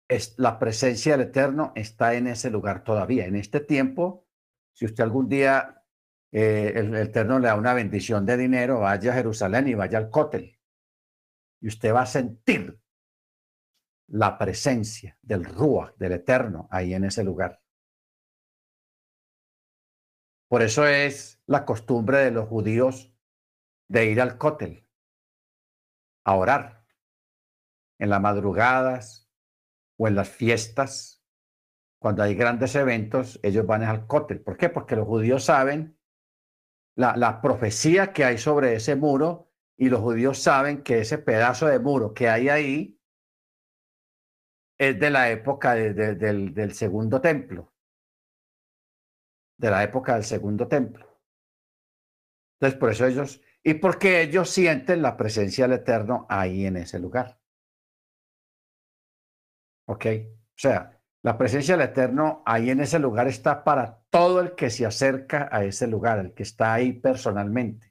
es, 0.07 0.33
la 0.39 0.57
presencia 0.57 1.17
del 1.17 1.27
Eterno 1.27 1.71
está 1.75 2.15
en 2.15 2.25
ese 2.25 2.49
lugar 2.49 2.83
todavía. 2.83 3.25
En 3.25 3.35
este 3.35 3.59
tiempo, 3.59 4.27
si 4.73 4.85
usted 4.85 5.03
algún 5.03 5.29
día 5.29 5.83
eh, 6.31 6.73
el 6.75 6.95
Eterno 6.95 7.38
le 7.38 7.47
da 7.47 7.55
una 7.55 7.75
bendición 7.75 8.25
de 8.25 8.38
dinero, 8.38 8.79
vaya 8.79 9.12
a 9.12 9.15
Jerusalén 9.15 9.67
y 9.67 9.75
vaya 9.75 9.99
al 9.99 10.09
cótel 10.09 10.59
y 11.62 11.67
usted 11.67 11.93
va 11.93 12.02
a 12.02 12.06
sentir 12.06 12.80
la 14.08 14.38
presencia 14.38 15.17
del 15.22 15.45
Ruach, 15.45 15.95
del 15.98 16.13
Eterno, 16.13 16.67
ahí 16.72 16.93
en 16.93 17.06
ese 17.06 17.24
lugar. 17.24 17.62
Por 20.48 20.63
eso 20.63 20.88
es 20.88 21.41
la 21.45 21.63
costumbre 21.63 22.19
de 22.19 22.32
los 22.32 22.48
judíos 22.48 23.13
de 23.88 24.06
ir 24.06 24.19
al 24.19 24.38
cótel 24.38 24.88
a 26.26 26.36
orar 26.36 26.86
en 28.00 28.10
las 28.10 28.22
madrugadas 28.22 29.30
o 29.98 30.08
en 30.08 30.15
las 30.15 30.30
fiestas. 30.30 31.24
Cuando 32.00 32.24
hay 32.24 32.34
grandes 32.34 32.74
eventos, 32.76 33.39
ellos 33.43 33.65
van 33.67 33.84
al 33.84 34.08
cótel. 34.08 34.41
¿Por 34.41 34.58
qué? 34.58 34.69
Porque 34.69 34.95
los 34.95 35.06
judíos 35.06 35.43
saben 35.43 36.00
la, 36.95 37.15
la 37.15 37.41
profecía 37.41 38.12
que 38.12 38.24
hay 38.24 38.38
sobre 38.38 38.74
ese 38.74 38.95
muro 38.95 39.48
y 39.79 39.89
los 39.89 40.01
judíos 40.01 40.37
saben 40.39 40.83
que 40.83 40.99
ese 40.99 41.17
pedazo 41.17 41.67
de 41.67 41.79
muro 41.79 42.13
que 42.13 42.27
hay 42.27 42.49
ahí 42.49 43.01
es 44.77 44.99
de 44.99 45.09
la 45.09 45.31
época 45.31 45.73
del, 45.73 46.53
del 46.53 46.73
segundo 46.73 47.21
templo, 47.21 47.73
de 49.57 49.71
la 49.71 49.81
época 49.81 50.15
del 50.15 50.25
segundo 50.25 50.67
templo. 50.67 51.21
Entonces, 52.59 52.77
por 52.77 52.91
eso 52.91 53.07
ellos, 53.07 53.41
y 53.63 53.75
porque 53.75 54.21
ellos 54.21 54.49
sienten 54.49 55.01
la 55.01 55.15
presencia 55.15 55.65
del 55.65 55.79
Eterno 55.79 56.27
ahí 56.29 56.65
en 56.65 56.75
ese 56.75 56.99
lugar. 56.99 57.39
¿Ok? 59.87 60.05
O 60.05 60.57
sea, 60.57 61.01
la 61.21 61.37
presencia 61.37 61.77
del 61.77 61.87
Eterno 61.87 62.43
ahí 62.45 62.69
en 62.69 62.81
ese 62.81 62.99
lugar 62.99 63.29
está 63.29 63.63
para 63.63 64.03
todo 64.09 64.41
el 64.41 64.55
que 64.55 64.69
se 64.69 64.85
acerca 64.85 65.47
a 65.49 65.63
ese 65.63 65.87
lugar, 65.87 66.19
el 66.19 66.33
que 66.33 66.43
está 66.43 66.73
ahí 66.73 66.91
personalmente. 66.91 67.88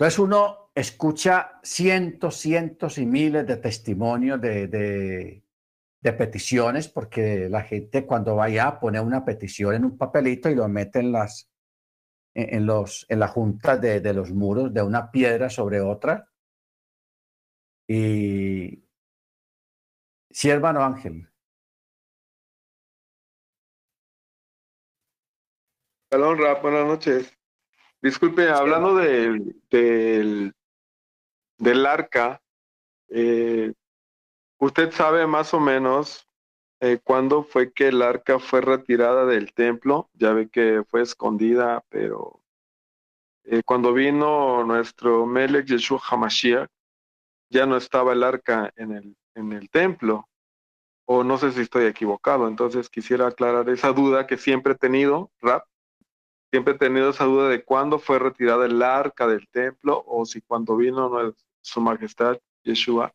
Entonces 0.00 0.18
uno 0.18 0.70
escucha 0.74 1.60
cientos, 1.62 2.36
cientos 2.36 2.96
y 2.96 3.04
miles 3.04 3.46
de 3.46 3.58
testimonios 3.58 4.40
de, 4.40 4.66
de, 4.66 6.12
peticiones, 6.14 6.88
porque 6.88 7.50
la 7.50 7.62
gente 7.64 8.06
cuando 8.06 8.34
vaya 8.34 8.66
a 8.66 8.80
poner 8.80 9.02
una 9.02 9.26
petición 9.26 9.74
en 9.74 9.84
un 9.84 9.98
papelito 9.98 10.48
y 10.48 10.54
lo 10.54 10.66
mete 10.68 11.00
en 11.00 11.12
las 11.12 11.50
en, 12.34 12.64
los 12.64 13.04
en 13.10 13.20
la 13.20 13.28
junta 13.28 13.76
de, 13.76 14.00
de 14.00 14.14
los 14.14 14.30
muros 14.32 14.72
de 14.72 14.80
una 14.80 15.10
piedra 15.10 15.50
sobre 15.50 15.82
otra. 15.82 16.30
Y 17.86 18.82
sí, 20.30 20.48
hermano 20.48 20.82
Ángel. 20.82 21.28
Buenas 26.62 26.86
noches. 26.86 27.39
Disculpe, 28.02 28.48
hablando 28.48 28.94
del, 28.96 29.60
del, 29.70 30.54
del 31.58 31.86
arca, 31.86 32.40
eh, 33.08 33.74
¿usted 34.58 34.90
sabe 34.92 35.26
más 35.26 35.52
o 35.52 35.60
menos 35.60 36.26
eh, 36.80 36.98
cuándo 37.04 37.44
fue 37.44 37.72
que 37.72 37.88
el 37.88 38.00
arca 38.00 38.38
fue 38.38 38.62
retirada 38.62 39.26
del 39.26 39.52
templo? 39.52 40.08
Ya 40.14 40.32
ve 40.32 40.48
que 40.48 40.82
fue 40.88 41.02
escondida, 41.02 41.84
pero 41.90 42.40
eh, 43.44 43.62
cuando 43.64 43.92
vino 43.92 44.64
nuestro 44.64 45.26
Melech 45.26 45.66
Yeshua 45.66 46.00
Hamashiach, 46.08 46.70
ya 47.50 47.66
no 47.66 47.76
estaba 47.76 48.14
el 48.14 48.22
arca 48.22 48.72
en 48.76 48.92
el, 48.92 49.16
en 49.34 49.52
el 49.52 49.68
templo. 49.68 50.26
O 51.04 51.24
no 51.24 51.36
sé 51.36 51.52
si 51.52 51.62
estoy 51.62 51.84
equivocado. 51.86 52.48
Entonces 52.48 52.88
quisiera 52.88 53.26
aclarar 53.26 53.68
esa 53.68 53.92
duda 53.92 54.26
que 54.26 54.38
siempre 54.38 54.74
he 54.74 54.76
tenido, 54.76 55.30
Rap, 55.40 55.64
siempre 56.50 56.74
he 56.74 56.78
tenido 56.78 57.10
esa 57.10 57.24
duda 57.24 57.48
de 57.48 57.64
cuándo 57.64 57.98
fue 57.98 58.18
retirada 58.18 58.66
el 58.66 58.82
arca 58.82 59.26
del 59.26 59.48
templo 59.48 60.02
o 60.06 60.24
si 60.24 60.40
cuando 60.42 60.76
vino 60.76 61.10
su 61.60 61.80
majestad 61.80 62.38
Yeshua 62.62 63.14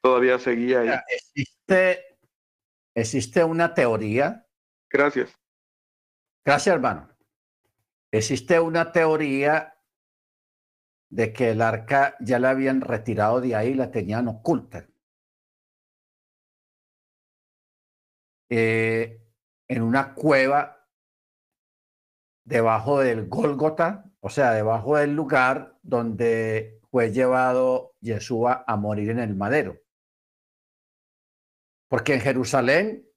todavía 0.00 0.38
seguía 0.38 0.80
ahí. 0.80 0.90
Existe, 1.08 2.18
existe 2.94 3.44
una 3.44 3.74
teoría. 3.74 4.46
Gracias. 4.90 5.38
Gracias, 6.44 6.74
hermano. 6.74 7.10
Existe 8.12 8.60
una 8.60 8.92
teoría 8.92 9.74
de 11.10 11.32
que 11.32 11.50
el 11.50 11.62
arca 11.62 12.16
ya 12.20 12.38
la 12.38 12.50
habían 12.50 12.80
retirado 12.80 13.40
de 13.40 13.54
ahí 13.54 13.70
y 13.70 13.74
la 13.74 13.90
tenían 13.90 14.28
oculta. 14.28 14.86
Eh, 18.50 19.20
en 19.68 19.82
una 19.82 20.14
cueva 20.14 20.83
debajo 22.44 23.00
del 23.00 23.28
Gólgota, 23.28 24.10
o 24.20 24.28
sea, 24.28 24.52
debajo 24.52 24.96
del 24.96 25.14
lugar 25.14 25.78
donde 25.82 26.80
fue 26.90 27.12
llevado 27.12 27.94
Yeshua 28.00 28.64
a 28.66 28.76
morir 28.76 29.10
en 29.10 29.18
el 29.18 29.34
madero. 29.34 29.80
Porque 31.88 32.14
en 32.14 32.20
Jerusalén, 32.20 33.08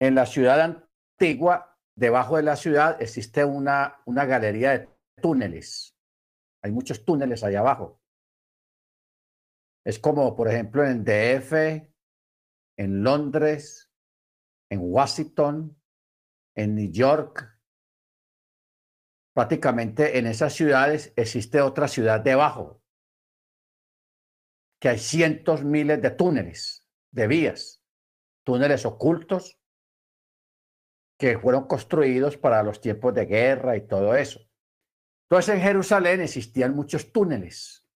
en 0.00 0.14
la 0.14 0.26
ciudad 0.26 0.60
antigua, 0.60 1.78
debajo 1.96 2.36
de 2.36 2.42
la 2.42 2.56
ciudad 2.56 3.00
existe 3.00 3.44
una, 3.44 4.00
una 4.04 4.24
galería 4.24 4.78
de 4.78 4.88
túneles. 5.20 5.96
Hay 6.62 6.72
muchos 6.72 7.04
túneles 7.04 7.44
allá 7.44 7.60
abajo. 7.60 8.00
Es 9.84 9.98
como, 9.98 10.34
por 10.34 10.48
ejemplo, 10.48 10.84
en 10.84 11.04
DF, 11.04 11.52
en 12.78 13.02
Londres, 13.02 13.90
en 14.70 14.80
Washington, 14.82 15.78
en 16.56 16.74
New 16.74 16.90
York, 16.90 17.53
prácticamente 19.34 20.18
en 20.18 20.26
esas 20.26 20.54
ciudades 20.54 21.12
existe 21.16 21.60
otra 21.60 21.88
ciudad 21.88 22.20
debajo, 22.20 22.80
que 24.80 24.88
hay 24.88 24.98
cientos, 24.98 25.64
miles 25.64 26.00
de 26.00 26.10
túneles, 26.10 26.88
de 27.10 27.26
vías, 27.26 27.82
túneles 28.44 28.86
ocultos 28.86 29.58
que 31.18 31.38
fueron 31.38 31.66
construidos 31.66 32.36
para 32.36 32.62
los 32.62 32.80
tiempos 32.80 33.12
de 33.14 33.26
guerra 33.26 33.76
y 33.76 33.86
todo 33.86 34.14
eso. 34.14 34.40
Entonces 35.28 35.54
en 35.54 35.62
Jerusalén 35.62 36.20
existían 36.20 36.74
muchos 36.74 37.12
túneles 37.12 37.88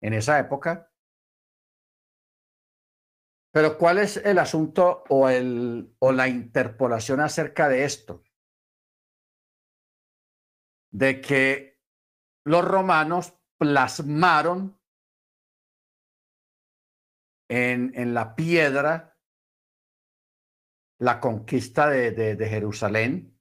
en 0.00 0.14
esa 0.14 0.38
época. 0.38 0.90
Pero 3.52 3.78
¿cuál 3.78 3.98
es 3.98 4.16
el 4.16 4.38
asunto 4.38 5.04
o, 5.08 5.28
el, 5.28 5.94
o 6.00 6.10
la 6.10 6.26
interpolación 6.26 7.20
acerca 7.20 7.68
de 7.68 7.84
esto? 7.84 8.24
De 10.94 11.20
que 11.20 11.82
los 12.44 12.64
romanos 12.64 13.34
plasmaron 13.58 14.80
en, 17.50 17.92
en 17.96 18.14
la 18.14 18.36
piedra 18.36 19.18
la 21.00 21.18
conquista 21.18 21.88
de, 21.88 22.12
de, 22.12 22.48
Jerusalén. 22.48 23.36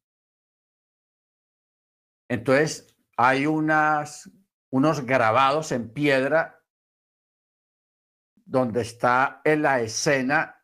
Entonces 2.28 2.98
hay 3.18 3.46
unas, 3.46 4.32
unos 4.72 5.06
grabados 5.06 5.72
en 5.72 5.94
piedra 5.94 6.66
donde 8.46 8.82
está 8.82 9.42
en 9.44 9.62
la 9.62 9.80
escena 9.80 10.60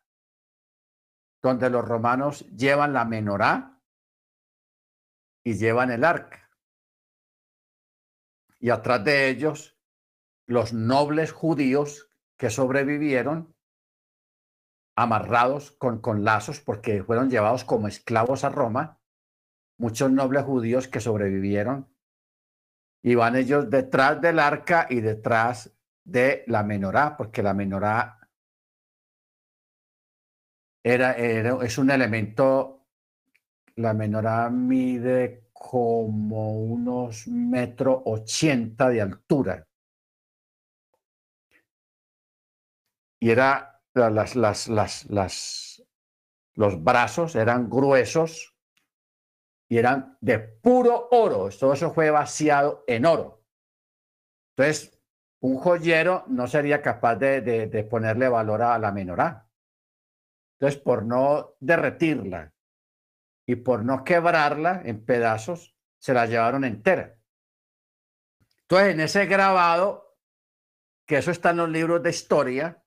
donde 1.40 1.70
los 1.70 1.84
romanos 1.84 2.44
llevan 2.50 2.92
la 2.92 3.04
menorá 3.04 3.80
y 5.44 5.54
llevan 5.54 5.92
el 5.92 6.04
arca 6.04 6.49
y 8.60 8.70
atrás 8.70 9.02
de 9.04 9.28
ellos 9.28 9.76
los 10.46 10.72
nobles 10.72 11.32
judíos 11.32 12.10
que 12.36 12.50
sobrevivieron 12.50 13.54
amarrados 14.96 15.72
con, 15.72 16.00
con 16.00 16.24
lazos 16.24 16.60
porque 16.60 17.02
fueron 17.02 17.30
llevados 17.30 17.64
como 17.64 17.88
esclavos 17.88 18.44
a 18.44 18.50
Roma, 18.50 19.00
muchos 19.78 20.10
nobles 20.10 20.44
judíos 20.44 20.88
que 20.88 21.00
sobrevivieron, 21.00 21.88
y 23.02 23.14
van 23.14 23.36
ellos 23.36 23.70
detrás 23.70 24.20
del 24.20 24.38
arca 24.38 24.86
y 24.90 25.00
detrás 25.00 25.74
de 26.04 26.44
la 26.46 26.62
menorá, 26.62 27.16
porque 27.16 27.42
la 27.42 27.54
menorá 27.54 28.18
era, 30.82 31.14
era, 31.14 31.64
es 31.64 31.78
un 31.78 31.90
elemento, 31.90 32.86
la 33.76 33.94
menorá 33.94 34.50
mide 34.50 35.49
como 35.62 36.58
unos 36.58 37.28
metro 37.28 38.02
ochenta 38.06 38.88
de 38.88 39.02
altura. 39.02 39.68
Y 43.20 43.28
era 43.28 43.82
las, 43.92 44.36
las, 44.36 44.68
las, 44.68 45.84
los 46.54 46.82
brazos 46.82 47.36
eran 47.36 47.68
gruesos 47.68 48.56
y 49.68 49.76
eran 49.76 50.16
de 50.22 50.38
puro 50.38 51.08
oro. 51.10 51.50
Todo 51.50 51.74
eso 51.74 51.92
fue 51.92 52.10
vaciado 52.10 52.82
en 52.86 53.04
oro. 53.04 53.44
Entonces, 54.56 54.98
un 55.40 55.58
joyero 55.58 56.24
no 56.28 56.46
sería 56.46 56.80
capaz 56.80 57.16
de, 57.16 57.42
de, 57.42 57.66
de 57.66 57.84
ponerle 57.84 58.30
valor 58.30 58.62
a 58.62 58.78
la 58.78 58.92
menorá. 58.92 59.46
Entonces, 60.58 60.80
por 60.80 61.04
no 61.04 61.54
derretirla 61.60 62.54
y 63.50 63.56
por 63.56 63.84
no 63.84 64.04
quebrarla 64.04 64.80
en 64.84 65.04
pedazos, 65.04 65.76
se 65.98 66.14
la 66.14 66.26
llevaron 66.26 66.62
entera. 66.62 67.18
Entonces, 68.62 68.94
en 68.94 69.00
ese 69.00 69.26
grabado, 69.26 70.16
que 71.04 71.18
eso 71.18 71.32
está 71.32 71.50
en 71.50 71.56
los 71.56 71.68
libros 71.68 72.00
de 72.00 72.10
historia, 72.10 72.84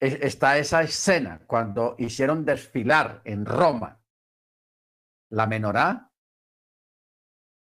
está 0.00 0.58
esa 0.58 0.82
escena 0.82 1.46
cuando 1.46 1.94
hicieron 1.96 2.44
desfilar 2.44 3.22
en 3.24 3.46
Roma 3.46 4.02
la 5.28 5.46
menorá, 5.46 6.12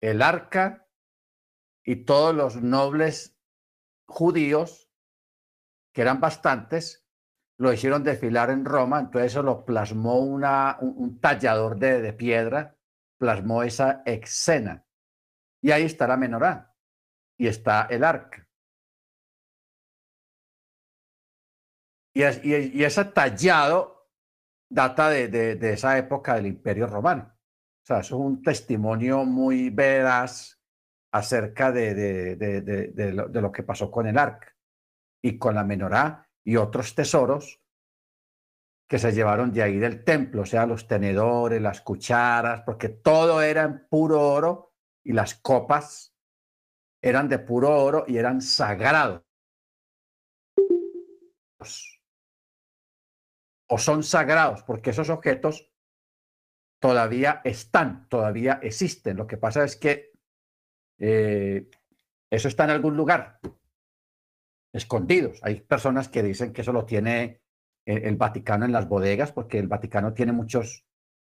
el 0.00 0.22
arca 0.22 0.88
y 1.84 2.06
todos 2.06 2.34
los 2.34 2.62
nobles 2.62 3.38
judíos, 4.06 4.90
que 5.92 6.00
eran 6.00 6.18
bastantes, 6.18 7.06
lo 7.60 7.74
hicieron 7.74 8.02
desfilar 8.02 8.48
en 8.48 8.64
Roma, 8.64 9.00
entonces 9.00 9.32
eso 9.32 9.42
lo 9.42 9.66
plasmó 9.66 10.18
una, 10.20 10.78
un, 10.80 11.20
tallador 11.20 11.78
de, 11.78 12.00
de, 12.00 12.14
piedra, 12.14 12.74
plasmó 13.18 13.62
esa 13.62 14.02
escena. 14.06 14.86
Y 15.62 15.70
ahí 15.70 15.82
está 15.82 16.08
la 16.08 16.16
menorá 16.16 16.74
y 17.36 17.48
está 17.48 17.82
el 17.90 18.02
arca. 18.02 18.48
Y, 22.14 22.22
y, 22.22 22.82
ese 22.82 23.04
tallado 23.04 24.08
data 24.70 25.10
de, 25.10 25.28
de, 25.28 25.72
esa 25.74 25.98
época 25.98 26.36
del 26.36 26.46
Imperio 26.46 26.86
Romano. 26.86 27.30
O 27.30 27.86
sea, 27.86 27.98
es 27.98 28.10
un 28.10 28.40
testimonio 28.40 29.26
muy 29.26 29.68
veraz 29.68 30.58
acerca 31.12 31.72
de, 31.72 31.94
de 31.94 33.12
lo, 33.12 33.28
lo, 33.28 33.52
que 33.52 33.64
pasó 33.64 33.90
con 33.90 34.06
el 34.06 34.16
arca 34.16 34.56
y 35.22 35.36
con 35.36 35.54
la 35.54 35.64
menorá 35.64 36.29
y 36.44 36.56
otros 36.56 36.94
tesoros 36.94 37.60
que 38.88 38.98
se 38.98 39.12
llevaron 39.12 39.52
de 39.52 39.62
ahí 39.62 39.78
del 39.78 40.02
templo, 40.02 40.42
o 40.42 40.46
sea, 40.46 40.66
los 40.66 40.88
tenedores, 40.88 41.62
las 41.62 41.80
cucharas, 41.80 42.62
porque 42.62 42.88
todo 42.88 43.40
era 43.40 43.62
en 43.62 43.86
puro 43.88 44.20
oro 44.20 44.74
y 45.04 45.12
las 45.12 45.34
copas 45.36 46.14
eran 47.00 47.28
de 47.28 47.38
puro 47.38 47.70
oro 47.70 48.04
y 48.08 48.18
eran 48.18 48.40
sagrados 48.40 49.22
o 53.72 53.78
son 53.78 54.02
sagrados, 54.02 54.64
porque 54.64 54.90
esos 54.90 55.10
objetos 55.10 55.70
todavía 56.80 57.40
están, 57.44 58.08
todavía 58.08 58.58
existen. 58.62 59.16
Lo 59.16 59.28
que 59.28 59.36
pasa 59.36 59.62
es 59.62 59.76
que 59.76 60.12
eh, 60.98 61.70
eso 62.30 62.48
está 62.48 62.64
en 62.64 62.70
algún 62.70 62.96
lugar, 62.96 63.38
escondidos. 64.72 65.40
Hay 65.42 65.60
personas 65.60 66.08
que 66.08 66.22
dicen 66.22 66.52
que 66.52 66.62
eso 66.62 66.72
lo 66.72 66.84
tiene 66.84 67.42
el, 67.84 68.16
Vaticano 68.16 68.64
en 68.64 68.72
las 68.72 68.88
bodegas, 68.88 69.32
porque 69.32 69.58
el 69.58 69.68
Vaticano 69.68 70.12
tiene 70.14 70.32
muchos 70.32 70.86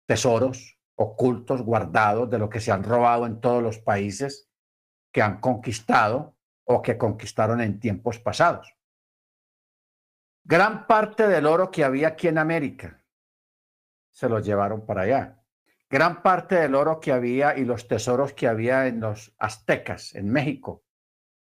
tesoros 0.05 0.79
ocultos, 0.95 1.61
guardados 1.61 2.29
de 2.29 2.39
lo 2.39 2.49
que 2.49 2.59
se 2.59 2.71
han 2.71 2.83
robado 2.83 3.25
en 3.27 3.39
todos 3.39 3.61
los 3.61 3.77
países 3.77 4.49
que 5.11 5.21
han 5.21 5.39
conquistado 5.39 6.35
o 6.63 6.81
que 6.81 6.97
conquistaron 6.97 7.61
en 7.61 7.79
tiempos 7.79 8.19
pasados. 8.19 8.75
Gran 10.43 10.87
parte 10.87 11.27
del 11.27 11.45
oro 11.45 11.69
que 11.69 11.83
había 11.83 12.09
aquí 12.09 12.27
en 12.27 12.37
América 12.37 13.03
se 14.11 14.27
lo 14.27 14.39
llevaron 14.39 14.85
para 14.85 15.01
allá. 15.01 15.43
Gran 15.89 16.23
parte 16.23 16.55
del 16.55 16.73
oro 16.73 16.99
que 16.99 17.11
había 17.11 17.57
y 17.57 17.63
los 17.63 17.87
tesoros 17.87 18.33
que 18.33 18.47
había 18.47 18.87
en 18.87 18.99
los 18.99 19.35
aztecas, 19.37 20.15
en 20.15 20.29
México, 20.29 20.83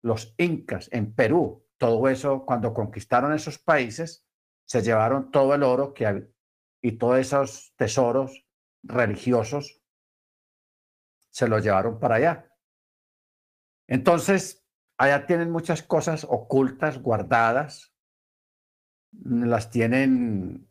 los 0.03 0.35
incas, 0.39 0.89
en 0.93 1.15
Perú, 1.15 1.62
todo 1.83 2.09
eso, 2.09 2.45
cuando 2.47 2.73
conquistaron 2.73 3.33
esos 3.33 3.59
países, 3.59 4.25
se 4.65 4.83
llevaron 4.83 5.33
todo 5.33 5.53
el 5.53 5.65
oro 5.65 5.93
que 5.93 6.31
y 6.81 6.93
todos 6.93 7.19
esos 7.19 7.75
tesoros 7.75 8.47
religiosos 8.85 9.83
se 11.31 11.49
los 11.49 11.65
llevaron 11.65 11.99
para 11.99 12.15
allá. 12.15 12.53
Entonces, 13.89 14.65
allá 14.97 15.27
tienen 15.27 15.51
muchas 15.51 15.83
cosas 15.83 16.23
ocultas, 16.23 17.03
guardadas, 17.03 17.93
las 19.11 19.69
tienen 19.71 20.71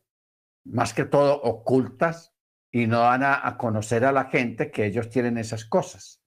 más 0.63 0.93
que 0.93 1.03
todo 1.03 1.41
ocultas 1.41 2.33
y 2.71 2.87
no 2.87 3.01
van 3.01 3.23
a, 3.25 3.57
conocer 3.57 4.05
a 4.05 4.13
la 4.13 4.29
gente 4.29 4.71
que 4.71 4.85
ellos 4.85 5.09
tienen 5.09 5.37
esas 5.37 5.65
cosas. 5.65 6.20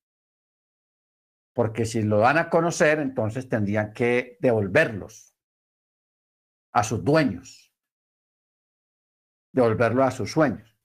Porque 1.54 1.86
si 1.86 2.02
lo 2.02 2.18
van 2.18 2.36
a 2.36 2.50
conocer, 2.50 2.98
entonces 2.98 3.48
tendrían 3.48 3.92
que 3.94 4.36
devolverlos 4.40 5.34
a 6.72 6.82
sus 6.82 7.02
dueños, 7.02 7.72
devolverlo 9.52 10.02
a 10.02 10.10
sus 10.10 10.32
sueños. 10.32 10.76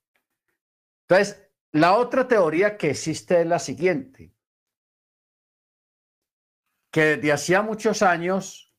Entonces, 1.07 1.51
la 1.72 1.95
otra 1.95 2.28
teoría 2.28 2.78
que 2.78 2.91
existe 2.91 3.41
es 3.41 3.47
la 3.47 3.57
siguiente, 3.57 4.36
que 6.91 7.17
desde 7.17 7.32
hacía 7.32 7.63
muchos 7.63 8.03
años 8.03 8.76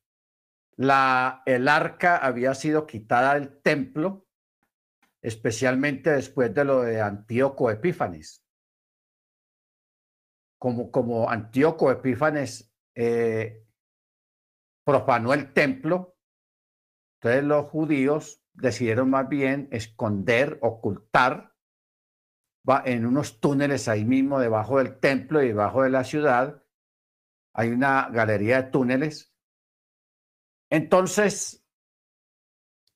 la, 0.77 1.43
el 1.45 1.67
arca 1.67 2.17
había 2.17 2.55
sido 2.55 2.87
quitada 2.87 3.33
del 3.33 3.61
templo, 3.61 4.27
especialmente 5.21 6.09
después 6.11 6.53
de 6.53 6.63
lo 6.63 6.81
de 6.81 7.01
Antíoco 7.01 7.69
Epífanes. 7.69 8.45
Como, 10.61 10.91
como 10.91 11.29
Antíoco 11.29 11.91
Epífanes 11.91 12.71
eh, 12.93 13.65
profanó 14.85 15.33
el 15.33 15.53
templo, 15.53 16.15
entonces 17.19 17.43
los 17.43 17.65
judíos 17.67 18.43
decidieron 18.53 19.09
más 19.09 19.27
bien 19.27 19.67
esconder, 19.71 20.59
ocultar 20.61 21.55
va 22.69 22.83
en 22.85 23.07
unos 23.07 23.39
túneles 23.39 23.87
ahí 23.87 24.05
mismo 24.05 24.39
debajo 24.39 24.77
del 24.77 24.99
templo 24.99 25.41
y 25.41 25.47
debajo 25.47 25.81
de 25.81 25.89
la 25.89 26.03
ciudad. 26.03 26.63
Hay 27.55 27.69
una 27.69 28.09
galería 28.09 28.61
de 28.61 28.69
túneles 28.69 29.31
entonces, 30.71 31.67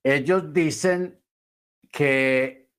ellos 0.02 0.54
dicen 0.54 1.22
que 1.92 2.72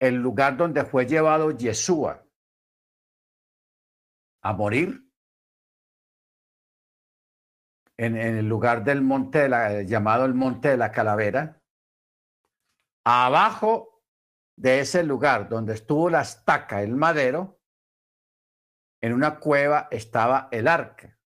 el 0.00 0.16
lugar 0.16 0.56
donde 0.56 0.84
fue 0.84 1.06
llevado 1.06 1.52
Yeshua 1.52 2.25
a 4.48 4.52
morir, 4.52 5.02
en, 7.96 8.16
el 8.16 8.48
lugar 8.48 8.84
del 8.84 9.02
monte 9.02 9.40
de 9.40 9.48
la, 9.48 9.82
llamado 9.82 10.24
el 10.24 10.34
monte 10.34 10.68
de 10.68 10.76
la 10.76 10.92
calavera, 10.92 11.62
abajo 13.04 14.02
de 14.56 14.80
ese 14.80 15.02
lugar 15.02 15.48
donde 15.48 15.74
estuvo 15.74 16.10
la 16.10 16.22
estaca, 16.22 16.82
el 16.82 16.94
madero, 16.94 17.60
en 19.00 19.12
una 19.12 19.38
cueva 19.38 19.88
estaba 19.90 20.48
el 20.50 20.68
arca. 20.68 21.18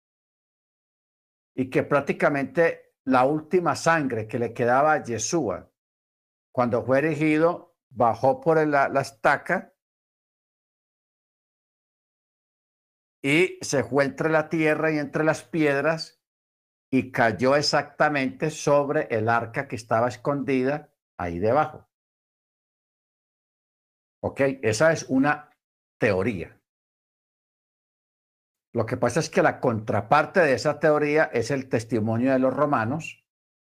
Y 1.54 1.70
que 1.70 1.82
prácticamente 1.82 2.96
la 3.04 3.24
última 3.24 3.74
sangre 3.74 4.28
que 4.28 4.38
le 4.38 4.52
quedaba 4.52 4.92
a 4.92 5.02
Yeshua 5.02 5.70
cuando 6.52 6.84
fue 6.84 6.98
erigido, 6.98 7.76
bajó 7.90 8.40
por 8.40 8.64
la, 8.66 8.86
estaca 9.00 9.74
y 13.22 13.58
se 13.60 13.84
fue 13.84 14.04
entre 14.04 14.30
la 14.30 14.48
tierra 14.48 14.92
y 14.92 14.98
entre 14.98 15.24
las 15.24 15.42
piedras 15.42 16.22
y 16.90 17.10
cayó 17.10 17.56
exactamente 17.56 18.50
sobre 18.50 19.08
el 19.10 19.28
arca 19.28 19.68
que 19.68 19.76
estaba 19.76 20.08
escondida 20.08 20.94
ahí 21.18 21.38
debajo. 21.38 21.88
Ok, 24.22 24.40
esa 24.62 24.92
es 24.92 25.04
una 25.08 25.50
teoría. 25.98 26.60
Lo 28.72 28.86
que 28.86 28.96
pasa 28.96 29.20
es 29.20 29.30
que 29.30 29.42
la 29.42 29.60
contraparte 29.60 30.40
de 30.40 30.52
esa 30.52 30.78
teoría 30.78 31.24
es 31.24 31.50
el 31.50 31.68
testimonio 31.68 32.32
de 32.32 32.38
los 32.38 32.54
romanos, 32.54 33.24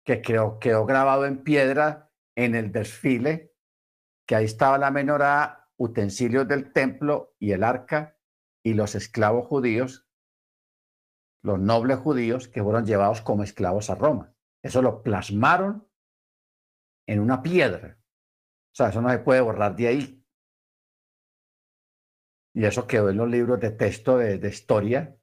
que 0.06 0.22
quedó, 0.22 0.60
quedó 0.60 0.86
grabado 0.86 1.26
en 1.26 1.44
piedra 1.44 2.12
en 2.36 2.56
el 2.56 2.72
desfile, 2.72 3.54
que 4.28 4.36
ahí 4.36 4.46
estaba 4.46 4.78
la 4.78 4.92
menorá, 4.92 5.70
utensilios 5.78 6.48
del 6.48 6.74
templo 6.74 7.36
y 7.40 7.52
el 7.52 7.64
arca 7.64 8.19
y 8.64 8.74
los 8.74 8.96
esclavos 8.96 9.48
judíos, 9.48 10.08
los 11.42 11.60
nobles 11.60 12.00
judíos 12.00 12.48
que 12.48 12.64
fueron 12.64 12.86
llevados 12.86 13.22
como 13.22 13.44
esclavos 13.44 13.90
a 13.90 13.96
Roma. 13.96 14.34
Eso 14.62 14.82
lo 14.82 15.02
plasmaron 15.04 15.88
en 17.08 17.20
una 17.20 17.42
piedra. 17.42 17.98
O 18.72 18.76
sea, 18.76 18.90
eso 18.90 19.02
no 19.02 19.10
se 19.10 19.20
puede 19.20 19.42
borrar 19.42 19.76
de 19.76 19.88
ahí. 19.88 20.26
Y 22.54 22.66
eso 22.66 22.88
quedó 22.88 23.10
en 23.10 23.18
los 23.18 23.30
libros 23.30 23.60
de 23.60 23.72
texto 23.72 24.18
de, 24.18 24.48
historia, 24.48 25.16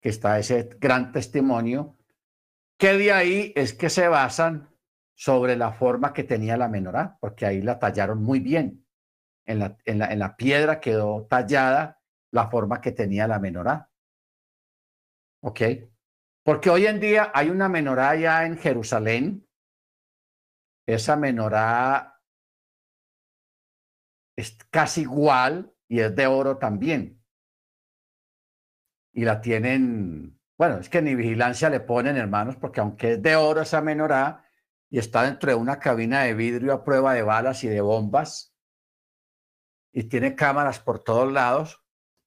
que 0.00 0.08
está 0.08 0.38
ese 0.38 0.70
gran 0.80 1.12
testimonio, 1.12 1.98
que 2.78 2.94
de 2.94 3.12
ahí 3.12 3.52
es 3.54 3.74
que 3.74 3.90
se 3.90 4.08
basan 4.08 4.70
sobre 5.14 5.56
la 5.56 5.72
forma 5.72 6.12
que 6.12 6.24
tenía 6.24 6.56
la 6.56 6.68
menorá, 6.68 7.18
porque 7.20 7.46
ahí 7.46 7.60
la 7.60 7.78
tallaron 7.78 8.22
muy 8.22 8.40
bien. 8.40 8.86
En 9.46 9.58
la, 9.58 9.76
en 9.84 9.98
la, 9.98 10.10
en 10.10 10.18
la 10.18 10.36
piedra 10.36 10.80
quedó 10.80 11.26
tallada 11.26 12.00
la 12.34 12.50
forma 12.50 12.80
que 12.80 12.90
tenía 12.90 13.28
la 13.28 13.38
menorá. 13.38 13.88
¿Ok? 15.40 15.60
Porque 16.42 16.68
hoy 16.68 16.86
en 16.86 16.98
día 16.98 17.30
hay 17.32 17.48
una 17.48 17.68
menorá 17.68 18.16
ya 18.16 18.44
en 18.44 18.58
Jerusalén. 18.58 19.48
Esa 20.84 21.14
menorá 21.14 22.20
es 24.36 24.58
casi 24.70 25.02
igual 25.02 25.72
y 25.86 26.00
es 26.00 26.14
de 26.16 26.26
oro 26.26 26.58
también. 26.58 27.24
Y 29.12 29.24
la 29.24 29.40
tienen, 29.40 30.40
bueno, 30.58 30.78
es 30.78 30.88
que 30.88 31.02
ni 31.02 31.14
vigilancia 31.14 31.70
le 31.70 31.78
ponen, 31.78 32.16
hermanos, 32.16 32.56
porque 32.56 32.80
aunque 32.80 33.12
es 33.12 33.22
de 33.22 33.36
oro 33.36 33.60
esa 33.60 33.80
menorá 33.80 34.44
y 34.90 34.98
está 34.98 35.22
dentro 35.22 35.50
de 35.50 35.56
una 35.56 35.78
cabina 35.78 36.22
de 36.22 36.34
vidrio 36.34 36.72
a 36.72 36.82
prueba 36.82 37.14
de 37.14 37.22
balas 37.22 37.62
y 37.62 37.68
de 37.68 37.80
bombas, 37.80 38.56
y 39.92 40.08
tiene 40.08 40.34
cámaras 40.34 40.80
por 40.80 41.04
todos 41.04 41.32
lados, 41.32 41.83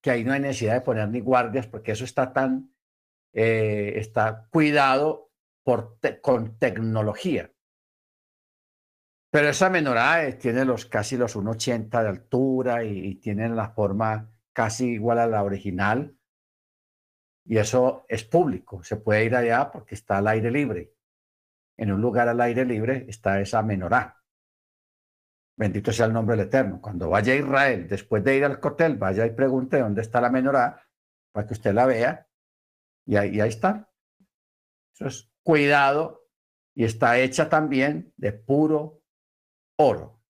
que 0.08 0.12
ahí 0.12 0.24
no 0.24 0.32
hay 0.32 0.40
necesidad 0.40 0.76
de 0.76 0.82
poner 0.82 1.10
ni 1.10 1.20
guardias 1.20 1.68
porque 1.68 1.92
eso 1.92 2.06
está 2.06 2.32
tan, 2.32 2.74
eh, 3.34 3.92
está 3.98 4.48
cuidado 4.50 5.34
por 5.64 6.00
con 6.22 6.58
tecnología. 6.58 7.52
Pero 9.30 9.50
esa 9.50 9.70
menorá 9.70 10.26
eh, 10.26 10.34
tiene 10.36 10.64
los 10.64 10.86
casi 10.86 11.18
los 11.18 11.36
1,80 11.36 12.04
de 12.04 12.08
altura 12.08 12.86
y, 12.86 13.16
tiene 13.16 13.50
la 13.50 13.72
forma 13.72 14.32
casi 14.54 14.92
igual 14.92 15.20
a 15.20 15.28
la 15.28 15.44
original. 15.44 16.18
Y 17.44 17.58
eso 17.58 18.06
es 18.08 18.24
público, 18.24 18.86
se 18.86 18.96
puede 18.96 19.26
ir 19.26 19.36
allá 19.36 19.70
porque 19.74 19.96
está 19.96 20.20
al 20.20 20.28
aire 20.30 20.52
libre. 20.52 20.94
En 21.76 21.92
un 21.92 22.00
lugar 22.00 22.30
al 22.30 22.40
aire 22.40 22.64
libre 22.64 23.06
está 23.10 23.42
esa 23.42 23.62
menorá. 23.62 24.17
Bendito 25.58 25.92
sea 25.92 26.06
el 26.06 26.14
nombre 26.14 26.38
del 26.38 26.46
Eterno. 26.46 26.80
Cuando 26.80 27.10
vaya 27.10 27.34
a 27.34 27.38
Israel, 27.38 27.88
después 27.88 28.24
de 28.24 28.38
ir 28.38 28.46
al 28.46 28.60
hotel, 28.62 28.96
vaya 28.96 29.26
y 29.26 29.32
pregunte 29.32 29.80
dónde 29.80 30.04
está 30.04 30.22
la 30.22 30.30
menorá 30.30 30.88
para 31.32 31.48
que 31.48 31.54
usted 31.54 31.74
la 31.74 31.88
vea. 31.88 32.28
Y 33.08 33.16
ahí, 33.16 33.40
está. 33.40 33.92
Eso 34.94 35.08
es 35.08 35.32
cuidado 35.42 36.28
y 36.76 36.84
está 36.84 37.18
hecha 37.18 37.50
también 37.50 38.14
de 38.18 38.34
puro 38.34 39.02
oro. 39.78 40.22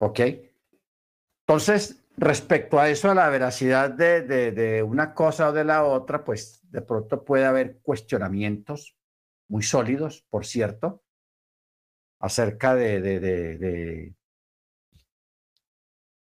¿Ok? 0.00 0.20
Entonces, 1.46 2.04
respecto 2.16 2.80
a 2.80 2.88
eso, 2.88 3.10
a 3.10 3.14
la 3.14 3.28
veracidad 3.28 3.90
de, 3.90 4.22
de, 4.22 4.82
una 4.82 5.14
cosa 5.14 5.50
o 5.50 5.52
de 5.52 5.64
la 5.64 5.84
otra, 5.84 6.24
pues 6.24 6.60
de 6.70 6.82
pronto 6.82 7.24
puede 7.24 7.44
haber 7.44 7.80
cuestionamientos 7.80 8.96
muy 9.48 9.62
sólidos, 9.62 10.26
por 10.30 10.46
cierto, 10.46 11.04
acerca 12.20 12.74
de, 12.74 13.00
de, 13.00 14.14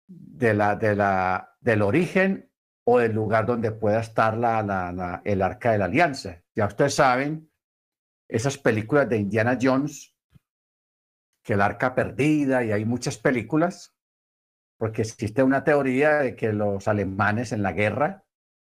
de, 0.07 0.53
la, 0.53 0.75
de 0.75 0.95
la, 0.95 1.57
del 1.59 1.81
origen 1.81 2.49
o 2.83 2.99
del 2.99 3.13
lugar 3.13 3.45
donde 3.45 3.71
pueda 3.71 3.99
estar 3.99 4.37
la, 4.37 4.61
la, 4.63 5.21
el 5.25 5.41
arca 5.41 5.71
de 5.71 5.79
la 5.79 5.85
alianza. 5.85 6.43
Ya 6.55 6.67
ustedes 6.67 6.95
saben, 6.95 7.51
esas 8.27 8.57
películas 8.57 9.09
de 9.09 9.17
Indiana 9.17 9.57
Jones, 9.59 10.15
que 11.43 11.53
el 11.53 11.61
arca 11.61 11.95
perdida, 11.95 12.63
y 12.63 12.71
hay 12.71 12.85
muchas 12.85 13.17
películas, 13.17 13.95
porque 14.77 15.01
existe 15.01 15.43
una 15.43 15.63
teoría 15.63 16.19
de 16.19 16.35
que 16.35 16.53
los 16.53 16.87
alemanes 16.87 17.51
en 17.51 17.63
la 17.63 17.73
guerra, 17.73 18.23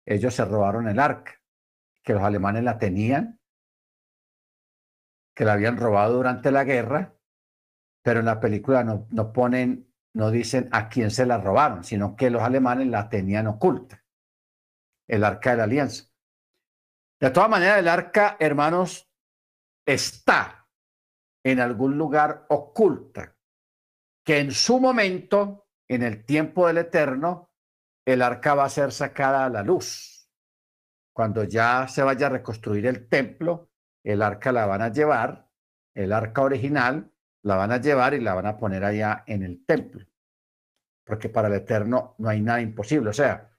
ellos 0.07 0.35
se 0.35 0.45
robaron 0.45 0.89
el 0.89 0.99
arca, 0.99 1.41
que 2.03 2.13
los 2.13 2.23
alemanes 2.23 2.63
la 2.65 2.79
tenían 2.79 3.41
que 5.35 5.45
la 5.45 5.55
habían 5.55 5.77
robado 5.77 6.15
durante 6.15 6.51
la 6.51 6.65
guerra, 6.65 7.15
pero 8.03 8.21
en 8.21 8.27
la 8.27 8.41
película 8.41 8.85
no, 8.85 9.07
no 9.11 9.33
ponen, 9.33 9.93
no 10.15 10.31
dicen 10.31 10.69
a 10.73 10.89
quién 10.89 11.11
se 11.11 11.27
la 11.27 11.39
robaron, 11.39 11.85
sino 11.85 12.17
que 12.17 12.31
los 12.31 12.43
alemanes 12.43 12.89
la 12.89 13.09
tenían 13.09 13.47
oculta, 13.47 14.05
el 15.09 15.25
arca 15.25 15.53
de 15.53 15.57
la 15.57 15.65
alianza. 15.65 16.05
De 17.21 17.31
todas 17.31 17.49
maneras, 17.49 17.79
el 17.79 17.89
arca, 17.89 18.37
hermanos, 18.41 19.09
está 19.87 20.69
en 21.45 21.61
algún 21.61 21.97
lugar 21.97 22.47
oculta, 22.49 23.37
que 24.25 24.39
en 24.39 24.53
su 24.53 24.81
momento, 24.81 25.69
en 25.89 26.03
el 26.03 26.25
tiempo 26.25 26.67
del 26.67 26.79
eterno, 26.79 27.51
el 28.05 28.23
arca 28.23 28.55
va 28.55 28.65
a 28.65 28.71
ser 28.71 28.93
sacada 28.93 29.45
a 29.45 29.49
la 29.49 29.63
luz. 29.63 30.29
Cuando 31.15 31.45
ya 31.45 31.87
se 31.89 32.03
vaya 32.03 32.27
a 32.27 32.31
reconstruir 32.31 32.87
el 32.87 33.09
templo, 33.09 33.72
el 34.05 34.23
arca 34.23 34.53
la 34.53 34.67
van 34.67 34.83
a 34.83 34.93
llevar, 34.93 35.49
el 35.95 36.13
arca 36.13 36.43
original 36.43 37.13
la 37.43 37.57
van 37.57 37.73
a 37.73 37.81
llevar 37.81 38.15
y 38.15 38.21
la 38.21 38.35
van 38.35 38.47
a 38.47 38.57
poner 38.57 38.85
allá 38.85 39.25
en 39.27 39.43
el 39.43 39.65
templo. 39.65 40.07
Porque 41.05 41.29
para 41.29 41.49
el 41.49 41.55
Eterno 41.55 42.15
no 42.19 42.29
hay 42.29 42.41
nada 42.41 42.61
imposible. 42.61 43.11
O 43.11 43.13
sea, 43.13 43.53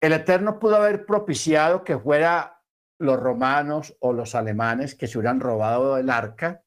el 0.00 0.12
Eterno 0.12 0.58
pudo 0.58 0.76
haber 0.76 1.06
propiciado 1.06 1.84
que 1.84 1.98
fuera 1.98 2.62
los 2.98 3.18
romanos 3.18 3.96
o 4.00 4.12
los 4.12 4.34
alemanes 4.34 4.94
que 4.94 5.06
se 5.06 5.18
hubieran 5.18 5.40
robado 5.40 5.96
el 5.96 6.10
arca 6.10 6.64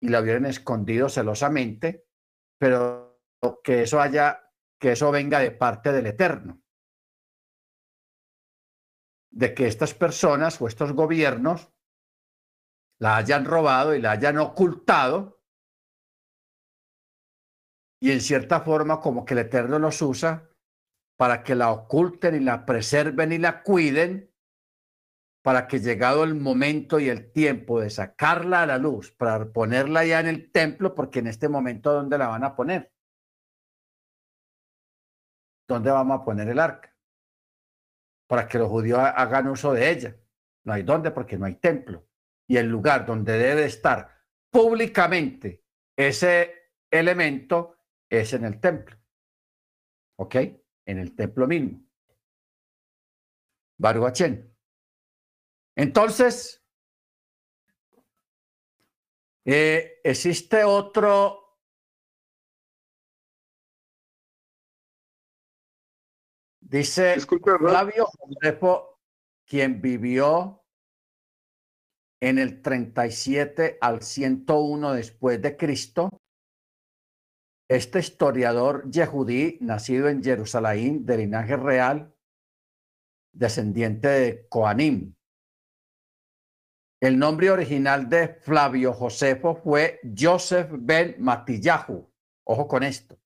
y 0.00 0.08
la 0.08 0.20
hubieran 0.20 0.46
escondido 0.46 1.08
celosamente, 1.08 2.06
pero 2.58 3.20
que 3.62 3.82
eso 3.82 4.00
que 4.78 4.92
eso 4.92 5.10
venga 5.10 5.40
de 5.40 5.50
parte 5.50 5.92
del 5.92 6.06
Eterno. 6.06 6.60
De 9.30 9.54
que 9.54 9.66
estas 9.66 9.94
personas 9.94 10.60
o 10.60 10.66
estos 10.66 10.92
gobiernos 10.92 11.72
la 12.98 13.16
hayan 13.16 13.44
robado 13.44 13.94
y 13.94 14.00
la 14.00 14.12
hayan 14.12 14.38
ocultado 14.38 15.40
y 18.00 18.12
en 18.12 18.20
cierta 18.20 18.60
forma 18.60 19.00
como 19.00 19.24
que 19.24 19.34
el 19.34 19.40
Eterno 19.40 19.78
los 19.78 20.00
usa 20.02 20.50
para 21.18 21.42
que 21.42 21.54
la 21.54 21.70
oculten 21.70 22.34
y 22.34 22.40
la 22.40 22.66
preserven 22.66 23.32
y 23.32 23.38
la 23.38 23.62
cuiden 23.62 24.32
para 25.42 25.66
que 25.68 25.78
llegado 25.78 26.24
el 26.24 26.34
momento 26.34 26.98
y 26.98 27.08
el 27.08 27.32
tiempo 27.32 27.80
de 27.80 27.88
sacarla 27.88 28.62
a 28.62 28.66
la 28.66 28.78
luz, 28.78 29.12
para 29.12 29.52
ponerla 29.52 30.04
ya 30.04 30.18
en 30.18 30.26
el 30.26 30.50
templo, 30.50 30.92
porque 30.92 31.20
en 31.20 31.28
este 31.28 31.48
momento, 31.48 31.92
¿dónde 31.92 32.18
la 32.18 32.26
van 32.26 32.42
a 32.42 32.56
poner? 32.56 32.92
¿Dónde 35.68 35.92
vamos 35.92 36.20
a 36.20 36.24
poner 36.24 36.48
el 36.48 36.58
arca? 36.58 36.92
Para 38.28 38.48
que 38.48 38.58
los 38.58 38.68
judíos 38.68 38.98
hagan 38.98 39.46
uso 39.46 39.72
de 39.72 39.88
ella. 39.88 40.16
No 40.64 40.72
hay 40.72 40.82
dónde 40.82 41.12
porque 41.12 41.38
no 41.38 41.46
hay 41.46 41.54
templo 41.54 42.04
y 42.48 42.56
el 42.56 42.66
lugar 42.66 43.06
donde 43.06 43.38
debe 43.38 43.64
estar 43.64 44.08
públicamente 44.50 45.64
ese 45.96 46.72
elemento 46.90 47.78
es 48.08 48.32
en 48.32 48.44
el 48.44 48.60
templo. 48.60 48.96
¿Ok? 50.18 50.36
En 50.86 50.98
el 50.98 51.14
templo 51.14 51.46
mismo. 51.46 51.84
Baruachén. 53.78 54.54
Entonces, 55.74 56.64
eh, 59.44 60.00
existe 60.02 60.64
otro 60.64 61.46
Dice 66.68 67.16
Flavio 67.20 68.06
Josefo, 68.06 69.00
quien 69.46 69.80
vivió 69.80 70.65
en 72.20 72.38
el 72.38 72.62
37 72.62 73.78
al 73.80 74.02
101 74.02 74.92
después 74.92 75.40
de 75.42 75.56
Cristo, 75.56 76.10
este 77.68 77.98
historiador 77.98 78.88
yehudí, 78.90 79.58
nacido 79.60 80.08
en 80.08 80.22
Jerusalén, 80.22 81.04
de 81.04 81.18
linaje 81.18 81.56
real, 81.56 82.14
descendiente 83.32 84.08
de 84.08 84.48
Coanim. 84.48 85.14
El 87.00 87.18
nombre 87.18 87.50
original 87.50 88.08
de 88.08 88.28
Flavio 88.28 88.92
Josefo 88.92 89.56
fue 89.56 90.00
Joseph 90.16 90.70
ben 90.72 91.16
Matillahu. 91.18 92.10
Ojo 92.44 92.68
con 92.68 92.82
esto. 92.84 93.18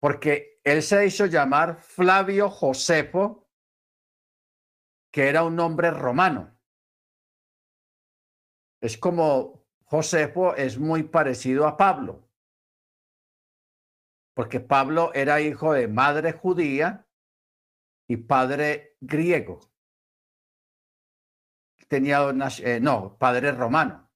Porque 0.00 0.60
él 0.62 0.82
se 0.82 1.06
hizo 1.06 1.26
llamar 1.26 1.80
Flavio 1.80 2.50
Josefo, 2.50 3.48
que 5.10 5.28
era 5.28 5.42
un 5.44 5.56
nombre 5.56 5.90
romano. 5.90 6.53
Es 8.84 8.98
como 8.98 9.64
Josefo 9.84 10.54
es 10.56 10.78
muy 10.78 11.04
parecido 11.04 11.66
a 11.66 11.78
Pablo, 11.78 12.28
porque 14.34 14.60
Pablo 14.60 15.10
era 15.14 15.40
hijo 15.40 15.72
de 15.72 15.88
madre 15.88 16.32
judía 16.32 17.08
y 18.06 18.18
padre 18.18 18.98
griego. 19.00 19.60
Tenía, 21.88 22.28
eh, 22.62 22.78
no, 22.78 23.16
padre 23.16 23.52
romano. 23.52 24.12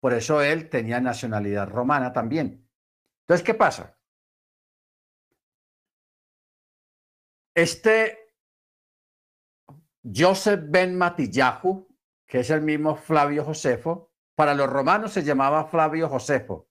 Por 0.00 0.12
eso 0.14 0.42
él 0.42 0.68
tenía 0.68 1.00
nacionalidad 1.00 1.68
romana 1.68 2.12
también. 2.12 2.68
Entonces, 3.20 3.46
¿qué 3.46 3.54
pasa? 3.54 4.00
Este 7.54 8.34
Joseph 10.02 10.62
ben 10.66 10.98
Matillahu, 10.98 11.86
que 12.26 12.40
es 12.40 12.50
el 12.50 12.62
mismo 12.62 12.96
Flavio 12.96 13.44
Josefo, 13.44 14.07
para 14.38 14.54
los 14.54 14.70
romanos 14.70 15.12
se 15.12 15.24
llamaba 15.24 15.64
Flavio 15.64 16.08
Josefo 16.08 16.68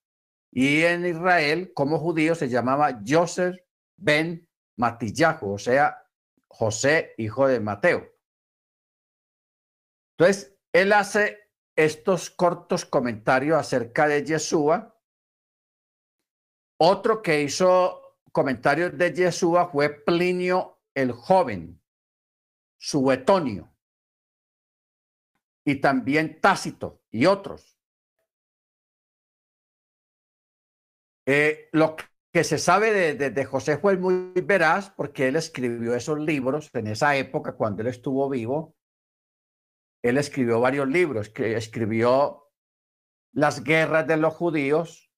y 0.53 0.83
en 0.83 1.05
Israel, 1.05 1.73
como 1.73 1.99
judío, 1.99 2.33
se 2.33 2.47
llamaba 2.47 3.01
Joseph 3.05 3.57
ben 3.97 4.49
Matillahu, 4.77 5.51
o 5.51 5.57
sea, 5.57 6.01
José, 6.47 7.13
hijo 7.17 7.45
de 7.45 7.59
Mateo. 7.59 8.07
Entonces, 10.17 10.57
él 10.71 10.93
hace 10.93 11.51
estos 11.75 12.29
cortos 12.29 12.85
comentarios 12.85 13.59
acerca 13.59 14.07
de 14.07 14.23
Yeshua. 14.23 14.97
Otro 16.79 17.21
que 17.21 17.41
hizo 17.41 18.17
comentarios 18.31 18.97
de 18.97 19.13
Yeshua 19.13 19.67
fue 19.67 19.89
Plinio 19.89 20.79
el 20.95 21.11
joven, 21.11 21.83
Suetonio 22.77 23.76
y 25.67 25.81
también 25.81 26.39
Tácito 26.39 27.01
y 27.11 27.25
otros. 27.25 27.77
Eh, 31.25 31.67
lo 31.73 31.97
que 32.31 32.45
se 32.45 32.57
sabe 32.57 32.93
de, 32.93 33.15
de, 33.15 33.31
de 33.31 33.43
José 33.43 33.77
fue 33.77 33.97
muy 33.97 34.31
veraz 34.45 34.89
porque 34.91 35.27
él 35.27 35.35
escribió 35.35 35.93
esos 35.93 36.19
libros 36.19 36.69
en 36.71 36.87
esa 36.87 37.17
época 37.17 37.57
cuando 37.57 37.81
él 37.81 37.89
estuvo 37.89 38.29
vivo. 38.29 38.77
Él 40.01 40.17
escribió 40.17 40.61
varios 40.61 40.87
libros, 40.87 41.27
que 41.27 41.57
escribió 41.57 42.49
Las 43.33 43.61
guerras 43.61 44.07
de 44.07 44.15
los 44.15 44.33
judíos 44.35 45.11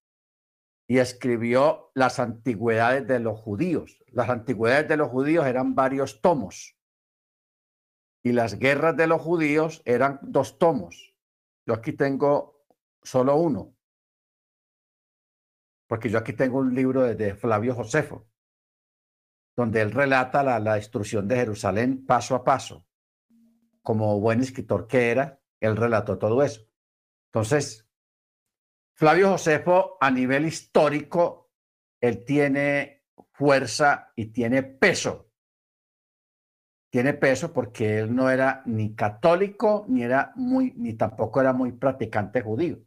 y 0.88 0.98
escribió 0.98 1.92
Las 1.94 2.18
antigüedades 2.18 3.06
de 3.06 3.20
los 3.20 3.40
judíos. 3.40 4.04
Las 4.08 4.30
antigüedades 4.30 4.88
de 4.88 4.98
los 4.98 5.10
judíos 5.10 5.46
eran 5.46 5.76
varios 5.76 6.22
tomos 6.22 6.79
y 8.24 8.32
las 8.32 8.60
guerras 8.60 8.96
de 8.98 9.08
los 9.08 9.22
judíos 9.22 9.82
eran 9.86 10.20
dos 10.22 10.58
tomos. 10.58 11.16
Yo 11.66 11.74
aquí 11.74 11.94
tengo 11.94 12.66
solo 13.04 13.36
uno 13.36 13.76
porque 15.90 16.08
yo 16.12 16.20
aquí 16.20 16.34
tengo 16.34 16.60
un 16.60 16.76
libro 16.76 17.02
de, 17.02 17.34
Flavio 17.34 17.74
Josefo, 17.74 18.30
donde 19.58 19.82
él 19.82 19.92
relata 19.92 20.44
la, 20.44 20.76
destrucción 20.76 21.28
de 21.28 21.38
Jerusalén 21.38 22.06
paso 22.06 22.36
a 22.36 22.44
paso. 22.44 22.86
Como 23.82 24.20
buen 24.20 24.40
escritor 24.40 24.86
que 24.86 25.10
era, 25.10 25.42
él 25.60 25.76
relató 25.76 26.20
todo 26.20 26.44
eso. 26.44 26.62
Entonces, 27.30 27.90
Flavio 28.94 29.32
Josefo, 29.32 29.98
a 30.00 30.12
nivel 30.12 30.46
histórico, 30.46 31.50
él 32.00 32.24
tiene 32.24 33.08
fuerza 33.32 34.14
y 34.16 34.28
tiene 34.28 34.62
peso. 34.62 35.29
Tiene 36.90 37.14
peso 37.14 37.54
porque 37.54 38.00
él 38.00 38.16
no 38.16 38.30
era 38.30 38.64
ni 38.66 38.96
católico, 38.96 39.86
ni 39.88 40.04
era 40.04 40.32
muy, 40.36 40.74
ni 40.76 40.94
tampoco 40.94 41.42
era 41.42 41.54
muy 41.54 41.72
practicante 41.72 42.42
judío. 42.42 42.80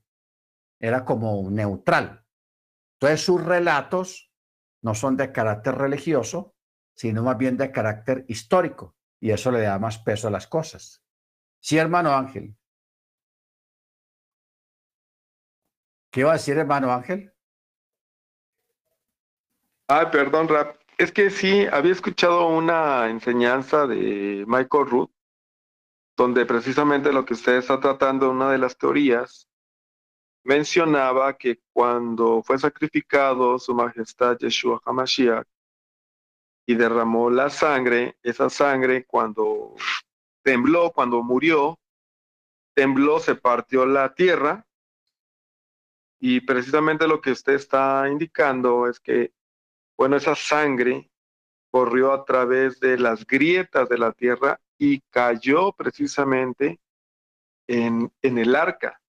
Era 0.81 1.05
como 1.05 1.49
neutral 1.51 2.23
entonces 3.03 3.27
sus 3.27 3.45
relatos 3.45 4.33
no 4.81 4.95
son 4.95 5.17
de 5.17 5.33
carácter 5.33 5.75
religioso, 5.75 6.55
sino 6.95 7.25
más 7.25 7.37
bien 7.37 7.57
de 7.57 7.73
carácter 7.73 8.25
histórico, 8.29 8.97
y 9.19 9.33
eso 9.33 9.51
le 9.51 9.63
da 9.63 9.77
más 9.81 9.99
peso 9.99 10.29
a 10.29 10.31
las 10.31 10.47
cosas. 10.47 11.03
Sí, 11.59 11.79
hermano 11.79 12.15
Ángel. 12.15 12.57
¿Qué 16.13 16.21
iba 16.21 16.31
a 16.31 16.35
decir, 16.35 16.57
hermano 16.57 16.93
Ángel? 16.93 17.35
Ay, 19.89 20.07
perdón, 20.13 20.47
Rap. 20.47 20.82
Es 21.03 21.11
que 21.11 21.31
sí, 21.31 21.67
había 21.67 21.91
escuchado 21.91 22.47
una 22.47 23.11
enseñanza 23.11 23.89
de 23.89 24.45
Michael 24.47 24.87
Root, 24.87 25.11
donde 26.17 26.47
precisamente 26.47 27.13
lo 27.13 27.25
que 27.25 27.35
usted 27.35 27.57
está 27.57 27.81
tratando, 27.81 28.31
una 28.31 28.53
de 28.53 28.59
las 28.59 28.79
teorías, 28.79 29.49
mencionaba 30.45 31.37
que 31.37 31.61
cuando 31.73 32.41
fue 32.45 32.57
sacrificado 32.57 33.59
su 33.59 33.75
majestad 33.75 34.39
Yeshua 34.39 34.81
HaMashiach 34.85 35.45
y 36.67 36.77
derramó 36.77 37.31
la 37.31 37.51
sangre, 37.51 38.17
esa 38.23 38.49
sangre 38.49 39.05
cuando 39.05 39.75
tembló, 40.45 40.93
cuando 40.93 41.21
murió, 41.25 41.81
tembló, 42.77 43.19
se 43.19 43.35
partió 43.35 43.87
la 43.87 44.15
tierra. 44.15 44.65
Y 46.21 46.43
precisamente 46.43 47.09
lo 47.09 47.21
que 47.21 47.33
usted 47.33 47.55
está 47.55 48.09
indicando 48.09 48.89
es 48.89 49.01
que, 49.01 49.33
bueno, 49.97 50.17
esa 50.17 50.35
sangre 50.35 51.11
corrió 51.71 52.13
a 52.13 52.25
través 52.25 52.81
de 52.81 52.99
las 52.99 53.27
grietas 53.27 53.89
de 53.89 53.99
la 53.99 54.13
tierra 54.13 54.61
y 54.79 55.01
cayó 55.11 55.73
precisamente 55.73 56.81
en, 57.67 58.13
en 58.23 58.39
el 58.39 58.55
arca 58.55 59.03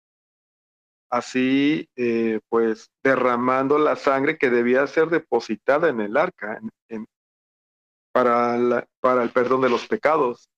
así 1.13 1.87
eh, 1.95 2.39
pues 2.49 2.89
derramando 3.03 3.77
la 3.77 3.95
sangre 3.95 4.39
que 4.39 4.49
debía 4.49 4.87
ser 4.87 5.09
depositada 5.09 5.87
en 5.89 6.01
el 6.01 6.17
arca 6.17 6.59
para, 8.11 8.87
para 8.99 9.21
el 9.21 9.29
perdón 9.29 9.61
de 9.61 9.69
los 9.69 9.87
pecados. 9.87 10.49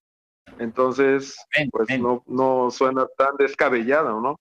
Entonces, 0.58 1.36
pues 1.70 2.00
No, 2.00 2.22
no 2.24 2.70
suena 2.70 3.06
tan 3.18 3.36
descabellado, 3.36 4.18
¿no? 4.22 4.40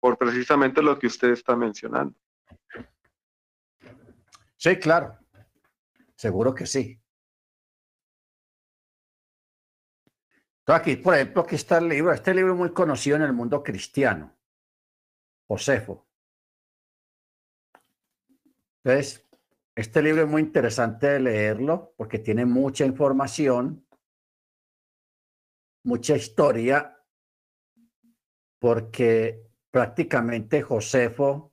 Por 0.00 0.18
precisamente 0.18 0.82
lo 0.82 0.98
que 0.98 1.06
usted 1.06 1.30
está 1.30 1.54
mencionando. 1.54 2.16
Sí, 4.62 4.78
claro. 4.78 5.18
Seguro 6.14 6.54
que 6.54 6.66
sí. 6.66 7.02
aquí, 10.66 10.94
por 10.94 11.16
ejemplo, 11.16 11.42
aquí 11.42 11.56
está 11.56 11.78
el 11.78 11.88
libro. 11.88 12.12
Este 12.12 12.32
libro 12.32 12.52
es 12.52 12.58
muy 12.60 12.72
conocido 12.72 13.16
en 13.16 13.22
el 13.22 13.32
mundo 13.32 13.60
cristiano. 13.60 14.38
Josefo. 15.48 16.06
Entonces, 18.84 19.28
este 19.74 20.00
libro 20.00 20.22
es 20.22 20.28
muy 20.28 20.42
interesante 20.42 21.08
de 21.08 21.18
leerlo 21.18 21.94
porque 21.96 22.20
tiene 22.20 22.46
mucha 22.46 22.86
información, 22.86 23.84
mucha 25.82 26.14
historia, 26.14 27.04
porque 28.60 29.44
prácticamente 29.72 30.62
Josefo 30.62 31.51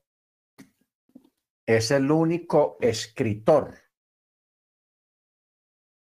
es 1.69 1.91
el 1.91 2.09
único 2.09 2.77
escritor 2.81 3.75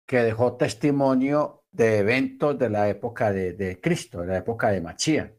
que 0.07 0.17
dejó 0.17 0.57
testimonio 0.57 1.63
de 1.71 1.97
eventos 1.97 2.59
de 2.59 2.69
la 2.69 2.87
época 2.87 3.33
de, 3.33 3.79
Cristo, 3.81 4.21
de 4.21 4.27
la 4.27 4.37
época 4.37 4.69
de 4.69 4.81
Machía. 4.81 5.35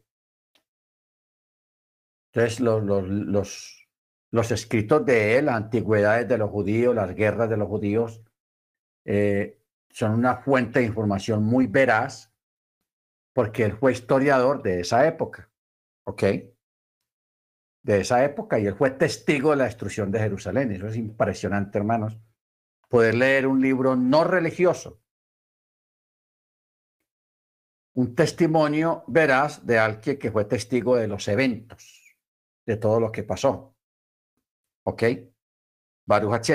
Entonces, 2.33 2.59
los, 2.59 2.83
los, 2.83 3.87
los, 4.31 4.51
escritos 4.51 5.05
de 5.05 5.37
él, 5.37 5.45
las 5.45 5.55
antigüedades 5.55 6.27
de 6.27 6.37
los 6.37 6.49
judíos, 6.49 6.93
las 6.93 7.15
guerras 7.15 7.49
de 7.49 7.55
los 7.55 7.69
judíos, 7.69 8.21
eh, 9.05 9.61
son 9.89 10.11
una 10.11 10.41
fuente 10.41 10.79
de 10.79 10.87
información 10.87 11.45
muy 11.45 11.67
veraz 11.67 12.33
porque 13.33 13.63
él 13.63 13.77
fue 13.77 13.93
historiador 13.93 14.61
de 14.61 14.81
esa 14.81 15.07
época, 15.07 15.49
¿ok? 16.03 16.23
De 17.87 18.01
esa 18.01 18.21
época 18.25 18.59
y 18.59 18.65
él 18.65 18.75
fue 18.75 18.91
testigo 18.91 19.51
de 19.51 19.55
la 19.55 19.63
destrucción 19.63 20.11
de 20.11 20.19
Jerusalén. 20.19 20.73
Eso 20.73 20.87
es 20.87 20.97
impresionante, 20.97 21.77
hermanos. 21.77 22.17
Poder 22.89 23.15
leer 23.15 23.47
un 23.47 23.61
libro 23.61 23.95
no 23.95 24.25
religioso, 24.25 25.01
un 27.93 28.13
testimonio 28.13 29.05
veraz 29.07 29.65
de 29.65 29.79
alguien 29.79 30.19
que 30.19 30.31
fue 30.31 30.43
testigo 30.43 30.97
de 30.97 31.07
los 31.07 31.29
eventos 31.29 32.17
de 32.65 32.75
todo 32.75 32.99
lo 32.99 33.09
que 33.09 33.23
pasó. 33.23 33.73
¿Ok? 34.83 35.03
Baruch 36.05 36.51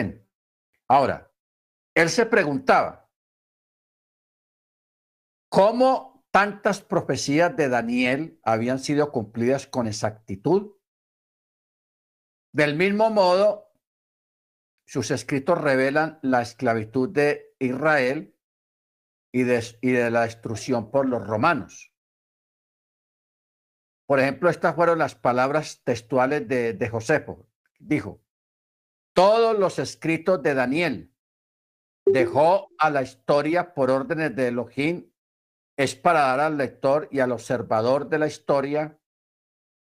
Ahora, 0.89 1.33
él 1.95 2.11
se 2.11 2.26
preguntaba, 2.26 3.11
¿cómo 5.49 6.26
tantas 6.30 6.83
profecías 6.83 7.57
de 7.57 7.70
Daniel 7.70 8.39
habían 8.43 8.78
sido 8.78 9.11
cumplidas 9.11 9.66
con 9.66 9.87
exactitud? 9.87 10.72
Del 12.53 12.77
mismo 12.77 13.09
modo, 13.09 13.73
sus 14.85 15.11
escritos 15.11 15.59
revelan 15.59 16.19
la 16.23 16.43
esclavitud 16.43 17.09
de 17.09 17.55
Israel 17.59 18.37
y 19.33 19.45
de, 19.45 20.11
la 20.11 20.23
destrucción 20.23 20.91
por 20.91 21.09
los 21.09 21.27
romanos. 21.27 21.93
Por 24.07 24.21
ejemplo, 24.21 24.51
estas 24.51 24.75
fueron 24.75 24.99
las 24.99 25.15
palabras 25.15 25.83
textuales 25.85 26.47
de, 26.47 26.75
de 26.75 26.89
Josefo. 26.91 27.49
Dijo, 27.79 28.23
todos 29.15 29.59
los 29.59 29.79
escritos 29.79 30.43
de 30.43 30.53
Daniel 30.53 31.15
dejó 32.05 32.69
a 32.79 32.91
la 32.91 33.01
historia 33.01 33.73
por 33.73 33.91
órdenes 33.91 34.37
de 34.37 34.49
Elohim 34.49 35.11
es 35.79 35.95
para 35.95 36.21
dar 36.21 36.41
al 36.41 36.59
lector 36.59 37.09
y 37.11 37.21
al 37.21 37.33
observador 37.33 38.11
de 38.11 38.19
la 38.19 38.27
historia 38.27 38.99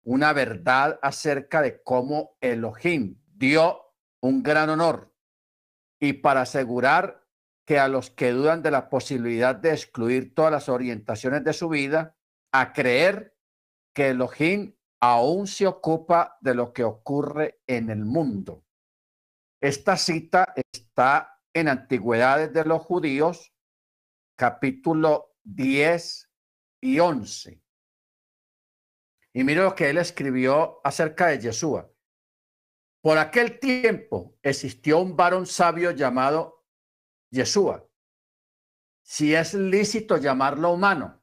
una 0.09 0.33
verdad 0.33 0.99
acerca 1.03 1.61
de 1.61 1.83
cómo 1.83 2.39
Elohim 2.41 3.21
dio 3.27 3.93
un 4.23 4.43
gran 4.43 4.71
honor 4.71 5.15
y 6.01 6.15
para 6.15 6.41
asegurar 6.41 7.27
que 7.67 7.79
a 7.79 7.89
los 7.89 8.09
que 8.09 8.31
dudan 8.31 8.63
de 8.63 8.71
la 8.71 8.89
posibilidad 8.89 9.55
de 9.55 9.73
excluir 9.73 10.35
todas 10.35 10.51
las 10.51 10.71
orientaciones 10.71 11.45
de 11.45 11.53
su 11.53 11.69
vida, 11.69 12.17
a 12.55 12.73
creer 12.73 13.37
que 13.95 14.09
Elohim 14.09 14.75
aún 14.99 15.47
se 15.47 15.67
ocupa 15.67 16.39
de 16.41 16.55
lo 16.55 16.73
que 16.73 16.85
ocurre 16.85 17.61
en 17.67 17.91
el 17.91 18.07
mundo. 18.07 18.65
Esta 19.61 19.99
cita 19.99 20.55
está 20.73 21.39
en 21.53 21.69
Antigüedades 21.69 22.51
de 22.55 22.65
los 22.65 22.81
Judíos, 22.81 23.53
capítulo 24.39 25.35
10 25.45 26.31
y 26.81 26.99
11. 26.99 27.68
Y 29.35 29.45
mire 29.45 29.63
lo 29.63 29.75
que 29.75 29.91
él 29.91 29.99
escribió 29.99 30.81
acerca 30.85 31.29
de 31.29 31.39
Yeshua. 31.39 31.91
Por 33.01 33.19
aquel 33.19 33.59
tiempo 33.59 34.37
existió 34.43 35.01
un 35.01 35.17
varón 35.17 35.47
sabio 35.47 35.93
llamado 35.93 36.67
Yeshua. 37.31 37.89
Si 39.03 39.35
es 39.35 39.55
lícito 39.55 40.17
llamarlo 40.17 40.73
humano, 40.73 41.23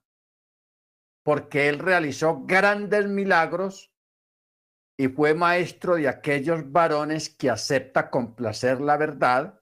porque 1.24 1.70
él 1.70 1.80
realizó 1.80 2.46
grandes 2.46 3.08
milagros 3.08 3.92
y 4.98 5.08
fue 5.08 5.34
maestro 5.34 5.96
de 5.96 6.08
aquellos 6.08 6.72
varones 6.72 7.30
que 7.30 7.50
acepta 7.50 8.10
complacer 8.10 8.80
la 8.80 8.96
verdad 8.98 9.62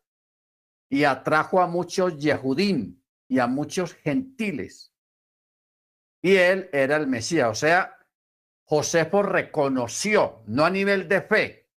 y 0.90 1.06
atrajo 1.06 1.60
a 1.60 1.68
muchos 1.68 2.18
Yehudim 2.18 3.02
y 3.28 3.40
a 3.40 3.48
muchos 3.48 3.94
gentiles. 3.96 4.94
Y 6.22 6.36
él 6.36 6.70
era 6.72 6.98
el 6.98 7.08
Mesías, 7.08 7.50
o 7.50 7.56
sea, 7.56 7.98
Josefo 8.74 9.22
reconoció, 9.22 10.42
no 10.48 10.66
a 10.66 10.70
nivel 10.72 11.08
de 11.08 11.22
fe, 11.22 11.70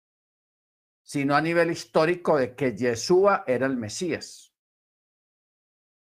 sino 1.02 1.36
a 1.36 1.42
nivel 1.42 1.70
histórico 1.70 2.38
de 2.38 2.56
que 2.56 2.74
Yeshua 2.74 3.44
era 3.46 3.66
el 3.66 3.76
Mesías, 3.76 4.54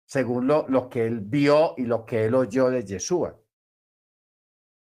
según 0.06 0.46
lo, 0.46 0.66
lo 0.68 0.88
que 0.88 1.04
él 1.04 1.20
vio 1.20 1.74
y 1.76 1.84
lo 1.84 2.06
que 2.06 2.24
él 2.24 2.34
oyó 2.34 2.70
de 2.70 2.86
Yeshua. 2.86 3.38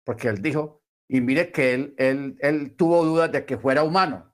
Porque 0.05 0.29
él 0.29 0.41
dijo, 0.41 0.85
y 1.09 1.19
mire 1.19 1.51
que 1.51 1.73
él, 1.73 1.95
él, 1.97 2.37
él 2.39 2.77
tuvo 2.77 3.03
dudas 3.03 3.29
de 3.33 3.45
que 3.45 3.57
fuera 3.57 3.83
humano. 3.83 4.33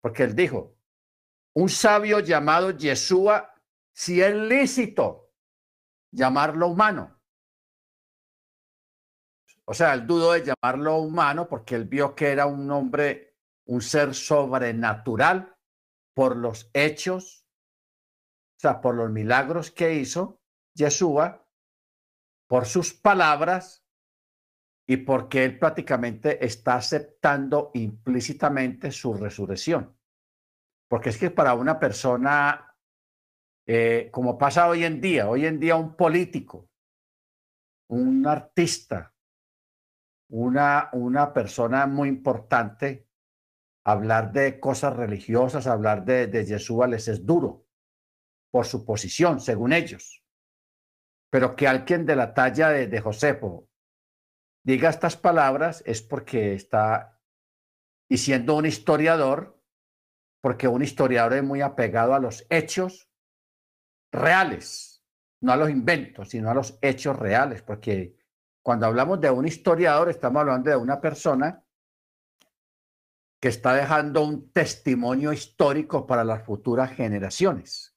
Porque 0.00 0.22
él 0.22 0.34
dijo, 0.34 0.78
un 1.54 1.68
sabio 1.68 2.20
llamado 2.20 2.70
Yeshua, 2.70 3.52
si 3.92 4.22
es 4.22 4.34
lícito 4.34 5.34
llamarlo 6.12 6.68
humano. 6.68 7.20
O 9.66 9.74
sea, 9.74 9.94
él 9.94 10.06
dudó 10.06 10.32
de 10.32 10.44
llamarlo 10.44 10.98
humano 10.98 11.48
porque 11.48 11.74
él 11.74 11.84
vio 11.84 12.14
que 12.14 12.30
era 12.30 12.46
un 12.46 12.70
hombre, 12.70 13.36
un 13.66 13.80
ser 13.80 14.14
sobrenatural 14.14 15.56
por 16.14 16.36
los 16.36 16.70
hechos, 16.74 17.46
o 18.56 18.60
sea, 18.60 18.80
por 18.80 18.94
los 18.94 19.10
milagros 19.10 19.70
que 19.70 19.94
hizo 19.94 20.40
Yeshua, 20.74 21.46
por 22.46 22.66
sus 22.66 22.92
palabras 22.92 23.84
y 24.86 24.98
porque 24.98 25.44
él 25.44 25.58
prácticamente 25.58 26.44
está 26.44 26.76
aceptando 26.76 27.70
implícitamente 27.74 28.92
su 28.92 29.14
resurrección. 29.14 29.96
Porque 30.88 31.08
es 31.08 31.18
que 31.18 31.30
para 31.30 31.54
una 31.54 31.80
persona, 31.80 32.76
eh, 33.66 34.10
como 34.12 34.36
pasa 34.36 34.68
hoy 34.68 34.84
en 34.84 35.00
día, 35.00 35.28
hoy 35.28 35.46
en 35.46 35.58
día 35.58 35.76
un 35.76 35.96
político, 35.96 36.68
un 37.88 38.26
artista, 38.26 39.13
una, 40.28 40.90
una 40.92 41.32
persona 41.32 41.86
muy 41.86 42.08
importante, 42.08 43.08
hablar 43.84 44.32
de 44.32 44.58
cosas 44.58 44.96
religiosas, 44.96 45.66
hablar 45.66 46.04
de, 46.04 46.26
de 46.26 46.44
Yeshua 46.44 46.86
les 46.86 47.08
es 47.08 47.24
duro 47.24 47.66
por 48.50 48.66
su 48.66 48.84
posición, 48.84 49.40
según 49.40 49.72
ellos. 49.72 50.24
Pero 51.30 51.56
que 51.56 51.68
alguien 51.68 52.06
de 52.06 52.16
la 52.16 52.32
talla 52.32 52.70
de, 52.70 52.86
de 52.86 53.00
Josefo 53.00 53.68
diga 54.64 54.88
estas 54.88 55.16
palabras 55.16 55.82
es 55.86 56.02
porque 56.02 56.54
está, 56.54 57.20
y 58.08 58.18
siendo 58.18 58.56
un 58.56 58.66
historiador, 58.66 59.60
porque 60.40 60.68
un 60.68 60.82
historiador 60.82 61.34
es 61.34 61.42
muy 61.42 61.60
apegado 61.60 62.14
a 62.14 62.20
los 62.20 62.46
hechos 62.48 63.10
reales, 64.12 65.04
no 65.42 65.52
a 65.52 65.56
los 65.56 65.70
inventos, 65.70 66.30
sino 66.30 66.50
a 66.50 66.54
los 66.54 66.78
hechos 66.80 67.18
reales, 67.18 67.62
porque 67.62 68.16
cuando 68.64 68.86
hablamos 68.86 69.20
de 69.20 69.30
un 69.30 69.46
historiador 69.46 70.08
estamos 70.08 70.40
hablando 70.40 70.70
de 70.70 70.76
una 70.76 70.98
persona 70.98 71.62
que 73.38 73.48
está 73.48 73.74
dejando 73.74 74.24
un 74.24 74.50
testimonio 74.52 75.34
histórico 75.34 76.06
para 76.06 76.24
las 76.24 76.46
futuras 76.46 76.90
generaciones. 76.90 77.94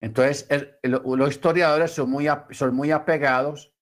Entonces, 0.00 0.48
los 0.82 1.30
historiadores 1.30 1.92
son 1.92 2.10
muy, 2.10 2.26
son 2.50 2.74
muy 2.74 2.90
apegados 2.90 3.72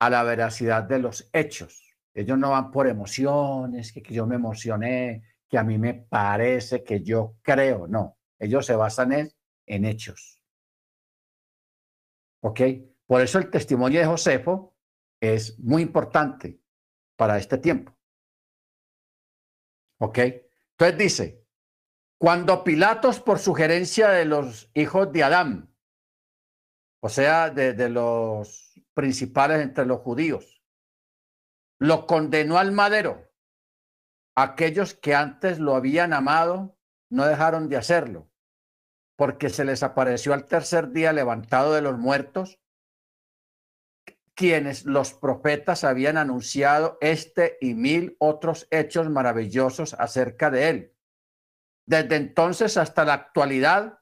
a 0.00 0.10
la 0.10 0.24
veracidad 0.24 0.82
de 0.82 0.98
los 0.98 1.30
hechos. 1.32 1.96
Ellos 2.14 2.36
no 2.36 2.50
van 2.50 2.72
por 2.72 2.88
emociones, 2.88 3.92
que, 3.92 4.02
yo 4.12 4.26
me 4.26 4.34
emocioné, 4.34 5.22
que 5.48 5.56
a 5.56 5.62
mí 5.62 5.78
me 5.78 5.94
parece, 5.94 6.82
que 6.82 7.00
yo 7.00 7.36
creo, 7.42 7.86
no. 7.86 8.18
Ellos 8.40 8.66
se 8.66 8.74
basan 8.74 9.12
en, 9.12 9.30
en 9.66 9.84
hechos. 9.84 10.42
¿Ok? 12.40 12.60
Por 13.14 13.22
eso 13.22 13.38
el 13.38 13.48
testimonio 13.48 14.00
de 14.00 14.06
Josefo 14.06 14.76
es 15.20 15.56
muy 15.60 15.82
importante 15.82 16.60
para 17.16 17.38
este 17.38 17.58
tiempo. 17.58 17.96
¿Ok? 20.00 20.18
Entonces 20.18 20.98
dice, 20.98 21.46
cuando 22.18 22.64
Pilatos, 22.64 23.20
por 23.20 23.38
sugerencia 23.38 24.08
de 24.08 24.24
los 24.24 24.68
hijos 24.74 25.12
de 25.12 25.22
Adán, 25.22 25.72
o 27.00 27.08
sea, 27.08 27.50
de, 27.50 27.72
de 27.74 27.88
los 27.88 28.82
principales 28.94 29.62
entre 29.62 29.86
los 29.86 30.00
judíos. 30.00 30.60
Lo 31.78 32.08
condenó 32.08 32.58
al 32.58 32.72
madero. 32.72 33.30
Aquellos 34.34 34.92
que 34.92 35.14
antes 35.14 35.60
lo 35.60 35.76
habían 35.76 36.12
amado 36.12 36.76
no 37.10 37.26
dejaron 37.26 37.68
de 37.68 37.76
hacerlo, 37.76 38.28
porque 39.16 39.50
se 39.50 39.64
les 39.64 39.84
apareció 39.84 40.34
al 40.34 40.46
tercer 40.46 40.90
día 40.90 41.12
levantado 41.12 41.74
de 41.74 41.80
los 41.80 41.96
muertos, 41.96 42.58
quienes 44.34 44.84
los 44.84 45.14
profetas 45.14 45.84
habían 45.84 46.16
anunciado 46.16 46.98
este 47.00 47.56
y 47.60 47.74
mil 47.74 48.16
otros 48.18 48.66
hechos 48.70 49.08
maravillosos 49.10 49.94
acerca 49.94 50.50
de 50.50 50.68
él. 50.68 50.94
Desde 51.86 52.16
entonces 52.16 52.76
hasta 52.76 53.04
la 53.04 53.14
actualidad 53.14 54.00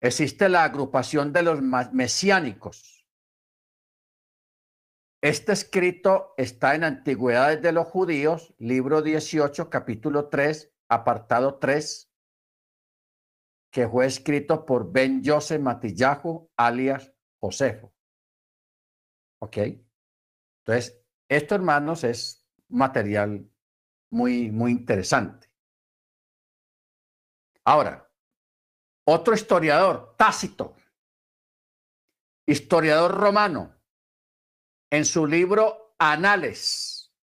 existe 0.00 0.48
la 0.48 0.64
agrupación 0.64 1.32
de 1.32 1.42
los 1.42 1.60
mesiánicos 1.92 2.98
este 5.20 5.52
escrito 5.52 6.32
está 6.36 6.76
en 6.76 6.84
Antigüedades 6.84 7.60
de 7.60 7.72
los 7.72 7.88
Judíos, 7.88 8.54
libro 8.58 9.02
18, 9.02 9.68
capítulo 9.68 10.28
3, 10.28 10.72
apartado 10.88 11.58
3, 11.58 12.08
que 13.72 13.88
fue 13.88 14.06
escrito 14.06 14.64
por 14.64 14.92
Ben 14.92 15.20
Joseph 15.24 15.60
Matillahu, 15.60 16.52
alias 16.56 17.12
Josefo. 17.40 17.92
¿Ok? 19.40 19.58
Entonces, 20.64 21.02
esto, 21.28 21.54
hermanos, 21.54 22.04
es 22.04 22.46
material 22.68 23.50
muy, 24.10 24.50
muy 24.50 24.72
interesante. 24.72 25.50
Ahora, 27.64 28.10
otro 29.06 29.34
historiador, 29.34 30.14
Tácito, 30.16 30.76
historiador 32.46 33.14
romano, 33.14 33.74
en 34.90 35.04
su 35.04 35.26
libro 35.26 35.94
Anales, 35.98 37.14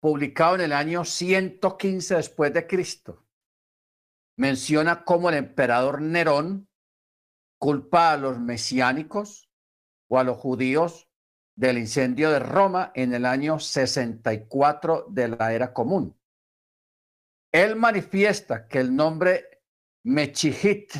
publicado 0.00 0.56
en 0.56 0.62
el 0.62 0.72
año 0.72 1.04
115 1.04 2.16
después 2.16 2.52
de 2.52 2.66
Cristo, 2.66 3.24
menciona 4.36 5.04
cómo 5.04 5.30
el 5.30 5.36
emperador 5.36 6.02
Nerón 6.02 6.68
culpa 7.58 8.12
a 8.12 8.16
los 8.16 8.38
mesiánicos 8.38 9.48
o 10.08 10.18
a 10.18 10.24
los 10.24 10.36
judíos 10.36 11.08
del 11.56 11.78
incendio 11.78 12.30
de 12.30 12.40
Roma 12.40 12.92
en 12.94 13.14
el 13.14 13.24
año 13.24 13.58
64 13.58 15.06
de 15.08 15.28
la 15.28 15.52
era 15.52 15.72
común. 15.72 16.18
Él 17.52 17.76
manifiesta 17.76 18.66
que 18.66 18.80
el 18.80 18.94
nombre 18.94 19.62
Mechihit 20.02 20.92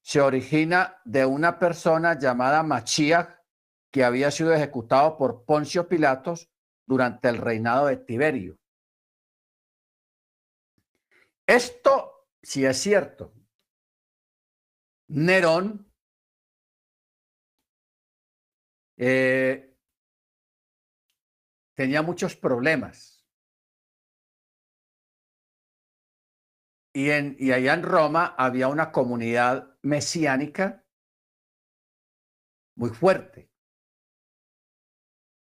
se 0.00 0.20
origina 0.20 1.00
de 1.04 1.26
una 1.26 1.58
persona 1.58 2.18
llamada 2.18 2.62
Machiach 2.62 3.38
que 3.90 4.04
había 4.04 4.30
sido 4.30 4.54
ejecutado 4.54 5.18
por 5.18 5.44
Poncio 5.44 5.88
Pilatos 5.88 6.48
durante 6.86 7.28
el 7.28 7.38
reinado 7.38 7.86
de 7.86 7.96
Tiberio. 7.96 8.58
Esto 11.46 12.28
sí 12.42 12.64
es 12.64 12.78
cierto. 12.78 13.34
Nerón 15.08 15.87
eh, 18.98 19.74
tenía 21.74 22.02
muchos 22.02 22.36
problemas. 22.36 23.26
Y, 26.92 27.10
en, 27.10 27.36
y 27.38 27.52
allá 27.52 27.74
en 27.74 27.82
Roma 27.84 28.34
había 28.36 28.68
una 28.68 28.90
comunidad 28.90 29.78
mesiánica 29.82 30.84
muy 32.76 32.90
fuerte 32.90 33.48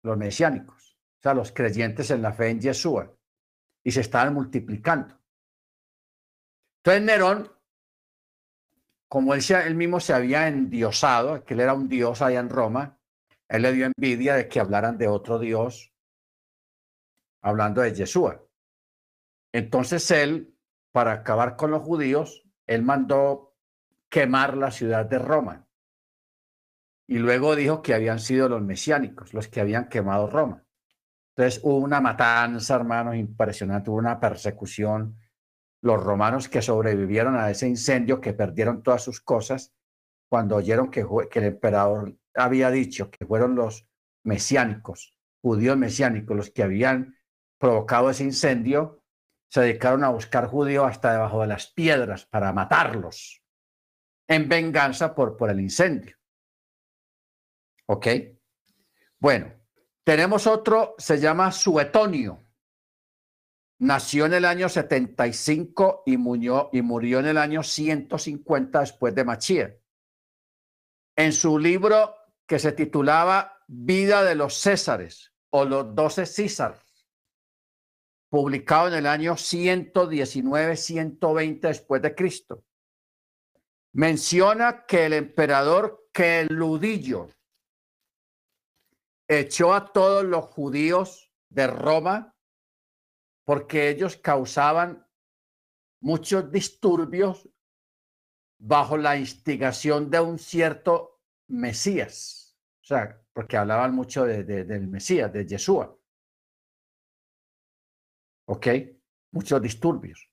los 0.02 0.16
mesiánicos, 0.16 0.98
o 1.18 1.22
sea, 1.22 1.34
los 1.34 1.52
creyentes 1.52 2.10
en 2.10 2.22
la 2.22 2.32
fe 2.32 2.50
en 2.50 2.60
Yeshua, 2.60 3.16
y 3.84 3.92
se 3.92 4.00
estaban 4.00 4.34
multiplicando. 4.34 5.18
Entonces 6.78 7.02
Nerón, 7.02 7.52
como 9.08 9.34
él, 9.34 9.42
él 9.64 9.74
mismo 9.74 10.00
se 10.00 10.12
había 10.12 10.48
endiosado, 10.48 11.44
que 11.44 11.54
era 11.54 11.74
un 11.74 11.88
dios 11.88 12.22
allá 12.22 12.40
en 12.40 12.48
Roma, 12.48 12.98
él 13.52 13.60
le 13.60 13.72
dio 13.74 13.84
envidia 13.84 14.34
de 14.34 14.48
que 14.48 14.60
hablaran 14.60 14.96
de 14.96 15.08
otro 15.08 15.38
dios, 15.38 15.92
hablando 17.42 17.82
de 17.82 17.92
Yeshua. 17.92 18.42
Entonces 19.52 20.10
él, 20.10 20.56
para 20.90 21.12
acabar 21.12 21.56
con 21.56 21.70
los 21.70 21.82
judíos, 21.82 22.48
él 22.66 22.82
mandó 22.82 23.54
quemar 24.08 24.56
la 24.56 24.70
ciudad 24.70 25.04
de 25.04 25.18
Roma. 25.18 25.68
y 27.06 27.18
luego 27.18 27.54
dijo 27.54 27.82
que 27.82 27.92
habían 27.92 28.20
sido 28.20 28.48
los 28.48 28.62
mesiánicos 28.62 29.34
los 29.34 29.48
que 29.48 29.60
habían 29.60 29.90
quemado 29.90 30.28
Roma. 30.28 30.64
Entonces 31.36 31.60
hubo 31.62 31.76
una 31.76 32.00
matanza, 32.00 32.76
hermanos, 32.76 33.16
impresionante, 33.16 33.90
hubo 33.90 33.98
una 33.98 34.18
persecución. 34.18 35.18
Los 35.82 36.02
romanos 36.02 36.48
que 36.48 36.62
sobrevivieron 36.62 37.36
a 37.36 37.50
ese 37.50 37.68
incendio, 37.68 38.18
que 38.18 38.32
perdieron 38.32 38.82
todas 38.82 39.02
sus 39.02 39.20
cosas, 39.20 39.74
cuando 40.32 40.56
oyeron 40.56 40.90
que, 40.90 41.04
el 41.34 41.44
emperador 41.44 42.16
había 42.34 42.70
dicho 42.70 43.10
que 43.10 43.26
fueron 43.26 43.54
los 43.54 43.86
mesiánicos, 44.24 45.14
judíos 45.42 45.76
mesiánicos, 45.76 46.34
los 46.34 46.50
que 46.50 46.62
habían 46.62 47.18
provocado 47.58 48.08
ese 48.08 48.24
incendio, 48.24 49.04
se 49.50 49.60
dedicaron 49.60 50.04
a 50.04 50.08
buscar 50.08 50.46
judíos 50.46 50.86
hasta 50.88 51.12
debajo 51.12 51.42
de 51.42 51.48
las 51.48 51.66
piedras 51.66 52.24
para 52.24 52.50
matarlos 52.54 53.44
en 54.26 54.48
venganza 54.48 55.14
por, 55.14 55.36
el 55.50 55.60
incendio. 55.60 56.16
¿Ok? 57.88 58.06
Bueno, 59.18 59.52
tenemos 60.02 60.46
otro, 60.46 60.94
se 60.96 61.20
llama 61.20 61.52
Suetonio. 61.52 62.42
Nació 63.80 64.24
en 64.24 64.32
el 64.32 64.46
año 64.46 64.70
75 64.70 66.04
y 66.06 66.16
murió, 66.16 66.70
y 66.72 66.80
murió 66.80 67.20
en 67.20 67.26
el 67.26 67.36
año 67.36 67.62
150 67.62 68.80
después 68.80 69.14
de 69.14 69.24
Machía. 69.24 69.76
En 71.16 71.32
su 71.32 71.58
libro 71.58 72.14
que 72.46 72.58
se 72.58 72.72
titulaba 72.72 73.58
Vida 73.66 74.22
de 74.24 74.34
los 74.34 74.54
Césares 74.54 75.32
o 75.50 75.64
los 75.64 75.94
doce 75.94 76.26
Césares, 76.26 77.06
publicado 78.30 78.88
en 78.88 78.94
el 78.94 79.06
año 79.06 79.34
119-120 79.34 81.60
después 81.60 82.00
de 82.00 82.14
Cristo, 82.14 82.64
menciona 83.92 84.86
que 84.86 85.04
el 85.06 85.12
emperador 85.12 86.08
Queludillo 86.12 87.28
echó 89.28 89.74
a 89.74 89.92
todos 89.92 90.24
los 90.24 90.46
judíos 90.46 91.30
de 91.50 91.66
Roma 91.66 92.34
porque 93.44 93.90
ellos 93.90 94.16
causaban 94.16 95.06
muchos 96.00 96.50
disturbios 96.50 97.48
bajo 98.64 98.96
la 98.96 99.16
instigación 99.16 100.08
de 100.08 100.20
un 100.20 100.38
cierto 100.38 101.20
Mesías. 101.48 102.56
O 102.80 102.86
sea, 102.86 103.20
porque 103.32 103.56
hablaban 103.56 103.92
mucho 103.92 104.24
de, 104.24 104.44
del 104.44 104.86
Mesías, 104.86 105.32
de 105.32 105.46
Yeshua. 105.46 105.98
¿Ok? 108.46 108.66
Muchos 109.32 109.60
disturbios. 109.60 110.30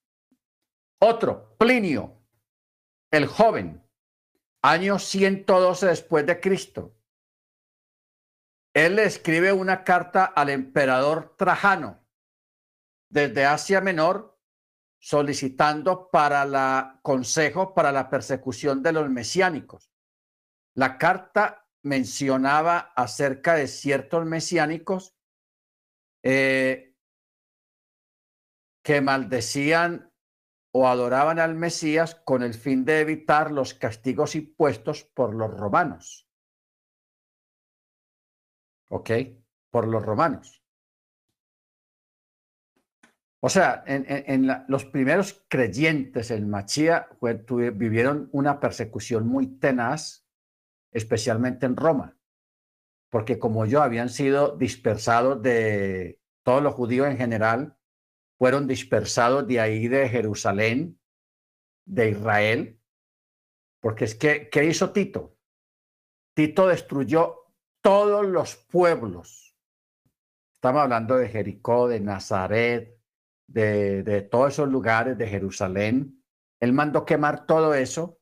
Otro, 1.02 1.56
Plinio, 1.58 2.22
el 3.12 3.26
joven, 3.26 3.84
año 4.62 5.00
112 5.00 5.88
después 5.88 6.26
de 6.26 6.40
Cristo. 6.40 6.96
Él 8.76 8.98
le 8.98 9.06
escribe 9.06 9.52
una 9.52 9.84
carta 9.84 10.26
al 10.26 10.50
emperador 10.50 11.36
Trajano 11.36 12.06
desde 13.10 13.46
Asia 13.46 13.82
Menor 13.82 14.39
solicitando 15.00 16.10
para 16.12 16.46
la 16.46 17.00
consejo 17.02 17.74
para 17.74 17.92
la 17.92 18.10
persecución 18.10 18.84
de 18.84 18.94
los 18.94 19.10
mesiánicos. 19.10 19.92
La 20.76 20.98
carta 20.98 21.68
mencionaba 21.82 22.94
acerca 22.96 23.56
de 23.56 23.68
ciertos 23.68 24.26
mesiánicos 24.26 25.16
eh, 26.24 26.96
que 28.84 29.02
maldecían 29.02 30.12
o 30.72 30.88
adoraban 30.88 31.40
al 31.40 31.56
Mesías 31.56 32.16
con 32.16 32.44
el 32.44 32.54
fin 32.54 32.86
de 32.86 33.00
evitar 33.00 33.52
los 33.52 33.74
castigos 33.74 34.36
impuestos 34.36 35.04
por 35.04 35.34
los 35.34 35.52
romanos. 35.52 36.28
¿Ok? 38.90 39.12
Por 39.72 39.88
los 39.88 40.04
romanos. 40.04 40.59
O 43.42 43.48
sea, 43.48 43.84
en, 43.88 44.48
los 44.68 44.84
primeros 44.86 45.46
creyentes 45.48 46.30
en 46.30 46.50
Machía 46.50 47.08
vivieron 47.74 48.30
una 48.34 48.60
persecución 48.60 49.28
muy 49.28 49.48
tenaz, 49.60 50.28
especialmente 50.92 51.66
en 51.66 51.78
Roma, 51.78 52.18
porque 53.10 53.40
como 53.40 53.66
yo 53.66 53.82
habían 53.82 54.10
sido 54.10 54.58
dispersados 54.58 55.42
de 55.42 56.20
todos 56.44 56.62
los 56.62 56.74
judíos 56.74 57.08
en 57.08 57.18
general, 57.18 57.78
fueron 58.38 58.68
dispersados 58.68 59.48
de 59.48 59.62
ahí 59.62 59.88
de 59.88 60.10
Jerusalén, 60.10 61.00
de 61.86 62.10
Israel, 62.10 62.82
porque 63.80 64.04
es 64.04 64.16
que, 64.16 64.50
¿qué 64.50 64.66
hizo 64.66 64.92
Tito? 64.92 65.38
Tito 66.34 66.68
destruyó 66.68 67.54
todos 67.82 68.26
los 68.26 68.58
pueblos. 68.58 69.56
Estamos 70.56 70.82
hablando 70.82 71.16
de 71.16 71.30
Jericó, 71.30 71.88
de 71.88 72.02
Nazaret, 72.02 72.99
de, 73.52 74.28
todos 74.30 74.54
esos 74.54 74.70
lugares 74.70 75.18
de 75.18 75.28
Jerusalén. 75.28 76.24
Él 76.60 76.74
mandó 76.74 77.06
quemar 77.06 77.46
todo 77.46 77.74
eso 77.74 78.20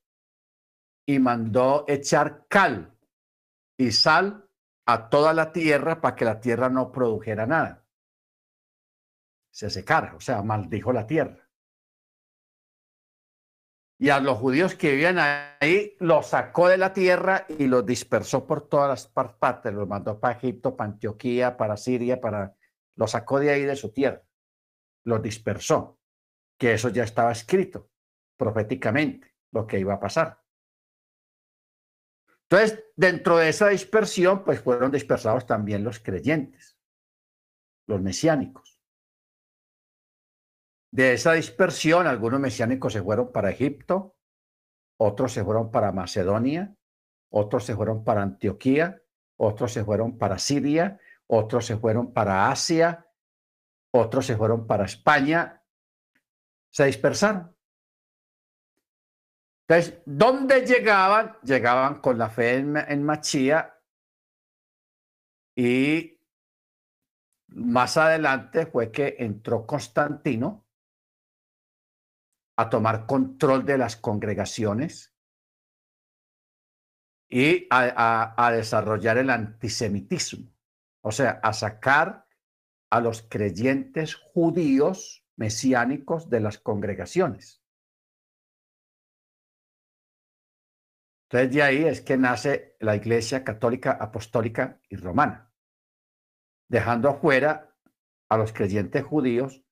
y 1.06 1.20
mandó 1.20 1.86
echar 1.88 2.46
cal 2.48 2.94
y 3.78 3.92
sal 3.92 4.50
a 4.86 5.10
toda 5.10 5.34
la 5.34 5.52
tierra 5.52 6.02
para 6.02 6.16
que 6.16 6.26
la 6.26 6.40
tierra 6.40 6.70
no 6.70 6.92
produjera 6.92 7.46
nada. 7.46 7.86
Se 9.52 9.70
secara, 9.70 10.16
o 10.16 10.20
sea, 10.20 10.42
maldijo 10.44 10.94
la 10.94 11.08
tierra. 11.08 11.50
Y 14.00 14.10
a 14.10 14.20
los 14.20 14.38
judíos 14.38 14.76
que 14.76 14.92
vivían 14.92 15.18
ahí 15.18 15.96
los 16.00 16.28
sacó 16.28 16.68
de 16.68 16.78
la 16.78 16.94
tierra 16.94 17.48
y 17.50 17.66
los 17.66 17.84
dispersó 17.84 18.46
por 18.46 18.70
todas 18.70 18.90
las 18.90 19.34
partes. 19.34 19.74
Los 19.74 19.88
mandó 19.88 20.20
para 20.20 20.38
Egipto, 20.38 20.78
para 20.78 20.92
Antioquía, 20.92 21.58
para 21.58 21.78
Siria, 21.78 22.22
para... 22.22 22.56
Los 22.96 23.12
sacó 23.12 23.40
de 23.40 23.50
ahí 23.50 23.64
de 23.64 23.76
su 23.76 23.92
tierra 23.92 24.27
los 25.08 25.22
dispersó, 25.22 26.00
que 26.60 26.74
eso 26.74 26.90
ya 26.90 27.04
estaba 27.04 27.32
escrito 27.32 27.90
proféticamente, 28.38 29.36
lo 29.52 29.66
que 29.66 29.80
iba 29.80 29.94
a 29.94 30.00
pasar. 30.00 30.44
Entonces, 32.44 32.84
dentro 32.96 33.38
de 33.38 33.50
esa 33.50 33.70
dispersión, 33.70 34.44
pues 34.44 34.62
fueron 34.62 34.92
dispersados 34.92 35.46
también 35.46 35.84
los 35.84 36.00
creyentes, 36.00 36.78
los 37.88 38.02
mesiánicos. 38.02 38.80
De 40.92 41.14
esa 41.14 41.34
dispersión, 41.34 42.06
algunos 42.06 42.40
mesiánicos 42.40 42.94
se 42.94 43.02
fueron 43.02 43.32
para 43.32 43.50
Egipto, 43.50 44.18
otros 45.00 45.32
se 45.32 45.44
fueron 45.44 45.72
para 45.72 45.92
Macedonia, 45.92 46.76
otros 47.30 47.66
se 47.66 47.76
fueron 47.76 48.04
para 48.04 48.24
Antioquía, 48.24 49.02
otros 49.38 49.72
se 49.72 49.84
fueron 49.84 50.18
para 50.18 50.38
Siria, 50.38 51.00
otros 51.28 51.66
se 51.66 51.78
fueron 51.78 52.14
para 52.14 52.50
Asia, 52.50 53.07
otros 53.98 54.26
se 54.26 54.38
fueron 54.38 54.68
para 54.68 54.86
España, 54.86 55.64
se 56.70 56.86
dispersaron. 56.86 57.56
Entonces, 59.68 60.02
¿dónde 60.06 60.66
llegaban? 60.66 61.38
Llegaban 61.44 62.00
con 62.00 62.18
la 62.18 62.30
fe 62.30 62.56
en, 62.56 63.04
Machía 63.04 63.78
y 65.56 66.22
más 67.48 67.98
adelante 67.98 68.66
fue 68.66 68.92
que 68.92 69.16
entró 69.20 69.66
Constantino 69.66 70.66
a 72.58 72.70
tomar 72.70 73.06
control 73.06 73.66
de 73.66 73.78
las 73.78 73.98
congregaciones 73.98 75.14
y 77.30 77.68
a 77.70 78.52
desarrollar 78.54 79.18
el 79.18 79.30
antisemitismo, 79.30 80.50
o 81.02 81.12
sea, 81.12 81.42
a 81.44 81.52
sacar 81.52 82.27
a 82.90 83.02
los 83.02 83.22
creyentes 83.22 84.16
judíos 84.16 85.26
mesiánicos 85.36 86.30
de 86.30 86.40
las 86.40 86.58
congregaciones. 86.58 87.62
Entonces 91.30 91.54
de 91.54 91.62
ahí 91.62 91.84
es 91.84 92.02
que 92.02 92.18
nace 92.18 92.78
la 92.80 92.96
Iglesia 92.96 93.44
Católica 93.44 93.92
Apostólica 93.92 94.80
y 94.88 94.96
Romana, 94.96 95.52
dejando 96.70 97.10
afuera 97.10 97.76
a 98.30 98.38
los 98.38 98.54
creyentes 98.54 99.04
judíos 99.04 99.64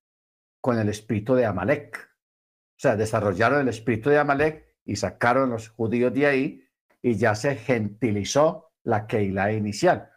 con 0.61 0.77
el 0.77 0.89
espíritu 0.89 1.35
de 1.35 1.45
Amalek. 1.45 1.97
O 1.97 2.79
sea, 2.79 2.97
desarrollaron 2.97 3.61
el 3.61 3.69
espíritu 3.69 4.09
de 4.09 4.19
Amalek 4.19 4.75
y 4.83 4.97
sacaron 4.97 5.49
a 5.49 5.53
los 5.53 5.69
judíos 5.69 6.13
de 6.13 6.25
ahí 6.25 6.69
y 7.01 7.15
ya 7.15 7.35
se 7.35 7.55
gentilizó 7.55 8.73
la 8.83 9.07
Keilah 9.07 9.53
inicial. 9.53 10.11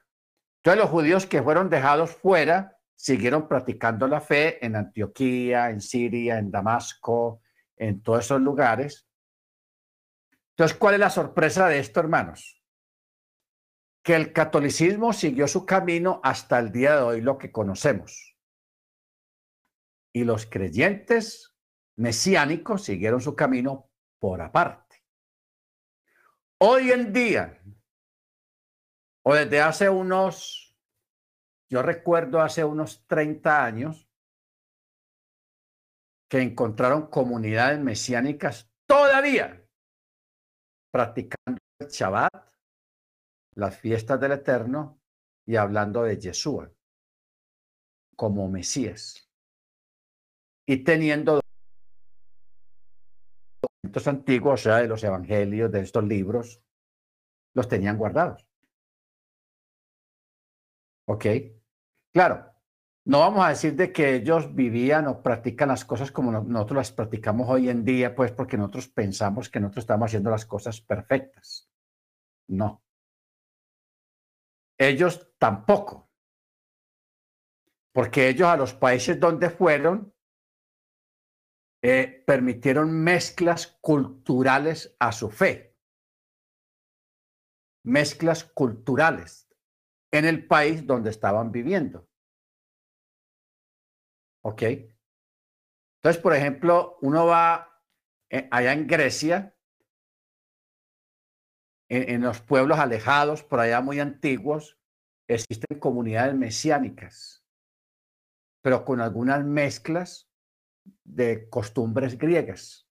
Entonces 0.56 0.82
los 0.82 0.90
judíos 0.90 1.26
que 1.26 1.42
fueron 1.42 1.70
dejados 1.70 2.10
fuera 2.10 2.77
siguieron 2.98 3.46
practicando 3.46 4.08
la 4.08 4.20
fe 4.20 4.64
en 4.64 4.74
Antioquía, 4.74 5.70
en 5.70 5.80
Siria, 5.80 6.36
en 6.38 6.50
Damasco, 6.50 7.42
en 7.76 8.02
todos 8.02 8.24
esos 8.24 8.40
lugares. 8.40 9.08
Entonces, 10.50 10.76
¿cuál 10.76 10.94
es 10.94 11.00
la 11.00 11.10
sorpresa 11.10 11.68
de 11.68 11.78
esto, 11.78 12.00
hermanos? 12.00 12.60
Que 14.02 14.16
el 14.16 14.32
catolicismo 14.32 15.12
siguió 15.12 15.46
su 15.46 15.64
camino 15.64 16.20
hasta 16.24 16.58
el 16.58 16.72
día 16.72 16.96
de 16.96 17.02
hoy, 17.02 17.20
lo 17.20 17.38
que 17.38 17.52
conocemos. 17.52 18.36
Y 20.12 20.24
los 20.24 20.46
creyentes 20.46 21.56
mesiánicos 21.94 22.82
siguieron 22.82 23.20
su 23.20 23.36
camino 23.36 23.92
por 24.18 24.42
aparte. 24.42 25.04
Hoy 26.58 26.90
en 26.90 27.12
día, 27.12 27.62
o 29.22 29.34
desde 29.34 29.60
hace 29.60 29.88
unos, 29.88 30.67
yo 31.68 31.82
recuerdo 31.82 32.40
hace 32.40 32.64
unos 32.64 33.06
30 33.06 33.64
años, 33.64 34.08
que 36.28 36.42
encontraron 36.42 37.06
comunidades 37.06 37.80
mesiánicas 37.80 38.70
todavía 38.86 39.64
practicando 40.90 41.58
el 41.78 41.88
Shabbat, 41.88 42.32
las 43.54 43.78
fiestas 43.78 44.20
del 44.20 44.32
Eterno 44.32 45.00
y 45.46 45.56
hablando 45.56 46.02
de 46.02 46.18
Yeshua 46.18 46.70
como 48.14 48.48
Mesías 48.48 49.30
y 50.66 50.84
teniendo 50.84 51.40
documentos 53.62 54.08
antiguos, 54.08 54.60
o 54.60 54.62
sea, 54.64 54.76
de 54.78 54.88
los 54.88 55.02
evangelios, 55.02 55.72
de 55.72 55.80
estos 55.80 56.04
libros, 56.04 56.62
los 57.54 57.68
tenían 57.68 57.96
guardados. 57.96 58.46
¿Ok? 61.06 61.24
Claro, 62.12 62.52
no 63.08 63.20
vamos 63.20 63.44
a 63.44 63.48
decir 63.48 63.74
de 63.74 63.90
que 63.90 64.16
ellos 64.16 64.54
vivían 64.54 65.06
o 65.06 65.22
practican 65.22 65.68
las 65.68 65.84
cosas 65.84 66.12
como 66.12 66.30
nosotros 66.30 66.76
las 66.76 66.92
practicamos 66.92 67.48
hoy 67.48 67.70
en 67.70 67.82
día, 67.84 68.14
pues 68.14 68.32
porque 68.32 68.58
nosotros 68.58 68.88
pensamos 68.88 69.48
que 69.48 69.60
nosotros 69.60 69.84
estamos 69.84 70.06
haciendo 70.06 70.30
las 70.30 70.44
cosas 70.44 70.80
perfectas. 70.82 71.70
No. 72.48 72.84
Ellos 74.78 75.34
tampoco. 75.38 76.10
Porque 77.92 78.28
ellos 78.28 78.48
a 78.48 78.58
los 78.58 78.74
países 78.74 79.18
donde 79.18 79.50
fueron 79.50 80.14
eh, 81.82 82.24
permitieron 82.26 82.92
mezclas 82.92 83.78
culturales 83.80 84.94
a 84.98 85.12
su 85.12 85.30
fe. 85.30 85.76
Mezclas 87.84 88.44
culturales 88.44 89.47
en 90.12 90.24
el 90.24 90.46
país 90.46 90.86
donde 90.86 91.10
estaban 91.10 91.52
viviendo. 91.52 92.08
¿Ok? 94.42 94.62
Entonces, 95.98 96.22
por 96.22 96.34
ejemplo, 96.34 96.96
uno 97.02 97.26
va 97.26 97.82
eh, 98.30 98.48
allá 98.50 98.72
en 98.72 98.86
Grecia, 98.86 99.54
en, 101.90 102.20
los 102.20 102.40
pueblos 102.42 102.78
alejados, 102.78 103.42
por 103.42 103.60
allá 103.60 103.80
muy 103.80 103.98
antiguos, 103.98 104.78
existen 105.26 105.78
comunidades 105.78 106.34
mesiánicas, 106.34 107.44
pero 108.62 108.84
con 108.84 109.00
algunas 109.00 109.44
mezclas 109.44 110.30
de 111.04 111.48
costumbres 111.48 112.18
griegas. 112.18 112.86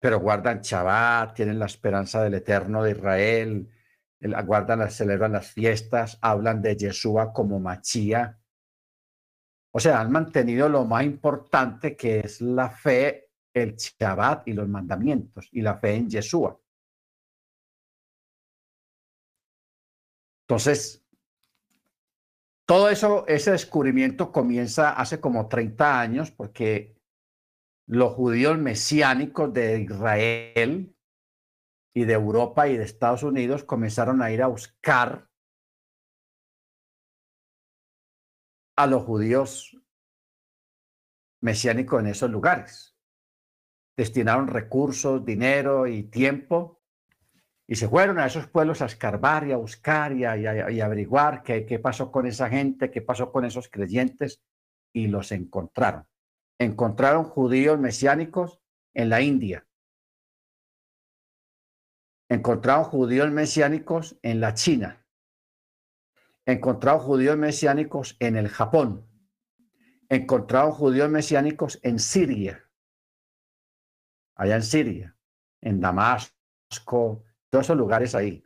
Pero 0.00 0.20
guardan 0.20 0.60
Shabbat, 0.60 1.34
tienen 1.34 1.58
la 1.58 1.66
esperanza 1.66 2.22
del 2.22 2.34
Eterno 2.34 2.82
de 2.82 2.90
Israel, 2.90 3.70
guardan, 4.20 4.90
celebran 4.90 5.32
las 5.32 5.52
fiestas, 5.52 6.18
hablan 6.20 6.62
de 6.62 6.76
Yeshua 6.76 7.32
como 7.32 7.60
Machía. 7.60 8.38
O 9.72 9.80
sea, 9.80 10.00
han 10.00 10.10
mantenido 10.10 10.68
lo 10.68 10.84
más 10.84 11.04
importante 11.04 11.96
que 11.96 12.20
es 12.20 12.40
la 12.40 12.70
fe, 12.70 13.30
el 13.52 13.76
Shabbat 13.76 14.48
y 14.48 14.52
los 14.54 14.68
mandamientos 14.68 15.48
y 15.52 15.60
la 15.60 15.78
fe 15.78 15.94
en 15.94 16.08
Yeshua. 16.08 16.58
Entonces, 20.48 21.04
todo 22.66 22.88
eso, 22.88 23.26
ese 23.28 23.52
descubrimiento 23.52 24.32
comienza 24.32 24.90
hace 24.90 25.20
como 25.20 25.48
30 25.48 26.00
años 26.00 26.30
porque 26.30 26.96
los 27.86 28.14
judíos 28.14 28.58
mesiánicos 28.58 29.52
de 29.52 29.82
Israel 29.82 30.95
y 31.96 32.04
de 32.04 32.12
Europa 32.12 32.68
y 32.68 32.76
de 32.76 32.84
Estados 32.84 33.22
Unidos 33.22 33.64
comenzaron 33.64 34.20
a 34.20 34.30
ir 34.30 34.42
a 34.42 34.48
buscar 34.48 35.30
a 38.76 38.86
los 38.86 39.02
judíos 39.02 39.74
mesiánicos 41.40 42.00
en 42.00 42.08
esos 42.08 42.30
lugares. 42.30 42.98
Destinaron 43.96 44.46
recursos, 44.48 45.24
dinero 45.24 45.86
y 45.86 46.02
tiempo 46.02 46.82
y 47.66 47.76
se 47.76 47.88
fueron 47.88 48.18
a 48.18 48.26
esos 48.26 48.46
pueblos 48.46 48.82
a 48.82 48.86
escarbar 48.86 49.46
y 49.46 49.52
a 49.52 49.56
buscar 49.56 50.12
y 50.12 50.24
a, 50.26 50.32
averiguar 50.84 51.42
qué, 51.42 51.64
qué 51.64 51.78
pasó 51.78 52.12
con 52.12 52.26
esa 52.26 52.50
gente, 52.50 52.90
qué 52.90 53.00
pasó 53.00 53.32
con 53.32 53.46
esos 53.46 53.68
creyentes, 53.70 54.42
y 54.92 55.06
los 55.06 55.32
encontraron. 55.32 56.06
Encontraron 56.58 57.24
judíos 57.24 57.80
mesiánicos 57.80 58.60
en 58.92 59.08
la 59.08 59.22
India. 59.22 59.65
Encontraron 62.28 62.84
judíos 62.84 63.30
mesiánicos 63.30 64.18
en 64.22 64.40
la 64.40 64.54
China. 64.54 65.06
Encontraron 66.44 67.00
judíos 67.00 67.36
mesiánicos 67.36 68.16
en 68.18 68.36
el 68.36 68.48
Japón. 68.48 69.08
Encontraron 70.08 70.72
judíos 70.72 71.08
mesiánicos 71.08 71.78
en 71.82 71.98
Siria. 71.98 72.68
Allá 74.36 74.56
en 74.56 74.62
Siria, 74.62 75.16
en 75.60 75.80
Damasco, 75.80 77.24
todos 77.50 77.64
esos 77.64 77.76
lugares 77.76 78.14
ahí. 78.14 78.44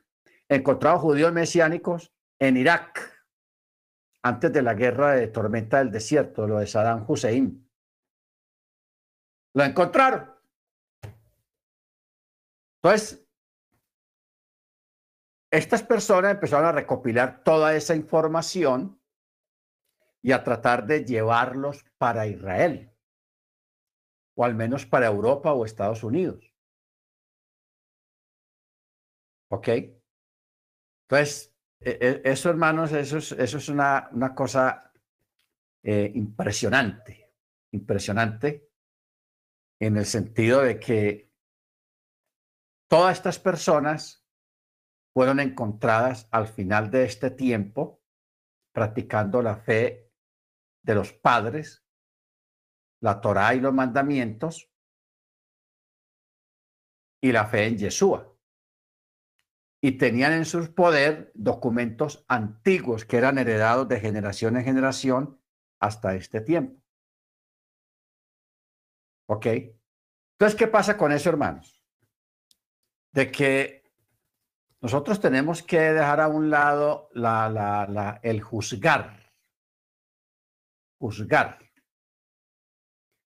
Encontraron 0.49 1.01
judíos 1.01 1.33
mesiánicos 1.33 2.12
en 2.39 2.57
Irak, 2.57 3.11
antes 4.22 4.53
de 4.53 4.62
la 4.62 4.74
guerra 4.74 5.12
de 5.12 5.28
tormenta 5.28 5.78
del 5.78 5.91
desierto, 5.91 6.47
lo 6.47 6.59
de 6.59 6.66
Saddam 6.66 7.05
Hussein. 7.09 7.68
Lo 9.55 9.64
encontraron. 9.64 10.35
Entonces, 12.83 13.26
estas 15.51 15.83
personas 15.83 16.33
empezaron 16.33 16.67
a 16.67 16.73
recopilar 16.73 17.43
toda 17.43 17.75
esa 17.75 17.95
información 17.95 19.01
y 20.23 20.33
a 20.33 20.45
tratar 20.45 20.87
de 20.87 21.05
llevarlos 21.05 21.85
para 21.99 22.27
Israel, 22.27 22.93
o 24.37 24.45
al 24.45 24.55
menos 24.55 24.87
para 24.87 25.07
Europa 25.07 25.53
o 25.53 25.65
Estados 25.65 26.05
Unidos. 26.05 26.55
¿Ok? 29.49 29.69
Entonces, 31.09 31.53
e, 31.81 31.99
e, 32.01 32.31
eso, 32.31 32.51
hermanos, 32.51 32.93
eso 32.93 33.19
es, 33.19 33.33
eso 33.33 33.59
es 33.59 33.69
una, 33.69 34.09
una 34.13 34.35
cosa 34.35 34.93
eh, 35.83 36.13
impresionante, 36.15 37.33
impresionante 37.73 38.71
en 39.81 39.97
el 39.97 40.05
sentido 40.05 40.63
de 40.63 40.79
que 40.79 41.33
todas 42.87 43.17
estas 43.17 43.39
personas 43.39 44.20
fueron 45.13 45.41
encontradas 45.41 46.29
al 46.31 46.47
final 46.47 46.91
de 46.91 47.05
este 47.05 47.31
tiempo 47.31 48.03
practicando 48.73 49.43
la 49.43 49.57
fe 49.57 50.13
de 50.83 50.95
los 50.95 51.13
padres, 51.13 51.85
la 53.01 53.21
Torá 53.21 53.55
y 53.55 53.61
los 53.61 53.75
mandamientos 53.75 54.71
y 57.21 57.33
la 57.33 57.47
fe 57.47 57.67
en 57.67 57.79
Yeshua 57.79 58.31
y 59.83 59.93
tenían 59.93 60.33
en 60.33 60.45
su 60.45 60.75
poder 60.75 61.33
documentos 61.35 62.25
antiguos 62.29 63.05
que 63.05 63.17
eran 63.17 63.39
heredados 63.39 63.89
de 63.89 64.01
generación 64.01 64.57
en 64.57 64.65
generación 64.65 65.41
hasta 65.81 66.15
este 66.15 66.41
tiempo. 66.43 66.83
¿Ok? 69.27 69.47
Entonces, 69.47 70.59
¿qué 70.59 70.67
pasa 70.67 70.97
con 70.97 71.13
eso, 71.13 71.31
hermanos? 71.31 71.83
De 73.13 73.31
que 73.31 73.80
nosotros 74.83 75.20
tenemos 75.20 75.62
que 75.62 75.78
dejar 75.78 76.20
a 76.20 76.28
un 76.28 76.49
lado 76.49 77.11
la, 77.12 77.51
la, 77.51 78.20
el 78.22 78.41
juzgar. 78.41 79.31
Juzgar. 80.99 81.59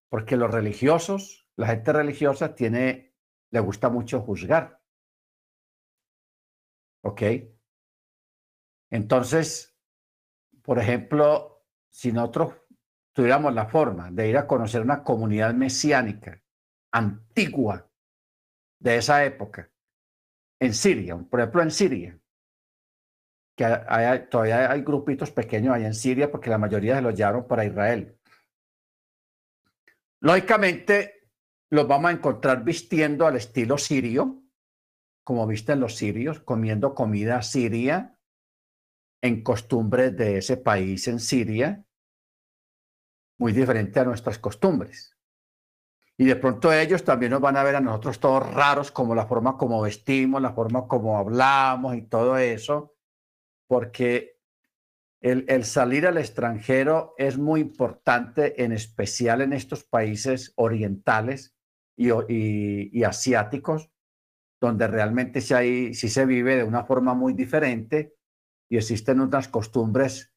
Porque 0.09 0.36
los 0.36 0.50
religiosos, 0.50 1.48
la 1.57 1.68
gente 1.68 1.92
religiosa 1.92 2.55
tiene, 2.55 3.14
le 3.50 3.61
gusta 3.61 3.88
mucho 3.88 4.20
juzgar. 4.20 4.82
¿Ok? 7.05 7.22
Entonces, 8.90 9.78
por 10.62 10.78
ejemplo, 10.78 11.66
si 11.88 12.11
nosotros 12.11 12.55
tuviéramos 13.12 13.55
la 13.55 13.66
forma 13.66 14.11
de 14.11 14.28
ir 14.28 14.36
a 14.36 14.46
conocer 14.46 14.82
una 14.82 15.05
comunidad 15.05 15.55
mesiánica 15.55 16.42
antigua 16.92 17.88
de 18.80 18.96
esa 18.96 19.24
época, 19.24 19.70
en 20.61 20.74
Siria, 20.74 21.16
por 21.16 21.40
ejemplo 21.40 21.62
en 21.62 21.70
Siria, 21.70 22.18
que 23.57 23.66
todavía 24.30 24.70
hay 24.70 24.82
grupitos 24.82 25.30
pequeños 25.30 25.74
allá 25.74 25.86
en 25.86 25.94
Siria 25.94 26.30
porque 26.30 26.50
la 26.50 26.59
mayoría 26.59 26.96
se 26.96 27.02
los 27.02 27.14
llevaron 27.14 27.46
para 27.46 27.64
Israel. 27.64 28.18
Lógicamente, 30.20 31.28
los 31.70 31.86
vamos 31.86 32.11
a 32.11 32.14
encontrar 32.14 32.64
vistiendo 32.64 33.26
al 33.26 33.36
estilo 33.36 33.78
sirio, 33.78 34.42
como 35.22 35.46
visten 35.46 35.80
los 35.80 35.96
sirios, 35.96 36.40
comiendo 36.40 36.94
comida 36.94 37.42
siria 37.42 38.18
en 39.22 39.42
costumbres 39.42 40.16
de 40.16 40.38
ese 40.38 40.59
país 40.59 41.09
en 41.09 41.18
Siria, 41.18 41.82
muy 43.38 43.52
diferente 43.52 43.98
a 43.98 44.05
nuestras 44.05 44.38
costumbres. 44.38 45.13
Y 46.16 46.26
de 46.26 46.36
pronto 46.36 46.72
ellos 46.72 47.02
también 47.02 47.32
nos 47.32 47.40
van 47.40 47.56
a 47.56 47.64
ver 47.64 47.74
a 47.76 47.80
nosotros 47.80 48.20
todos 48.20 48.54
raros, 48.54 48.92
como 48.92 49.14
la 49.14 49.26
forma 49.26 49.56
como 49.56 49.82
vestimos, 49.82 50.40
la 50.40 50.52
forma 50.52 50.86
como 50.86 51.18
hablamos 51.18 51.96
y 51.96 52.02
todo 52.02 52.38
eso, 52.38 52.94
porque 53.66 54.38
el, 55.20 55.64
salir 55.64 56.06
al 56.06 56.18
extranjero 56.18 57.14
es 57.18 57.38
muy 57.38 57.60
importante, 57.60 58.62
en 58.62 58.72
especial 58.72 59.40
en 59.40 59.54
estos 59.54 59.82
países 59.82 60.52
orientales 60.56 61.56
y, 61.96 63.02
asiáticos, 63.02 63.90
donde 64.60 64.86
realmente 64.86 65.40
sí, 65.40 65.94
sí 65.94 66.08
se 66.08 66.26
vive 66.26 66.56
de 66.56 66.64
una 66.64 66.84
forma 66.84 67.14
muy 67.14 67.32
diferente 67.32 68.14
y 68.68 68.76
existen 68.76 69.20
unas 69.20 69.48
costumbres 69.48 70.32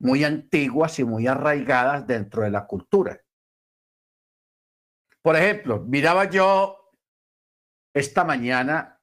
muy 0.00 0.24
antiguas 0.24 0.98
y 0.98 1.04
muy 1.04 1.26
arraigadas 1.26 2.06
dentro 2.06 2.42
de 2.42 2.50
la 2.50 2.66
cultura. 2.66 3.23
Por 5.24 5.36
ejemplo, 5.36 5.80
miraba 5.80 6.28
yo 6.28 6.92
esta 7.94 8.24
mañana 8.24 8.94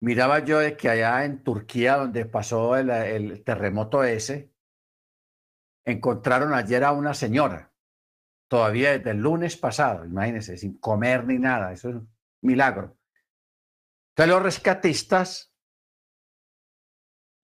Miraba 0.00 0.38
yo 0.44 0.58
que 0.76 0.88
allá 0.88 1.24
en 1.24 1.42
Turquía, 1.42 1.96
donde 1.96 2.24
pasó 2.24 2.76
el, 2.76 3.42
terremoto 3.42 4.04
ese, 4.04 4.52
encontraron 5.84 6.52
ayer 6.52 6.84
a 6.84 6.92
una 6.92 7.14
señora, 7.14 7.72
todavía 8.48 8.96
desde 8.96 9.10
el 9.10 9.18
lunes 9.18 9.56
pasado, 9.56 10.04
imagínense, 10.04 10.56
sin 10.56 10.78
comer 10.78 11.24
ni 11.24 11.38
nada, 11.38 11.72
eso 11.72 11.88
es 11.88 11.94
un 11.96 12.14
milagro. 12.42 12.96
Entonces 14.10 14.34
los 14.34 14.42
rescatistas 14.42 15.52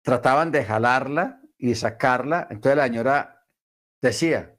trataban 0.01 0.51
de 0.51 0.63
jalarla 0.63 1.41
y 1.57 1.75
sacarla, 1.75 2.47
entonces 2.49 2.77
la 2.77 2.85
señora 2.85 3.47
decía, 4.01 4.54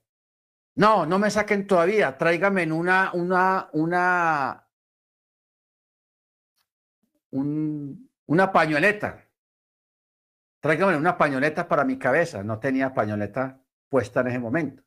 no, 0.76 1.06
no 1.06 1.18
me 1.18 1.30
saquen 1.30 1.66
todavía, 1.66 2.18
tráigame 2.18 2.70
una, 2.70 3.10
una, 3.14 3.70
una, 3.72 4.68
una 7.30 8.52
pañoleta. 8.52 9.26
Tráigame 10.60 10.96
una 10.96 11.16
pañoleta 11.16 11.66
para 11.66 11.84
mi 11.84 11.98
cabeza. 11.98 12.42
No 12.42 12.58
tenía 12.58 12.92
pañoleta 12.92 13.62
puesta 13.88 14.20
en 14.20 14.26
ese 14.26 14.38
momento. 14.38 14.82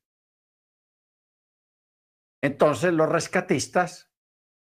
Entonces 2.42 2.94
los 2.94 3.10
rescatistas 3.10 4.12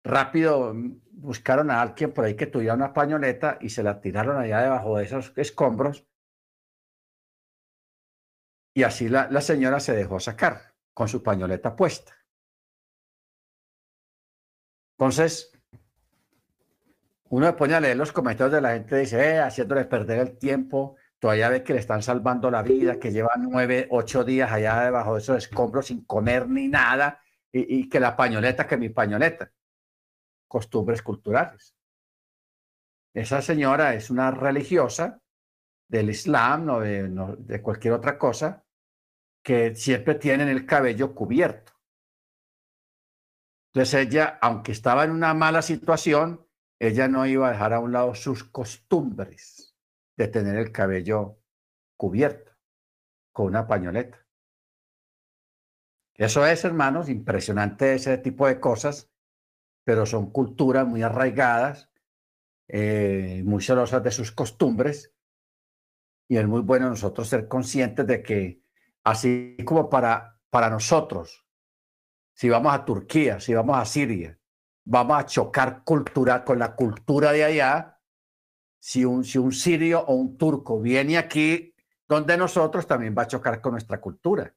rápido 0.03 0.73
buscaron 1.11 1.69
a 1.69 1.83
alguien 1.83 2.13
por 2.13 2.25
ahí 2.25 2.35
que 2.35 2.47
tuviera 2.47 2.73
una 2.73 2.93
pañoleta 2.93 3.59
y 3.61 3.69
se 3.69 3.83
la 3.83 4.01
tiraron 4.01 4.37
allá 4.37 4.61
debajo 4.61 4.97
de 4.97 5.03
esos 5.03 5.33
escombros. 5.35 6.07
Y 8.73 8.81
así 8.81 9.07
la, 9.07 9.29
la 9.29 9.41
señora 9.41 9.79
se 9.79 9.93
dejó 9.93 10.19
sacar 10.19 10.70
con 10.93 11.07
su 11.07 11.23
pañoleta 11.23 11.75
puesta. 11.75 12.15
Entonces, 14.97 15.51
uno 17.29 17.47
se 17.47 17.53
pone 17.53 17.73
a 17.73 17.79
leer 17.79 17.97
los 17.97 18.11
comentarios 18.11 18.53
de 18.53 18.61
la 18.61 18.73
gente, 18.73 18.97
dice, 18.97 19.19
eh, 19.19 19.39
haciéndoles 19.39 19.87
perder 19.87 20.19
el 20.19 20.37
tiempo, 20.37 20.97
todavía 21.17 21.49
ve 21.49 21.63
que 21.63 21.73
le 21.73 21.79
están 21.79 22.03
salvando 22.03 22.51
la 22.51 22.61
vida, 22.61 22.99
que 22.99 23.11
lleva 23.11 23.31
nueve, 23.39 23.87
ocho 23.89 24.23
días 24.23 24.51
allá 24.51 24.81
debajo 24.83 25.15
de 25.15 25.21
esos 25.21 25.37
escombros 25.37 25.87
sin 25.87 26.05
comer 26.05 26.47
ni 26.47 26.67
nada, 26.67 27.21
y, 27.53 27.89
que 27.89 27.99
la 27.99 28.15
pañoleta, 28.15 28.67
que 28.67 28.77
mi 28.77 28.89
pañoleta. 28.89 29.51
Costumbres 30.47 31.01
culturales. 31.01 31.75
Esa 33.13 33.41
señora 33.41 33.93
es 33.93 34.09
una 34.09 34.31
religiosa 34.31 35.19
del 35.87 36.09
Islam 36.09 36.69
o 36.69 36.79
de, 36.79 37.09
de 37.39 37.61
cualquier 37.61 37.93
otra 37.93 38.17
cosa 38.17 38.60
que 39.43 39.75
siempre 39.75 40.15
tienen 40.15 40.47
el 40.47 40.65
cabello 40.65 41.15
cubierto. 41.15 41.73
Entonces 43.73 44.07
ella, 44.07 44.37
aunque 44.41 44.71
estaba 44.71 45.03
en 45.03 45.11
una 45.11 45.33
mala 45.33 45.61
situación, 45.61 46.45
ella 46.79 47.07
no 47.07 47.25
iba 47.25 47.47
a 47.47 47.51
dejar 47.51 47.73
a 47.73 47.79
un 47.79 47.91
lado 47.91 48.15
sus 48.15 48.43
costumbres 48.43 49.75
de 50.17 50.27
tener 50.27 50.57
el 50.57 50.71
cabello 50.71 51.39
cubierto 51.95 52.51
con 53.31 53.47
una 53.47 53.67
pañoleta. 53.67 54.25
Eso 56.15 56.45
es, 56.45 56.65
hermanos, 56.65 57.09
impresionante 57.09 57.93
ese 57.93 58.17
tipo 58.17 58.45
de 58.45 58.59
cosas, 58.59 59.09
pero 59.83 60.05
son 60.05 60.31
culturas 60.31 60.85
muy 60.85 61.01
arraigadas, 61.01 61.89
eh, 62.67 63.41
muy 63.45 63.63
celosas 63.63 64.03
de 64.03 64.11
sus 64.11 64.31
costumbres, 64.31 65.13
y 66.27 66.37
es 66.37 66.47
muy 66.47 66.61
bueno 66.61 66.89
nosotros 66.89 67.27
ser 67.27 67.47
conscientes 67.47 68.05
de 68.07 68.21
que, 68.21 68.60
así 69.03 69.57
como 69.65 69.89
para, 69.89 70.39
para 70.49 70.69
nosotros, 70.69 71.45
si 72.33 72.49
vamos 72.49 72.73
a 72.73 72.85
Turquía, 72.85 73.39
si 73.39 73.53
vamos 73.53 73.77
a 73.77 73.85
Siria, 73.85 74.39
vamos 74.85 75.17
a 75.17 75.25
chocar 75.25 75.83
cultura, 75.83 76.43
con 76.43 76.59
la 76.59 76.75
cultura 76.75 77.31
de 77.31 77.43
allá. 77.43 77.99
Si 78.79 79.05
un, 79.05 79.23
si 79.23 79.37
un 79.37 79.51
sirio 79.51 80.01
o 80.01 80.15
un 80.15 80.37
turco 80.37 80.81
viene 80.81 81.17
aquí 81.17 81.75
donde 82.07 82.35
nosotros, 82.35 82.87
también 82.87 83.15
va 83.17 83.23
a 83.23 83.27
chocar 83.27 83.61
con 83.61 83.73
nuestra 83.73 84.01
cultura. 84.01 84.55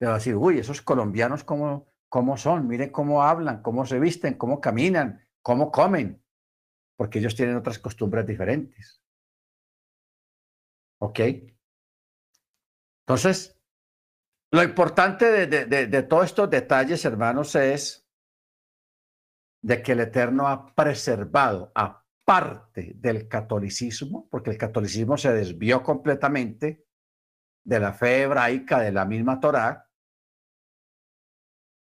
Le 0.00 0.06
va 0.06 0.14
a 0.14 0.16
decir, 0.16 0.34
uy, 0.34 0.58
esos 0.58 0.82
colombianos, 0.82 1.44
¿cómo, 1.44 1.92
cómo 2.08 2.36
son? 2.36 2.66
Miren 2.66 2.90
cómo 2.90 3.22
hablan, 3.22 3.62
cómo 3.62 3.86
se 3.86 4.00
visten, 4.00 4.34
cómo 4.34 4.60
caminan, 4.60 5.24
cómo 5.42 5.70
comen, 5.70 6.22
porque 6.96 7.18
ellos 7.18 7.36
tienen 7.36 7.56
otras 7.56 7.78
costumbres 7.78 8.26
diferentes. 8.26 9.02
¿Ok? 10.98 11.20
Entonces, 13.06 13.58
lo 14.52 14.62
importante 14.62 15.46
de, 15.46 15.66
de, 15.66 15.86
de 15.86 16.02
todos 16.02 16.26
estos 16.26 16.50
detalles, 16.50 17.04
hermanos, 17.04 17.54
es 17.54 18.06
de 19.62 19.82
que 19.82 19.92
el 19.92 20.00
Eterno 20.00 20.48
ha 20.48 20.74
preservado, 20.74 21.72
aparte 21.74 22.92
del 22.96 23.28
catolicismo, 23.28 24.28
porque 24.30 24.50
el 24.50 24.58
catolicismo 24.58 25.16
se 25.16 25.32
desvió 25.32 25.82
completamente 25.82 26.86
de 27.64 27.80
la 27.80 27.92
fe 27.92 28.22
hebraica, 28.22 28.80
de 28.80 28.92
la 28.92 29.04
misma 29.04 29.40
Torá, 29.40 29.90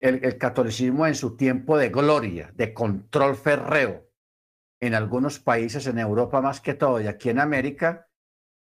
el, 0.00 0.38
catolicismo 0.38 1.06
en 1.06 1.14
su 1.14 1.36
tiempo 1.36 1.78
de 1.78 1.88
gloria, 1.88 2.52
de 2.54 2.74
control 2.74 3.36
ferreo, 3.36 4.08
en 4.80 4.94
algunos 4.94 5.40
países, 5.40 5.86
en 5.86 5.98
Europa 5.98 6.40
más 6.40 6.60
que 6.60 6.74
todo, 6.74 7.00
y 7.00 7.06
aquí 7.06 7.30
en 7.30 7.40
América, 7.40 8.08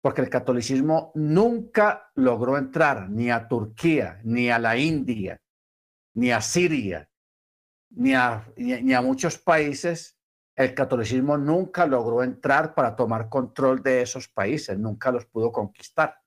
porque 0.03 0.19
el 0.19 0.29
catolicismo 0.29 1.13
nunca 1.15 2.11
logró 2.15 2.57
entrar 2.57 3.09
ni 3.09 3.31
a 3.31 3.47
Turquía, 3.47 4.19
ni 4.25 4.49
a 4.49 4.59
la 4.59 4.75
India, 4.75 5.41
ni 6.15 6.29
a 6.29 6.41
Siria, 6.41 7.09
ni 7.89 8.13
a, 8.13 9.01
muchos 9.01 9.37
países, 9.37 10.19
el 10.57 10.75
catolicismo 10.75 11.37
nunca 11.37 11.85
logró 11.85 12.21
entrar 12.21 12.75
para 12.75 12.97
tomar 12.97 13.29
control 13.29 13.81
de 13.81 14.01
esos 14.01 14.27
países, 14.27 14.77
nunca 14.77 15.09
los 15.09 15.25
pudo 15.25 15.53
conquistar. 15.53 16.19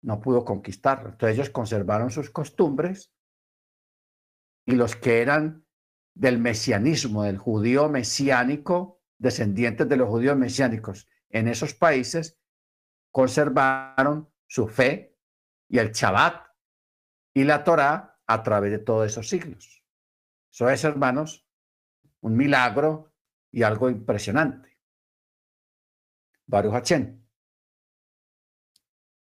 No 0.00 0.20
pudo 0.20 0.44
conquistar. 0.44 1.02
Entonces 1.06 1.36
ellos 1.36 1.50
conservaron 1.50 2.12
sus 2.12 2.30
costumbres 2.30 3.12
y 4.64 4.76
los 4.76 4.94
que 4.94 5.22
eran 5.22 5.66
del 6.14 6.38
mesianismo, 6.38 7.24
del 7.24 7.38
judío 7.38 7.88
mesiánico, 7.88 9.00
descendientes 9.18 9.88
de 9.88 9.96
los 9.96 10.08
judíos 10.08 10.36
mesiánicos 10.36 11.08
en 11.30 11.48
esos 11.48 11.74
países, 11.74 12.38
conservaron 13.10 14.32
su 14.46 14.68
fe 14.68 15.18
y 15.68 15.78
el 15.78 15.92
Shabbat 15.92 16.46
y 17.34 17.44
la 17.44 17.64
Torá 17.64 18.20
a 18.26 18.42
través 18.42 18.70
de 18.70 18.78
todos 18.78 19.06
esos 19.06 19.28
siglos. 19.28 19.84
Eso 20.50 20.70
es, 20.70 20.84
hermanos, 20.84 21.46
un 22.20 22.36
milagro 22.36 23.12
y 23.50 23.62
algo 23.62 23.90
impresionante. 23.90 24.78
Baruch 26.46 26.74
Hachén. 26.74 27.26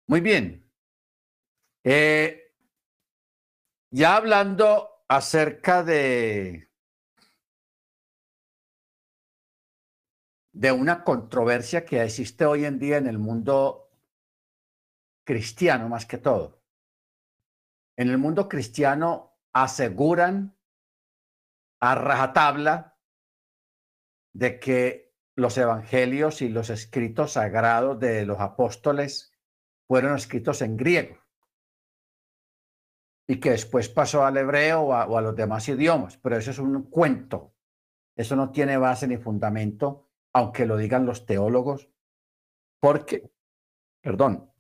Muy 0.07 0.21
bien. 0.21 0.69
Eh, 1.83 2.53
ya 3.91 4.15
hablando 4.15 5.03
acerca 5.07 5.83
de, 5.83 6.66
de 10.57 10.71
una 10.71 11.03
controversia 11.03 11.85
que 11.85 12.01
existe 12.01 12.43
hoy 12.43 12.65
en 12.65 12.79
día 12.79 12.97
en 12.97 13.05
el 13.05 13.19
mundo 13.19 13.91
cristiano 15.23 15.87
más 15.87 16.07
que 16.07 16.17
todo. 16.17 16.63
En 17.95 18.09
el 18.09 18.17
mundo 18.17 18.49
cristiano 18.49 19.37
aseguran 19.53 20.57
a 21.79 21.93
rajatabla 21.93 22.97
de 24.33 24.59
que 24.59 25.15
los 25.35 25.55
evangelios 25.59 26.41
y 26.41 26.49
los 26.49 26.71
escritos 26.71 27.33
sagrados 27.33 27.99
de 27.99 28.25
los 28.25 28.39
apóstoles 28.39 29.31
fueron 29.87 30.15
escritos 30.15 30.63
en 30.63 30.75
griego 30.75 31.17
y 33.27 33.39
que 33.39 33.51
después 33.51 33.89
pasó 33.89 34.25
al 34.25 34.37
hebreo 34.37 34.81
o 34.81 35.17
a, 35.17 35.21
los 35.21 35.35
demás 35.35 35.69
idiomas, 35.69 36.17
pero 36.17 36.35
eso 36.35 36.49
es 36.49 36.57
un 36.57 36.89
cuento, 36.89 37.53
eso 38.15 38.35
no 38.35 38.49
tiene 38.49 38.77
base 38.77 39.07
ni 39.07 39.17
fundamento, 39.17 40.06
aunque 40.37 40.67
lo 40.67 40.77
digan 40.77 41.07
los 41.07 41.25
teólogos, 41.25 41.89
porque, 42.79 43.31
perdón, 44.01 44.53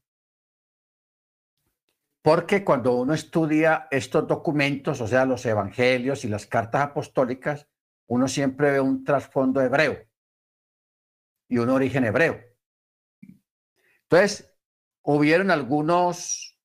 porque 2.23 2.63
cuando 2.65 2.93
uno 2.95 3.13
estudia 3.13 3.87
estos 3.91 4.27
documentos, 4.27 5.01
o 5.01 5.07
sea, 5.07 5.25
los 5.25 5.45
evangelios 5.45 6.25
y 6.25 6.29
las 6.29 6.47
cartas 6.47 6.81
apostólicas, 6.81 7.67
uno 8.07 8.27
siempre 8.27 8.71
ve 8.71 8.79
un 8.79 9.03
trasfondo 9.03 9.61
hebreo. 9.61 10.03
y 11.47 11.59
un 11.59 11.69
origen 11.69 12.03
hebreo. 12.03 12.41
Entonces, 14.01 14.53
hubieron 15.03 15.51
algunos 15.51 16.59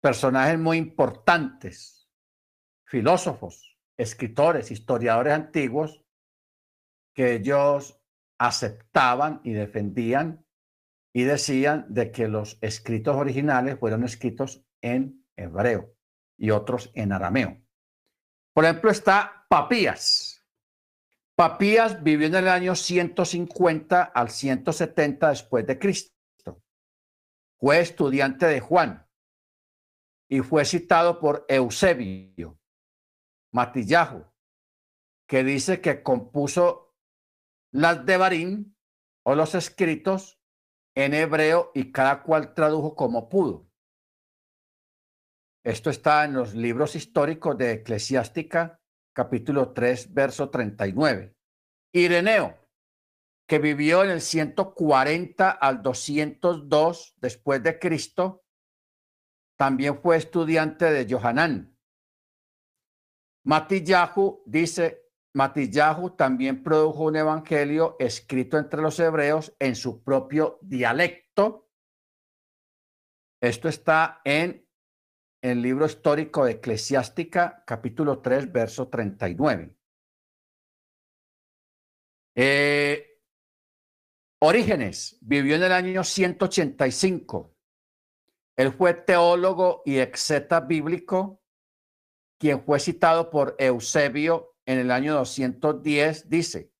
personajes 0.00 0.58
muy 0.58 0.78
importantes, 0.78 2.10
filósofos, 2.84 3.78
escritores, 3.96 4.70
historiadores 4.70 5.34
antiguos, 5.34 6.02
que 7.14 7.34
ellos 7.34 8.00
aceptaban 8.38 9.40
y 9.44 9.52
defendían 9.52 10.44
y 11.12 11.24
decían 11.24 11.86
de 11.88 12.10
que 12.10 12.28
los 12.28 12.58
escritos 12.60 13.16
originales 13.16 13.78
fueron 13.78 14.04
escritos 14.04 14.64
en 14.82 15.24
hebreo 15.36 15.94
y 16.36 16.50
otros 16.50 16.90
en 16.94 17.12
arameo. 17.12 17.62
Por 18.52 18.64
ejemplo, 18.64 18.90
está 18.90 19.46
Papías. 19.48 20.44
Papías 21.36 22.02
vivió 22.02 22.26
en 22.26 22.34
el 22.34 22.48
año 22.48 22.74
150 22.74 24.02
al 24.02 24.30
170 24.30 25.28
después 25.28 25.66
de 25.66 25.78
Cristo. 25.78 26.62
Fue 27.58 27.80
estudiante 27.80 28.46
de 28.46 28.60
Juan 28.60 29.06
y 30.28 30.40
fue 30.40 30.64
citado 30.64 31.20
por 31.20 31.44
Eusebio 31.48 32.58
Matillahu, 33.52 34.24
que 35.26 35.44
dice 35.44 35.80
que 35.80 36.02
compuso 36.02 36.85
las 37.76 38.06
de 38.06 38.16
Barín 38.16 38.76
o 39.22 39.34
los 39.34 39.54
escritos 39.54 40.40
en 40.94 41.12
hebreo 41.12 41.72
y 41.74 41.92
cada 41.92 42.22
cual 42.22 42.54
tradujo 42.54 42.96
como 42.96 43.28
pudo. 43.28 43.68
Esto 45.62 45.90
está 45.90 46.24
en 46.24 46.32
los 46.32 46.54
libros 46.54 46.96
históricos 46.96 47.58
de 47.58 47.72
Eclesiástica, 47.72 48.80
capítulo 49.12 49.74
3, 49.74 50.14
verso 50.14 50.48
39. 50.48 51.36
Ireneo, 51.92 52.58
que 53.46 53.58
vivió 53.58 54.04
en 54.04 54.10
el 54.10 54.22
140 54.22 55.50
al 55.50 55.82
202 55.82 57.14
después 57.18 57.62
de 57.62 57.78
Cristo, 57.78 58.44
también 59.58 60.00
fue 60.00 60.16
estudiante 60.16 60.86
de 60.86 61.12
Johanán. 61.12 61.76
Matillahu 63.44 64.42
dice, 64.46 65.05
Matillahu 65.36 66.16
también 66.16 66.62
produjo 66.62 67.04
un 67.04 67.16
evangelio 67.16 67.96
escrito 67.98 68.56
entre 68.56 68.80
los 68.80 68.98
hebreos 68.98 69.54
en 69.58 69.76
su 69.76 70.02
propio 70.02 70.58
dialecto. 70.62 71.68
Esto 73.42 73.68
está 73.68 74.22
en 74.24 74.66
el 75.42 75.60
libro 75.60 75.84
histórico 75.84 76.46
de 76.46 76.52
Eclesiástica, 76.52 77.62
capítulo 77.66 78.22
3, 78.22 78.50
verso 78.50 78.88
39. 78.88 79.76
Eh, 82.34 83.20
Orígenes 84.40 85.18
vivió 85.20 85.56
en 85.56 85.64
el 85.64 85.72
año 85.72 86.02
185. 86.02 87.54
Él 88.56 88.72
fue 88.72 88.94
teólogo 88.94 89.82
y 89.84 89.98
exeta 89.98 90.60
bíblico, 90.60 91.42
quien 92.40 92.64
fue 92.64 92.80
citado 92.80 93.28
por 93.28 93.54
Eusebio 93.58 94.55
en 94.66 94.78
el 94.78 94.90
año 94.90 95.14
210. 95.14 96.28
Dice, 96.28 96.72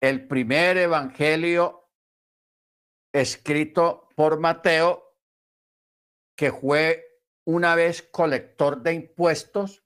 el 0.00 0.26
primer 0.26 0.76
evangelio 0.76 1.88
escrito 3.12 4.08
por 4.16 4.38
Mateo, 4.38 5.16
que 6.36 6.52
fue 6.52 7.22
una 7.46 7.74
vez 7.74 8.02
colector 8.02 8.82
de 8.82 8.94
impuestos, 8.94 9.84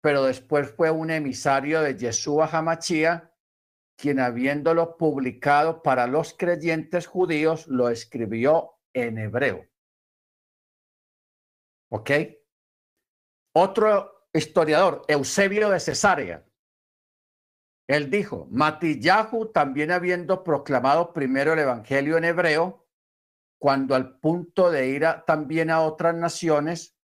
pero 0.00 0.24
después 0.24 0.70
fue 0.70 0.90
un 0.90 1.10
emisario 1.10 1.80
de 1.82 1.96
Yeshua 1.96 2.48
Hamachía, 2.52 3.34
quien 3.96 4.20
habiéndolo 4.20 4.96
publicado 4.96 5.82
para 5.82 6.06
los 6.06 6.34
creyentes 6.34 7.06
judíos, 7.06 7.66
lo 7.66 7.88
escribió 7.88 8.78
en 8.92 9.18
hebreo. 9.18 9.66
¿Ok? 11.90 12.10
Otro 13.54 14.28
historiador, 14.32 15.02
Eusebio 15.08 15.70
de 15.70 15.80
Cesarea, 15.80 16.47
él 17.88 18.10
dijo, 18.10 18.46
Matillahu 18.50 19.50
también 19.50 19.90
habiendo 19.90 20.44
proclamado 20.44 21.14
primero 21.14 21.54
el 21.54 21.58
Evangelio 21.60 22.18
en 22.18 22.24
hebreo, 22.24 22.86
cuando 23.58 23.94
al 23.94 24.20
punto 24.20 24.70
de 24.70 24.88
ir 24.88 25.06
también 25.26 25.70
a 25.70 25.80
otras 25.80 26.14
naciones, 26.14 26.96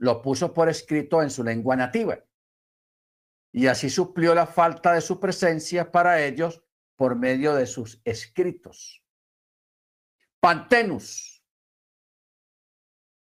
lo 0.00 0.20
puso 0.20 0.52
por 0.52 0.68
escrito 0.68 1.22
en 1.22 1.30
su 1.30 1.44
lengua 1.44 1.76
nativa. 1.76 2.18
Y 3.52 3.68
así 3.68 3.88
suplió 3.88 4.34
la 4.34 4.46
falta 4.46 4.92
de 4.92 5.00
su 5.00 5.20
presencia 5.20 5.90
para 5.90 6.24
ellos 6.24 6.62
por 6.96 7.14
medio 7.14 7.54
de 7.54 7.66
sus 7.66 8.00
escritos. 8.04 9.04
Pantenus 10.40 11.44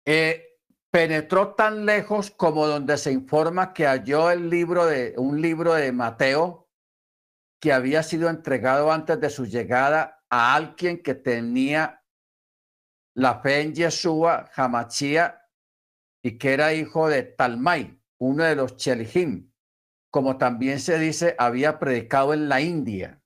eh, 0.06 0.55
penetró 0.96 1.56
tan 1.56 1.86
lejos 1.86 2.32
como 2.32 2.68
donde 2.68 2.98
se 2.98 3.12
informa 3.12 3.74
que 3.74 3.86
halló 3.86 4.32
el 4.32 4.50
libro 4.50 4.86
de 4.86 5.14
un 5.18 5.42
libro 5.42 5.74
de 5.74 5.92
Mateo 5.92 6.70
que 7.60 7.74
había 7.74 8.02
sido 8.02 8.30
entregado 8.30 8.90
antes 8.94 9.20
de 9.20 9.30
su 9.30 9.46
llegada 9.46 10.24
a 10.30 10.56
alguien 10.56 11.04
que 11.04 11.14
tenía 11.14 12.02
la 13.14 13.42
fe 13.42 13.60
en 13.60 13.74
Yeshua, 13.74 14.50
Hamachía 14.56 15.42
y 16.24 16.38
que 16.38 16.54
era 16.54 16.74
hijo 16.74 17.10
de 17.10 17.24
Talmai, 17.24 18.02
uno 18.22 18.46
de 18.46 18.56
los 18.56 18.78
Chelhim, 18.78 19.52
como 20.10 20.38
también 20.38 20.80
se 20.80 20.98
dice, 20.98 21.36
había 21.38 21.78
predicado 21.78 22.34
en 22.34 22.48
la 22.48 22.62
India. 22.62 23.22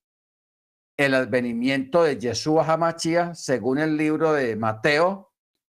El 0.97 1.13
advenimiento 1.13 2.01
de 2.01 2.17
Yeshua 2.17 2.65
Hamachía, 2.65 3.35
según 3.35 3.77
el 3.77 3.95
libro 3.95 4.33
de 4.33 4.55
Mateo, 4.55 5.28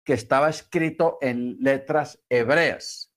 que 0.07 0.13
estaba 0.13 0.49
escrito 0.49 1.17
en 1.19 1.57
letras 1.59 2.23
hebreas, 2.29 3.13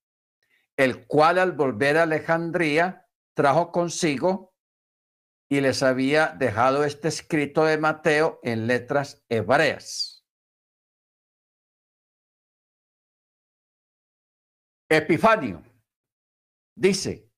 el 0.76 1.06
cual 1.06 1.38
al 1.38 1.52
volver 1.52 1.96
a 1.96 2.02
Alejandría 2.02 3.06
trajo 3.32 3.70
consigo 3.70 4.52
y 5.48 5.60
les 5.60 5.84
había 5.84 6.34
dejado 6.36 6.82
este 6.82 7.06
escrito 7.06 7.64
de 7.64 7.78
Mateo 7.78 8.40
en 8.42 8.66
letras 8.66 9.24
hebreas. 9.28 10.26
Epifanio 14.88 15.62
dice, 16.74 17.30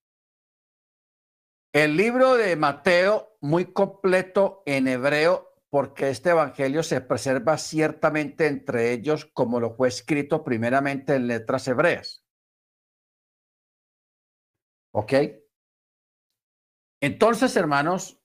el 1.74 1.94
libro 1.98 2.36
de 2.36 2.56
Mateo 2.56 3.36
muy 3.42 3.70
completo 3.70 4.62
en 4.64 4.88
hebreo 4.88 5.51
porque 5.72 6.10
este 6.10 6.28
evangelio 6.28 6.82
se 6.82 7.00
preserva 7.00 7.56
ciertamente 7.56 8.46
entre 8.46 8.92
ellos 8.92 9.24
como 9.24 9.58
lo 9.58 9.74
fue 9.74 9.88
escrito 9.88 10.44
primeramente 10.44 11.14
en 11.14 11.26
letras 11.26 11.66
hebreas. 11.66 12.26
¿Ok? 14.92 15.14
Entonces, 17.00 17.56
hermanos, 17.56 18.22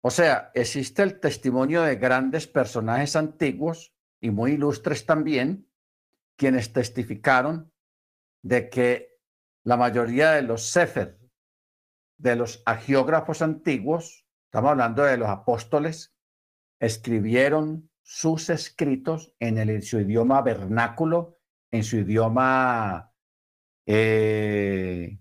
o 0.00 0.10
sea, 0.10 0.50
existe 0.52 1.04
el 1.04 1.20
testimonio 1.20 1.82
de 1.82 1.94
grandes 1.94 2.48
personajes 2.48 3.14
antiguos 3.14 3.94
y 4.20 4.30
muy 4.30 4.54
ilustres 4.54 5.06
también, 5.06 5.70
quienes 6.36 6.72
testificaron 6.72 7.72
de 8.42 8.68
que 8.68 9.20
la 9.62 9.76
mayoría 9.76 10.32
de 10.32 10.42
los 10.42 10.64
sefer, 10.64 11.20
de 12.18 12.34
los 12.34 12.64
agiógrafos 12.66 13.42
antiguos, 13.42 14.26
estamos 14.46 14.72
hablando 14.72 15.04
de 15.04 15.18
los 15.18 15.28
apóstoles, 15.28 16.17
escribieron 16.80 17.90
sus 18.02 18.48
escritos 18.50 19.34
en, 19.38 19.58
el, 19.58 19.82
su 19.82 20.00
idioma 20.00 20.40
vernáculo, 20.42 21.38
en 21.70 21.84
su 21.84 21.98
idioma 21.98 23.12
eh, 23.86 25.20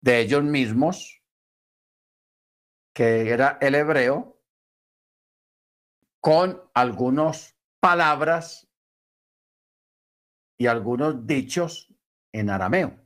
de 0.00 0.20
ellos 0.20 0.44
mismos, 0.44 1.22
que 2.94 3.30
era 3.30 3.58
el 3.60 3.74
hebreo, 3.74 4.40
con 6.20 6.62
algunas 6.74 7.56
palabras 7.80 8.68
y 10.58 10.66
algunos 10.66 11.26
dichos 11.26 11.94
en 12.32 12.50
arameo. 12.50 13.00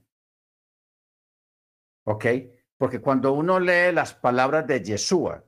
¿Ok? 2.06 2.26
Porque 2.76 3.00
cuando 3.00 3.32
uno 3.32 3.60
lee 3.60 3.92
las 3.92 4.14
palabras 4.14 4.66
de 4.66 4.82
Yeshua 4.82 5.43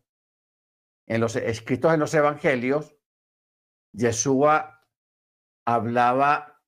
en 1.07 1.21
los 1.21 1.37
escritos 1.37 1.95
en 1.95 2.01
los 2.01 2.15
evangelios, 2.15 2.97
Yeshua 3.93 4.85
hablaba 5.67 6.63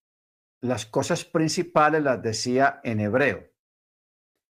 las 0.63 0.87
cosas 0.87 1.25
principales, 1.25 2.03
las 2.03 2.23
decía 2.23 2.81
en 2.85 3.01
hebreo. 3.01 3.49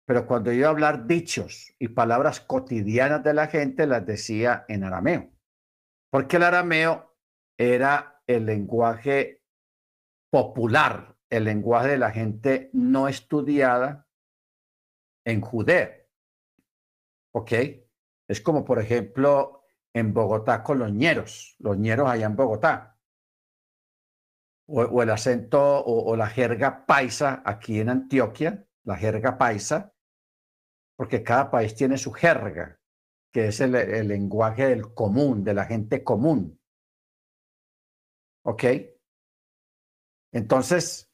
Pero 0.06 0.26
cuando 0.26 0.52
iba 0.52 0.68
a 0.68 0.70
hablar 0.70 1.06
dichos 1.06 1.74
y 1.78 1.88
palabras 1.88 2.40
cotidianas 2.40 3.22
de 3.22 3.34
la 3.34 3.46
gente, 3.46 3.86
las 3.86 4.04
decía 4.04 4.64
en 4.68 4.84
arameo. 4.84 5.32
Porque 6.10 6.36
el 6.36 6.42
arameo 6.42 7.16
era 7.58 8.22
el 8.26 8.44
lenguaje 8.46 9.42
popular, 10.30 11.16
el 11.30 11.44
lenguaje 11.44 11.88
de 11.88 11.98
la 11.98 12.10
gente 12.10 12.70
no 12.72 13.08
estudiada 13.08 14.08
en 15.24 15.40
Judea. 15.40 16.06
¿Ok? 17.32 17.52
Es 18.28 18.40
como, 18.40 18.64
por 18.64 18.78
ejemplo, 18.78 19.63
en 19.94 20.12
Bogotá 20.12 20.62
con 20.62 20.80
los 20.80 20.92
ñeros, 20.92 21.54
los 21.60 21.78
ñeros 21.78 22.10
allá 22.10 22.26
en 22.26 22.36
Bogotá. 22.36 22.98
O, 24.66 25.02
el 25.02 25.10
acento 25.10 25.84
o, 25.84 26.16
la 26.16 26.26
jerga 26.26 26.84
paisa 26.86 27.42
aquí 27.44 27.80
en 27.80 27.90
Antioquia, 27.90 28.66
la 28.84 28.96
jerga 28.96 29.38
paisa, 29.38 29.94
porque 30.96 31.22
cada 31.22 31.50
país 31.50 31.74
tiene 31.74 31.96
su 31.96 32.12
jerga, 32.12 32.80
que 33.32 33.48
es 33.48 33.60
el, 33.60 33.74
el 33.74 34.08
lenguaje 34.08 34.68
del 34.68 34.92
común, 34.94 35.44
de 35.44 35.54
la 35.54 35.64
gente 35.64 36.02
común. 36.02 36.60
¿Ok? 38.44 38.64
Entonces, 40.32 41.12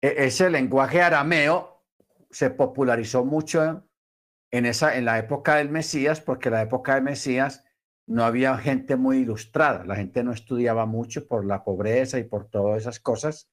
e, 0.00 0.24
ese 0.26 0.50
lenguaje 0.50 1.00
arameo 1.00 1.84
se 2.30 2.50
popularizó 2.50 3.24
mucho 3.24 3.86
en, 4.52 4.66
esa, 4.66 4.96
en 4.96 5.06
la 5.06 5.18
época 5.18 5.56
del 5.56 5.70
Mesías, 5.70 6.20
porque 6.20 6.48
en 6.48 6.54
la 6.54 6.62
época 6.62 6.94
del 6.94 7.04
Mesías 7.04 7.64
no 8.06 8.24
había 8.24 8.56
gente 8.58 8.96
muy 8.96 9.18
ilustrada, 9.18 9.84
la 9.84 9.96
gente 9.96 10.22
no 10.22 10.32
estudiaba 10.32 10.86
mucho 10.86 11.26
por 11.26 11.44
la 11.44 11.64
pobreza 11.64 12.18
y 12.18 12.24
por 12.24 12.48
todas 12.48 12.82
esas 12.82 13.00
cosas. 13.00 13.50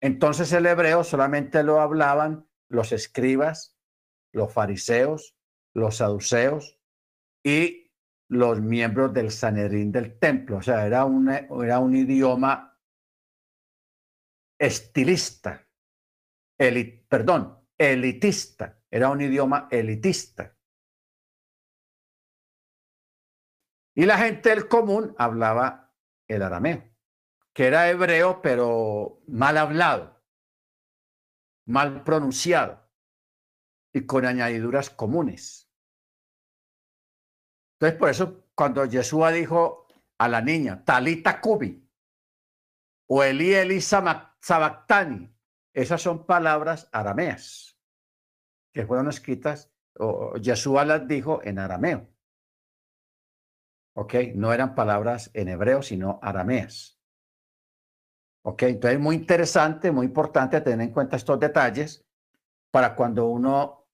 Entonces 0.00 0.52
el 0.52 0.66
hebreo 0.66 1.04
solamente 1.04 1.62
lo 1.62 1.80
hablaban 1.80 2.48
los 2.68 2.92
escribas, 2.92 3.76
los 4.32 4.52
fariseos, 4.52 5.36
los 5.74 5.96
saduceos 5.96 6.78
y 7.44 7.92
los 8.28 8.60
miembros 8.60 9.12
del 9.12 9.30
Sanedrín 9.30 9.92
del 9.92 10.18
templo. 10.18 10.58
O 10.58 10.62
sea, 10.62 10.86
era, 10.86 11.06
era 11.62 11.78
un 11.78 11.96
idioma 11.96 12.78
estilista, 14.58 15.66
perdón, 16.56 17.58
elitista, 17.78 18.75
era 18.90 19.10
un 19.10 19.20
idioma 19.20 19.68
elitista. 19.70 20.56
Y 23.94 24.04
la 24.04 24.18
gente 24.18 24.50
del 24.50 24.68
común 24.68 25.14
hablaba 25.18 25.94
el 26.28 26.42
arameo, 26.42 26.84
que 27.52 27.66
era 27.66 27.88
hebreo, 27.90 28.42
pero 28.42 29.22
mal 29.26 29.56
hablado, 29.56 30.22
mal 31.66 32.04
pronunciado 32.04 32.90
y 33.92 34.04
con 34.04 34.26
añadiduras 34.26 34.90
comunes. 34.90 35.72
Entonces, 37.74 37.98
por 37.98 38.10
eso, 38.10 38.50
cuando 38.54 38.84
Yeshua 38.84 39.32
dijo 39.32 39.86
a 40.18 40.28
la 40.28 40.42
niña, 40.42 40.84
Talita 40.84 41.40
Kubi, 41.40 41.90
o 43.08 43.22
Eli 43.22 43.54
Eli 43.54 43.80
Sabactani, 43.80 45.34
esas 45.72 46.02
son 46.02 46.26
palabras 46.26 46.88
arameas 46.92 47.75
que 48.76 48.86
fueron 48.86 49.08
escritas, 49.08 49.72
o 49.98 50.36
Yeshua 50.36 50.84
las 50.84 51.08
dijo 51.08 51.40
en 51.42 51.58
arameo. 51.58 52.06
¿ok? 53.94 54.14
No 54.34 54.52
eran 54.52 54.74
palabras 54.74 55.30
en 55.32 55.48
hebreo, 55.48 55.80
sino 55.80 56.18
arameas. 56.22 57.00
¿Ok? 58.44 58.64
Entonces, 58.64 59.00
muy 59.00 59.16
interesante, 59.16 59.90
muy 59.90 60.04
importante 60.04 60.60
tener 60.60 60.88
en 60.88 60.92
cuenta 60.92 61.16
estos 61.16 61.40
detalles 61.40 62.06
para 62.70 62.94
cuando 62.94 63.28
uno 63.28 63.88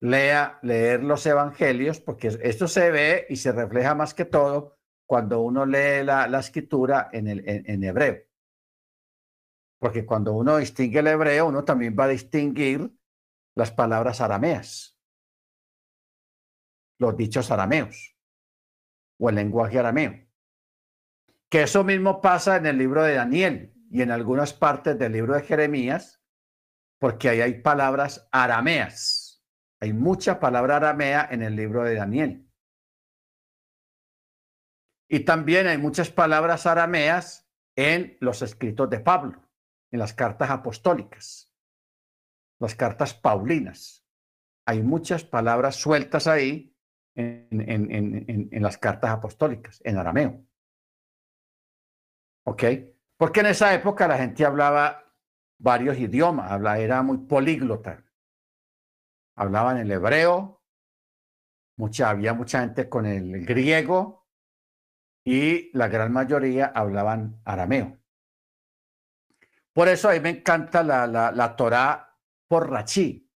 lea, 0.00 0.58
leer 0.62 1.04
los 1.04 1.26
evangelios, 1.26 2.00
porque 2.00 2.28
esto 2.40 2.66
se 2.66 2.90
ve 2.90 3.26
y 3.28 3.36
se 3.36 3.52
refleja 3.52 3.94
más 3.94 4.14
que 4.14 4.24
todo 4.24 4.78
cuando 5.06 5.42
uno 5.42 5.66
lee 5.66 6.02
la, 6.04 6.38
escritura 6.38 7.10
en, 7.12 7.28
el, 7.28 7.42
en 7.46 7.84
hebreo. 7.84 8.22
Porque 9.78 10.06
cuando 10.06 10.32
uno 10.32 10.56
distingue 10.56 11.00
el 11.00 11.08
hebreo, 11.08 11.48
uno 11.48 11.64
también 11.64 11.94
va 11.98 12.04
a 12.04 12.08
distinguir 12.08 12.90
las 13.54 13.70
palabras 13.70 14.20
arameas, 14.20 14.98
los 16.98 17.16
dichos 17.16 17.50
arameos 17.50 18.16
o 19.18 19.28
el 19.28 19.36
lenguaje 19.36 19.78
arameo. 19.78 20.26
Que 21.50 21.62
eso 21.62 21.84
mismo 21.84 22.20
pasa 22.20 22.56
en 22.56 22.66
el 22.66 22.78
libro 22.78 23.02
de 23.02 23.14
Daniel 23.14 23.74
y 23.90 24.02
en 24.02 24.10
algunas 24.10 24.54
partes 24.54 24.98
del 24.98 25.12
libro 25.12 25.34
de 25.34 25.42
Jeremías, 25.42 26.22
porque 26.98 27.28
ahí 27.28 27.40
hay 27.40 27.60
palabras 27.60 28.28
arameas. 28.32 29.44
Hay 29.80 29.92
mucha 29.92 30.40
palabra 30.40 30.76
aramea 30.76 31.28
en 31.30 31.42
el 31.42 31.56
libro 31.56 31.84
de 31.84 31.96
Daniel. 31.96 32.48
Y 35.08 35.20
también 35.20 35.66
hay 35.66 35.76
muchas 35.76 36.10
palabras 36.10 36.64
arameas 36.64 37.50
en 37.76 38.16
los 38.20 38.40
escritos 38.40 38.88
de 38.88 39.00
Pablo, 39.00 39.42
en 39.90 39.98
las 39.98 40.14
cartas 40.14 40.48
apostólicas, 40.48 41.51
las 42.62 42.76
cartas 42.76 43.12
paulinas. 43.12 44.06
Hay 44.66 44.82
muchas 44.82 45.24
palabras 45.24 45.74
sueltas 45.74 46.28
ahí 46.28 46.72
en, 47.16 48.62
las 48.62 48.78
cartas 48.78 49.10
apostólicas, 49.10 49.80
en 49.84 49.98
arameo. 49.98 50.46
¿Ok? 52.46 52.62
Porque 53.16 53.40
en 53.40 53.46
esa 53.46 53.74
época 53.74 54.06
la 54.06 54.16
gente 54.16 54.44
hablaba 54.44 55.12
varios 55.58 55.98
idiomas, 55.98 56.52
habla, 56.52 56.78
era 56.78 57.02
muy 57.02 57.18
políglota. 57.18 58.04
Hablaban 59.36 59.78
el 59.78 59.90
hebreo, 59.90 60.62
mucha, 61.76 62.10
había 62.10 62.32
mucha 62.32 62.60
gente 62.60 62.88
con 62.88 63.06
el 63.06 63.44
griego 63.44 64.28
y 65.24 65.76
la 65.76 65.88
gran 65.88 66.12
mayoría 66.12 66.66
hablaban 66.66 67.40
arameo. 67.44 67.98
Por 69.72 69.88
eso 69.88 70.10
a 70.10 70.20
me 70.20 70.30
encanta 70.30 70.84
la, 70.84 71.08
la, 71.08 71.32
la 71.32 71.56
Torah 71.56 72.11
por 72.52 72.68
Rachi, 72.68 73.32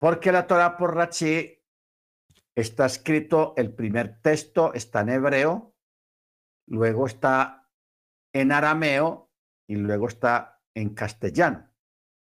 porque 0.00 0.32
la 0.32 0.46
Torah 0.46 0.78
por 0.78 0.94
Rachi 0.94 1.62
está 2.54 2.86
escrito, 2.86 3.52
el 3.58 3.74
primer 3.74 4.22
texto 4.22 4.72
está 4.72 5.02
en 5.02 5.10
hebreo, 5.10 5.76
luego 6.68 7.04
está 7.04 7.70
en 8.32 8.52
arameo 8.52 9.30
y 9.68 9.76
luego 9.76 10.08
está 10.08 10.62
en 10.74 10.94
castellano. 10.94 11.70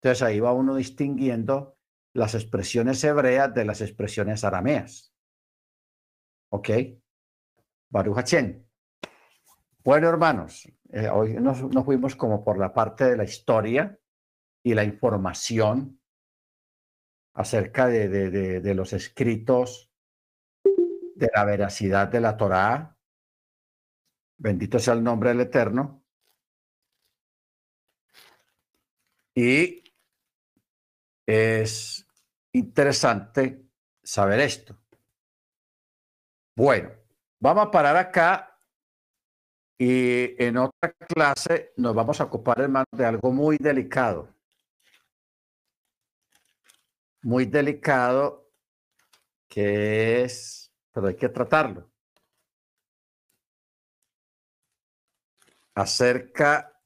Entonces 0.02 0.22
ahí 0.22 0.42
va 0.42 0.52
uno 0.52 0.76
distinguiendo 0.76 1.78
las 2.14 2.36
expresiones 2.36 3.02
hebreas 3.06 3.54
de 3.54 3.64
las 3.64 3.80
expresiones 3.80 4.44
arameas. 4.44 5.16
¿Ok? 6.52 6.72
Baruch 7.90 8.34
Bueno, 9.82 10.10
hermanos, 10.10 10.70
eh, 10.90 11.08
hoy 11.08 11.36
nos, 11.36 11.60
fuimos 11.86 12.18
como 12.18 12.44
por 12.44 12.58
la 12.58 12.74
parte 12.74 13.06
de 13.06 13.16
la 13.16 13.24
historia 13.24 13.98
y 14.68 14.74
la 14.74 14.84
información 14.84 15.98
acerca 17.34 17.88
de, 17.88 18.10
de 18.10 18.74
los 18.76 18.92
escritos 18.92 19.90
de 21.16 21.30
la 21.34 21.46
veracidad 21.46 22.10
de 22.10 22.20
la 22.20 22.36
Torá. 22.36 22.98
Bendito 24.38 24.78
sea 24.78 24.94
el 24.96 25.04
nombre 25.06 25.30
del 25.30 25.40
Eterno. 25.40 26.04
Y 29.36 29.86
es 31.26 32.06
interesante 32.52 33.70
saber 34.04 34.42
esto. 34.42 34.78
Bueno, 36.58 36.92
vamos 37.40 37.68
a 37.68 37.72
parar 37.72 37.96
acá 37.96 38.60
y 39.78 40.44
en 40.44 40.58
otra 40.58 40.92
clase 40.92 41.72
nos 41.78 41.96
vamos 41.96 42.20
a 42.20 42.26
ocupar, 42.26 42.60
hermano, 42.60 42.86
de 42.92 43.06
algo 43.06 43.32
muy 43.32 43.58
delicado. 43.58 44.37
Muy 47.22 47.46
delicado, 47.46 48.52
que 49.48 50.24
es 50.24 50.68
pero 50.98 51.10
hay 51.10 51.16
que 51.16 51.30
tratarlo. 51.30 51.92
Acerca 55.76 56.82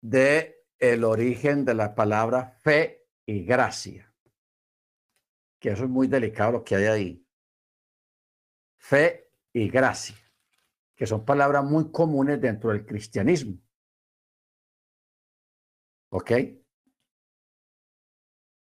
de 0.00 0.64
el 0.78 1.04
origen 1.04 1.66
de 1.66 1.74
la 1.74 1.94
palabra 1.94 2.56
fe 2.62 3.06
y 3.26 3.44
gracia. 3.44 4.10
Que 5.58 5.72
eso 5.72 5.84
es 5.84 5.90
muy 5.90 6.06
delicado 6.06 6.52
lo 6.52 6.64
que 6.64 6.76
hay 6.76 6.84
ahí. 6.86 7.28
Fe 8.78 9.30
y 9.52 9.68
gracia, 9.68 10.16
que 10.96 11.06
son 11.06 11.26
palabras 11.26 11.62
muy 11.62 11.92
comunes 11.92 12.40
dentro 12.40 12.70
del 12.70 12.86
cristianismo. 12.86 13.58
¿Ok? 16.08 16.32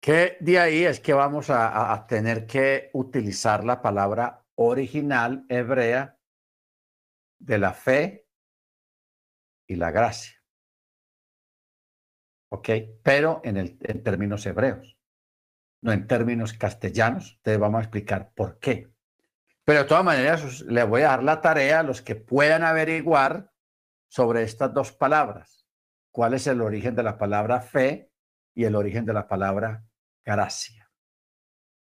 Que 0.02 0.36
de 0.40 0.58
ahí 0.58 0.84
es 0.84 0.98
que 0.98 1.14
vamos 1.14 1.48
a, 1.48 2.06
tener 2.08 2.44
que 2.44 2.90
utilizar 2.92 3.62
la 3.62 3.80
palabra 3.80 4.44
original 4.56 5.46
hebrea 5.48 6.18
de 7.38 7.58
la 7.58 7.72
fe 7.72 8.26
y 9.68 9.76
la 9.76 9.92
gracia. 9.92 10.42
¿Ok? 12.50 12.68
Pero 13.04 13.42
en, 13.44 13.56
el, 13.56 13.78
en 13.80 14.02
términos 14.02 14.44
hebreos, 14.44 14.98
no 15.82 15.92
en 15.92 16.08
términos 16.08 16.52
castellanos. 16.52 17.38
Te 17.40 17.56
vamos 17.56 17.78
a 17.78 17.82
explicar 17.82 18.32
por 18.34 18.58
qué. 18.58 18.92
Pero 19.64 19.84
de 19.84 19.88
todas 19.88 20.04
maneras, 20.04 20.62
le 20.62 20.82
voy 20.82 21.02
a 21.02 21.10
dar 21.10 21.22
la 21.22 21.40
tarea 21.40 21.78
a 21.78 21.84
los 21.84 22.02
que 22.02 22.16
puedan 22.16 22.64
averiguar 22.64 23.52
sobre 24.08 24.42
estas 24.42 24.74
dos 24.74 24.90
palabras. 24.90 25.64
¿Cuál 26.10 26.34
es 26.34 26.48
el 26.48 26.60
origen 26.60 26.96
de 26.96 27.04
la 27.04 27.18
palabra 27.18 27.60
fe 27.60 28.10
y 28.52 28.64
el 28.64 28.74
origen 28.74 29.06
de 29.06 29.12
la 29.12 29.28
palabra 29.28 29.84
gracia. 30.24 30.90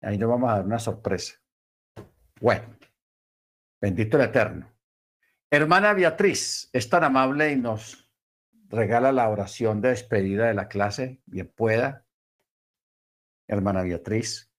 Ahí 0.02 0.18
nos 0.18 0.30
vamos 0.30 0.50
a 0.50 0.56
dar 0.56 0.66
una 0.66 0.80
sorpresa. 0.80 1.36
Bueno, 2.40 2.78
bendito 3.82 4.18
el 4.18 4.24
Eterno. 4.24 4.70
Hermana 5.50 5.94
Beatriz, 5.94 6.70
es 6.74 6.90
tan 6.90 7.04
amable 7.04 7.52
y 7.52 7.56
nos 7.56 8.12
regala 8.70 9.12
la 9.12 9.30
oración 9.30 9.82
de 9.82 9.90
despedida 9.90 10.48
de 10.48 10.54
la 10.54 10.68
clase, 10.68 11.22
bien 11.26 11.48
pueda. 11.56 12.06
Hermana 13.48 13.84
Beatriz. 13.84 14.53